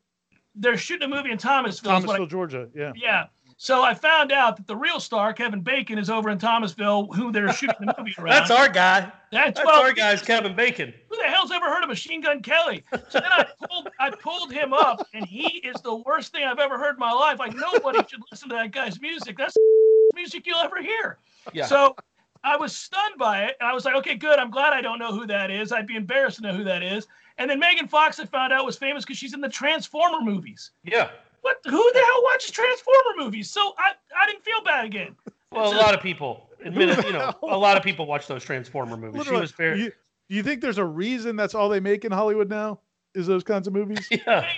they're 0.59 0.75
shooting 0.75 1.11
a 1.11 1.15
movie 1.15 1.30
in 1.32 1.38
Thomasville. 1.38 1.91
is 1.97 2.03
what 2.05 2.15
I- 2.15 2.17
Thomasville, 2.17 2.25
Georgia. 2.28 2.67
Yeah. 2.73 2.91
yeah. 2.95 3.25
So 3.59 3.84
I 3.84 3.93
found 3.93 4.32
out 4.32 4.57
that 4.57 4.65
the 4.67 4.75
real 4.75 4.99
star, 4.99 5.34
Kevin 5.34 5.61
Bacon, 5.61 5.97
is 5.99 6.09
over 6.09 6.30
in 6.32 6.38
Thomasville, 6.39 7.07
who 7.13 7.32
they're 7.32 7.51
shooting 7.53 7.75
the 7.80 7.93
movie 7.97 8.13
around. 8.17 8.34
That's 8.34 8.49
our 8.51 8.67
guy. 8.67 9.11
That's, 9.32 9.57
That's 9.57 9.65
well, 9.65 9.82
our 9.82 9.93
guy's 9.93 10.21
Kevin 10.23 10.55
Bacon. 10.55 10.93
Who 11.09 11.15
the 11.17 11.23
hell's 11.28 11.51
ever 11.51 11.65
heard 11.65 11.84
of 11.84 11.89
Machine 11.89 12.21
Gun 12.21 12.41
Kelly? 12.41 12.84
So 13.09 13.19
then 13.19 13.32
I 13.32 13.45
pulled, 13.69 13.89
I 13.99 14.09
pulled 14.11 14.51
him 14.51 14.73
up, 14.73 15.05
and 15.13 15.25
he 15.25 15.57
is 15.59 15.80
the 15.84 15.95
worst 15.95 16.32
thing 16.32 16.43
I've 16.43 16.59
ever 16.59 16.78
heard 16.80 16.93
in 16.95 16.99
my 16.99 17.11
life. 17.11 17.38
Like 17.39 17.53
nobody 17.55 17.99
should 18.09 18.21
listen 18.32 18.49
to 18.49 18.55
that 18.55 18.71
guy's 18.71 18.99
music. 18.99 19.38
That's 19.38 19.53
the 19.53 20.11
music 20.15 20.45
you'll 20.47 20.57
ever 20.59 20.82
hear. 20.82 21.17
Yeah. 21.53 21.65
So 21.65 21.95
I 22.43 22.57
was 22.57 22.75
stunned 22.75 23.17
by 23.17 23.43
it, 23.45 23.57
and 23.59 23.67
I 23.69 23.73
was 23.73 23.85
like, 23.85 23.95
okay, 23.95 24.15
good. 24.15 24.39
I'm 24.39 24.51
glad 24.51 24.73
I 24.73 24.81
don't 24.81 24.99
know 24.99 25.11
who 25.11 25.25
that 25.27 25.51
is. 25.51 25.71
I'd 25.71 25.88
be 25.88 25.95
embarrassed 25.95 26.38
to 26.38 26.43
know 26.43 26.53
who 26.53 26.63
that 26.63 26.83
is. 26.83 27.07
And 27.38 27.49
then 27.49 27.59
Megan 27.59 27.88
Fox, 27.88 28.19
I 28.19 28.25
found 28.25 28.51
out, 28.53 28.65
was 28.65 28.77
famous 28.77 29.03
because 29.05 29.17
she's 29.17 29.33
in 29.33 29.41
the 29.41 29.49
Transformer 29.49 30.21
movies. 30.21 30.71
yeah. 30.83 31.09
What? 31.41 31.57
Who 31.65 31.91
the 31.93 31.99
hell 31.99 32.23
watches 32.23 32.51
Transformer 32.51 33.11
movies? 33.17 33.49
So 33.49 33.73
I, 33.77 33.91
I 34.19 34.25
didn't 34.25 34.43
feel 34.43 34.61
bad 34.65 34.85
again. 34.85 35.15
Well, 35.51 35.71
a 35.71 35.77
lot 35.77 35.93
of 35.93 36.01
people 36.01 36.49
admit 36.63 36.89
it. 36.89 37.05
You 37.05 37.13
know, 37.13 37.33
a 37.43 37.57
lot 37.57 37.77
of 37.77 37.83
people 37.83 38.05
watch 38.05 38.27
those 38.27 38.43
Transformer 38.43 38.97
movies. 38.97 39.13
She 39.13 39.19
Literally, 39.19 39.41
was 39.41 39.51
very. 39.51 39.79
you, 39.79 39.91
do 40.29 40.35
you 40.35 40.43
think 40.43 40.61
there's 40.61 40.79
a 40.79 40.85
reason 40.85 41.35
that's 41.35 41.55
all 41.55 41.69
they 41.69 41.79
make 41.79 42.03
in 42.03 42.11
Hollywood 42.11 42.49
now? 42.49 42.79
Is 43.13 43.27
those 43.27 43.43
kinds 43.43 43.67
of 43.67 43.73
movies? 43.73 44.07
Yeah. 44.11 44.49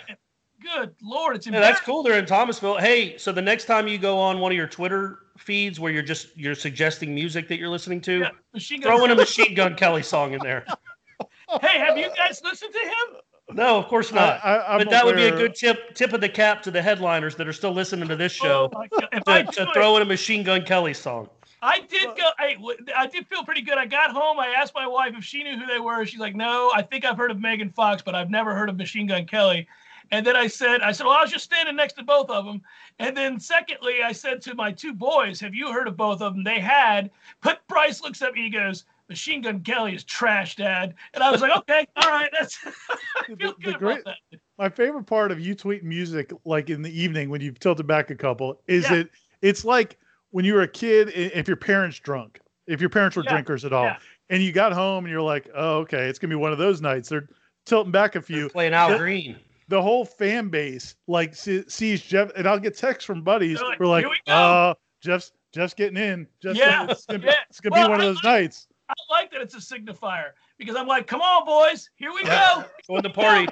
Good 0.61 0.93
lord, 1.01 1.35
it's 1.35 1.47
Yeah, 1.47 1.59
that's 1.59 1.79
cool. 1.81 2.03
They're 2.03 2.19
in 2.19 2.25
Thomasville. 2.25 2.77
Hey, 2.77 3.17
so 3.17 3.31
the 3.31 3.41
next 3.41 3.65
time 3.65 3.87
you 3.87 3.97
go 3.97 4.17
on 4.19 4.39
one 4.39 4.51
of 4.51 4.57
your 4.57 4.67
Twitter 4.67 5.19
feeds 5.37 5.79
where 5.79 5.91
you're 5.91 6.03
just 6.03 6.35
you're 6.37 6.55
suggesting 6.55 7.15
music 7.15 7.47
that 7.47 7.57
you're 7.57 7.69
listening 7.69 8.01
to, 8.01 8.19
Yeah, 8.19 8.29
Machine 8.53 8.81
Gun 8.81 8.95
throw 8.97 9.05
in 9.05 9.11
a 9.11 9.15
Machine 9.15 9.53
Gun 9.53 9.75
Kelly 9.75 10.03
song 10.03 10.33
in 10.33 10.39
there. 10.41 10.65
Hey, 11.61 11.79
have 11.79 11.97
you 11.97 12.07
guys 12.15 12.41
listened 12.43 12.71
to 12.73 12.79
him? 12.79 13.55
No, 13.55 13.79
of 13.79 13.87
course 13.87 14.11
not. 14.11 14.39
I, 14.45 14.75
I, 14.75 14.77
but 14.77 14.91
that 14.91 15.03
would 15.03 15.15
be 15.15 15.25
a 15.25 15.31
good 15.31 15.55
tip 15.55 15.95
tip 15.95 16.13
of 16.13 16.21
the 16.21 16.29
cap 16.29 16.61
to 16.61 16.69
the 16.71 16.79
headliners 16.81 17.35
that 17.37 17.47
are 17.47 17.53
still 17.53 17.71
listening 17.71 18.07
to 18.07 18.15
this 18.15 18.31
show 18.31 18.69
Oh. 18.71 18.83
If 19.11 19.27
I 19.27 19.41
to, 19.41 19.51
to 19.51 19.61
it- 19.63 19.73
throw 19.73 19.95
in 19.95 20.03
a 20.03 20.05
Machine 20.05 20.43
Gun 20.43 20.63
Kelly 20.63 20.93
song. 20.93 21.27
I 21.63 21.79
did 21.79 22.15
go. 22.15 22.23
I, 22.37 22.55
I 22.95 23.07
did 23.07 23.27
feel 23.27 23.43
pretty 23.43 23.61
good. 23.61 23.77
I 23.79 23.85
got 23.85 24.11
home. 24.11 24.39
I 24.39 24.49
asked 24.49 24.73
my 24.75 24.87
wife 24.87 25.13
if 25.17 25.25
she 25.25 25.43
knew 25.43 25.57
who 25.59 25.65
they 25.65 25.79
were. 25.79 26.05
She's 26.05 26.19
like, 26.19 26.35
"No, 26.35 26.71
I 26.73 26.83
think 26.83 27.03
I've 27.03 27.17
heard 27.17 27.31
of 27.31 27.39
Megan 27.41 27.69
Fox, 27.71 28.01
but 28.01 28.13
I've 28.15 28.29
never 28.29 28.53
heard 28.55 28.69
of 28.69 28.77
Machine 28.77 29.07
Gun 29.07 29.25
Kelly." 29.25 29.67
And 30.11 30.25
then 30.25 30.35
I 30.35 30.47
said, 30.47 30.81
"I 30.81 30.91
said, 30.91 31.05
well, 31.05 31.15
I 31.15 31.21
was 31.21 31.31
just 31.31 31.43
standing 31.45 31.75
next 31.75 31.93
to 31.93 32.03
both 32.03 32.29
of 32.29 32.45
them." 32.45 32.61
And 32.99 33.15
then 33.15 33.39
secondly, 33.39 34.01
I 34.03 34.11
said 34.11 34.41
to 34.43 34.55
my 34.55 34.71
two 34.71 34.93
boys, 34.93 35.39
"Have 35.39 35.53
you 35.53 35.71
heard 35.71 35.87
of 35.87 35.95
both 35.97 36.21
of 36.21 36.33
them?" 36.33 36.43
They 36.43 36.59
had. 36.59 37.11
But 37.43 37.61
Bryce 37.67 38.01
looks 38.01 38.21
at 38.21 38.33
me. 38.33 38.43
He 38.43 38.49
goes, 38.49 38.85
"Machine 39.07 39.41
Gun 39.41 39.61
Kelly 39.61 39.93
is 39.95 40.03
trash, 40.03 40.55
Dad." 40.55 40.95
And 41.13 41.23
I 41.23 41.29
was 41.31 41.41
like, 41.41 41.55
"Okay, 41.59 41.85
all 41.95 42.09
right, 42.09 42.29
that's." 42.37 42.57
I 43.17 43.23
feel 43.25 43.35
The- 43.37 43.45
the 43.47 43.53
good 43.63 43.77
great- 43.79 44.01
about 44.01 44.15
that. 44.31 44.39
my 44.57 44.69
favorite 44.69 45.03
part 45.05 45.31
of 45.31 45.39
you 45.39 45.53
tweet 45.55 45.83
music 45.83 46.31
like 46.45 46.69
in 46.69 46.81
the 46.81 47.01
evening 47.01 47.29
when 47.29 47.41
you've 47.41 47.59
tilted 47.59 47.85
back 47.87 48.09
a 48.09 48.15
couple 48.15 48.61
is 48.67 48.89
Yeah. 48.89 48.97
it 48.97 49.09
it's 49.41 49.63
like 49.63 49.97
when 50.31 50.43
you 50.45 50.53
were 50.55 50.61
a 50.63 50.67
kid 50.67 51.09
if 51.09 51.47
your 51.47 51.55
parents 51.57 51.97
drunk 51.99 52.39
if 52.67 52.81
your 52.81 52.89
parents 52.89 53.15
were 53.15 53.23
Yeah, 53.23 53.31
drinkers 53.31 53.63
at 53.65 53.71
all 53.73 53.85
yeah. 53.85 53.97
and 54.29 54.43
you 54.43 54.51
got 54.51 54.73
home 54.73 55.05
and 55.05 55.11
you're 55.11 55.21
like 55.21 55.47
oh 55.55 55.77
okay 55.79 56.07
it's 56.07 56.19
gonna 56.19 56.29
be 56.31 56.35
one 56.35 56.51
of 56.51 56.57
those 56.57 56.81
nights 56.81 57.07
they're 57.09 57.29
tilting 57.65 57.91
back 57.91 58.15
a 58.15 58.21
few 58.21 58.49
Playing 58.49 58.73
Al 58.73 58.97
Green. 58.97 59.37
The 59.69 59.81
whole 59.81 60.03
fan 60.03 60.49
base 60.49 60.95
like 61.07 61.33
see, 61.33 61.63
sees 61.67 62.01
jeff 62.01 62.29
and 62.35 62.47
i'll 62.47 62.59
get 62.59 62.75
texts 62.77 63.05
from 63.05 63.21
buddies 63.23 63.57
They're 63.59 63.67
like, 63.69 63.77
who 63.77 63.85
are 63.85 63.87
like 63.87 64.05
we 64.05 64.17
uh 64.27 64.73
jeff's 65.01 65.31
jeff's 65.53 65.73
getting 65.73 65.97
in 65.97 66.27
jeff's 66.43 66.59
Yeah, 66.59 66.87
it's 66.89 67.05
gonna, 67.05 67.19
be- 67.19 67.27
yeah. 67.27 67.33
it's 67.49 67.59
gonna 67.61 67.73
Well, 67.75 67.85
be 67.87 67.89
one 67.91 67.99
of 68.01 68.05
I 68.05 68.09
those 68.09 68.23
nights 68.23 68.67
I 68.89 68.93
like 69.11 69.31
that 69.31 69.41
it's 69.41 69.53
a 69.55 69.59
signifier 69.59 70.31
because 70.57 70.75
I'm 70.75 70.87
like, 70.87 71.05
"Come 71.05 71.21
on, 71.21 71.45
boys, 71.45 71.87
here 71.97 72.11
we 72.11 72.23
go." 72.23 72.63
Going 72.87 73.03
to 73.03 73.07
the 73.07 73.13
party. 73.13 73.47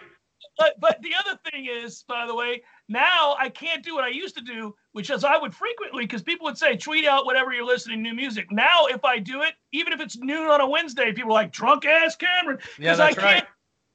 but 0.57 0.73
but 0.79 0.99
the 1.03 1.11
other 1.19 1.39
thing 1.51 1.67
is, 1.67 2.03
by 2.07 2.25
the 2.25 2.33
way, 2.33 2.63
now 2.89 3.35
I 3.39 3.47
can't 3.49 3.83
do 3.83 3.93
what 3.93 4.03
I 4.03 4.07
used 4.07 4.35
to 4.37 4.43
do, 4.43 4.73
which 4.93 5.11
is 5.11 5.23
I 5.23 5.37
would 5.37 5.53
frequently 5.53 6.05
because 6.05 6.23
people 6.23 6.45
would 6.45 6.57
say 6.57 6.75
tweet 6.75 7.05
out 7.05 7.27
whatever 7.27 7.53
you're 7.53 7.65
listening 7.65 8.03
to, 8.03 8.09
new 8.09 8.15
music. 8.15 8.51
Now 8.51 8.87
if 8.87 9.05
I 9.05 9.19
do 9.19 9.43
it, 9.43 9.53
even 9.73 9.93
if 9.93 9.99
it's 9.99 10.17
noon 10.17 10.47
on 10.47 10.59
a 10.59 10.67
Wednesday, 10.67 11.13
people 11.13 11.29
are 11.29 11.35
like 11.35 11.51
drunk 11.51 11.85
ass 11.85 12.15
Cameron 12.15 12.57
Yeah, 12.79 12.93
because 12.93 12.99
I 12.99 13.13
can't. 13.13 13.23
right. 13.23 13.43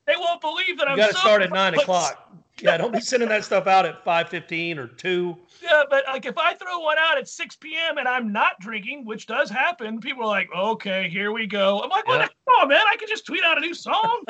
They 0.06 0.14
won't 0.16 0.40
believe 0.40 0.78
that 0.78 0.86
You 0.86 0.92
I'm. 0.92 0.98
You 0.98 1.02
got 1.04 1.08
to 1.08 1.14
sober, 1.14 1.18
start 1.28 1.42
at 1.42 1.52
nine 1.52 1.74
o'clock. 1.74 2.28
Yeah, 2.60 2.76
don't 2.76 2.92
be 2.92 3.00
sending 3.00 3.28
that 3.30 3.44
stuff 3.44 3.66
out 3.66 3.86
at 3.86 4.04
five 4.04 4.28
fifteen 4.28 4.78
or 4.78 4.86
two. 4.86 5.36
Yeah, 5.62 5.82
but 5.88 6.04
like 6.06 6.26
if 6.26 6.36
I 6.38 6.54
throw 6.54 6.80
one 6.80 6.98
out 6.98 7.16
at 7.18 7.28
6 7.28 7.56
p.m. 7.56 7.98
and 7.98 8.06
I'm 8.06 8.32
not 8.32 8.60
drinking, 8.60 9.04
which 9.04 9.26
does 9.26 9.48
happen, 9.48 10.00
people 10.00 10.22
are 10.24 10.26
like, 10.26 10.48
"Okay, 10.56 11.08
here 11.08 11.32
we 11.32 11.46
go." 11.46 11.80
I'm 11.80 11.88
like, 11.88 12.06
"What 12.06 12.20
Yeah. 12.20 12.26
the 12.26 12.52
hell, 12.58 12.68
man? 12.68 12.82
I 12.86 12.96
can 12.96 13.08
just 13.08 13.26
tweet 13.26 13.42
out 13.42 13.56
a 13.58 13.60
new 13.60 13.74
song." 13.74 14.22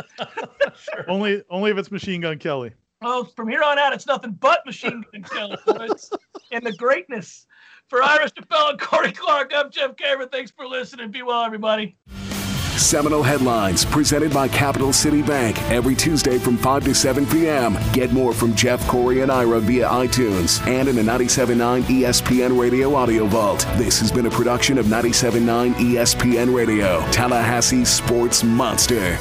sure. 0.76 1.04
Only 1.08 1.42
only 1.50 1.70
if 1.72 1.78
it's 1.78 1.90
Machine 1.90 2.20
Gun 2.20 2.38
Kelly. 2.38 2.70
oh, 3.02 3.24
from 3.24 3.48
here 3.48 3.62
on 3.62 3.78
out, 3.78 3.92
it's 3.92 4.06
nothing 4.06 4.32
but 4.32 4.64
Machine 4.66 5.04
Gun 5.12 5.22
Kelly 5.66 5.88
and 6.52 6.64
the 6.64 6.72
greatness. 6.72 7.46
For 7.88 8.02
Ira 8.02 8.30
Schoffel 8.30 8.70
and 8.70 8.80
Corey 8.80 9.12
Clark, 9.12 9.52
I'm 9.54 9.70
Jeff 9.70 9.96
Cameron. 9.96 10.28
Thanks 10.30 10.50
for 10.50 10.66
listening. 10.66 11.10
Be 11.10 11.20
well, 11.22 11.42
everybody. 11.42 11.96
Seminole 12.82 13.22
Headlines, 13.22 13.84
presented 13.84 14.34
by 14.34 14.48
Capital 14.48 14.92
City 14.92 15.22
Bank, 15.22 15.60
every 15.70 15.94
Tuesday 15.94 16.38
from 16.38 16.56
5 16.56 16.84
to 16.84 16.94
7 16.94 17.24
p.m. 17.26 17.78
Get 17.92 18.12
more 18.12 18.32
from 18.32 18.54
Jeff, 18.54 18.86
Corey, 18.88 19.20
and 19.20 19.30
Ira 19.30 19.60
via 19.60 19.88
iTunes 19.88 20.64
and 20.66 20.88
in 20.88 20.96
the 20.96 21.02
97.9 21.02 21.82
ESPN 21.84 22.60
Radio 22.60 22.94
Audio 22.94 23.26
Vault. 23.26 23.66
This 23.76 24.00
has 24.00 24.10
been 24.10 24.26
a 24.26 24.30
production 24.30 24.78
of 24.78 24.86
97.9 24.86 25.74
ESPN 25.74 26.54
Radio, 26.54 27.00
Tallahassee's 27.12 27.88
sports 27.88 28.42
monster. 28.42 29.18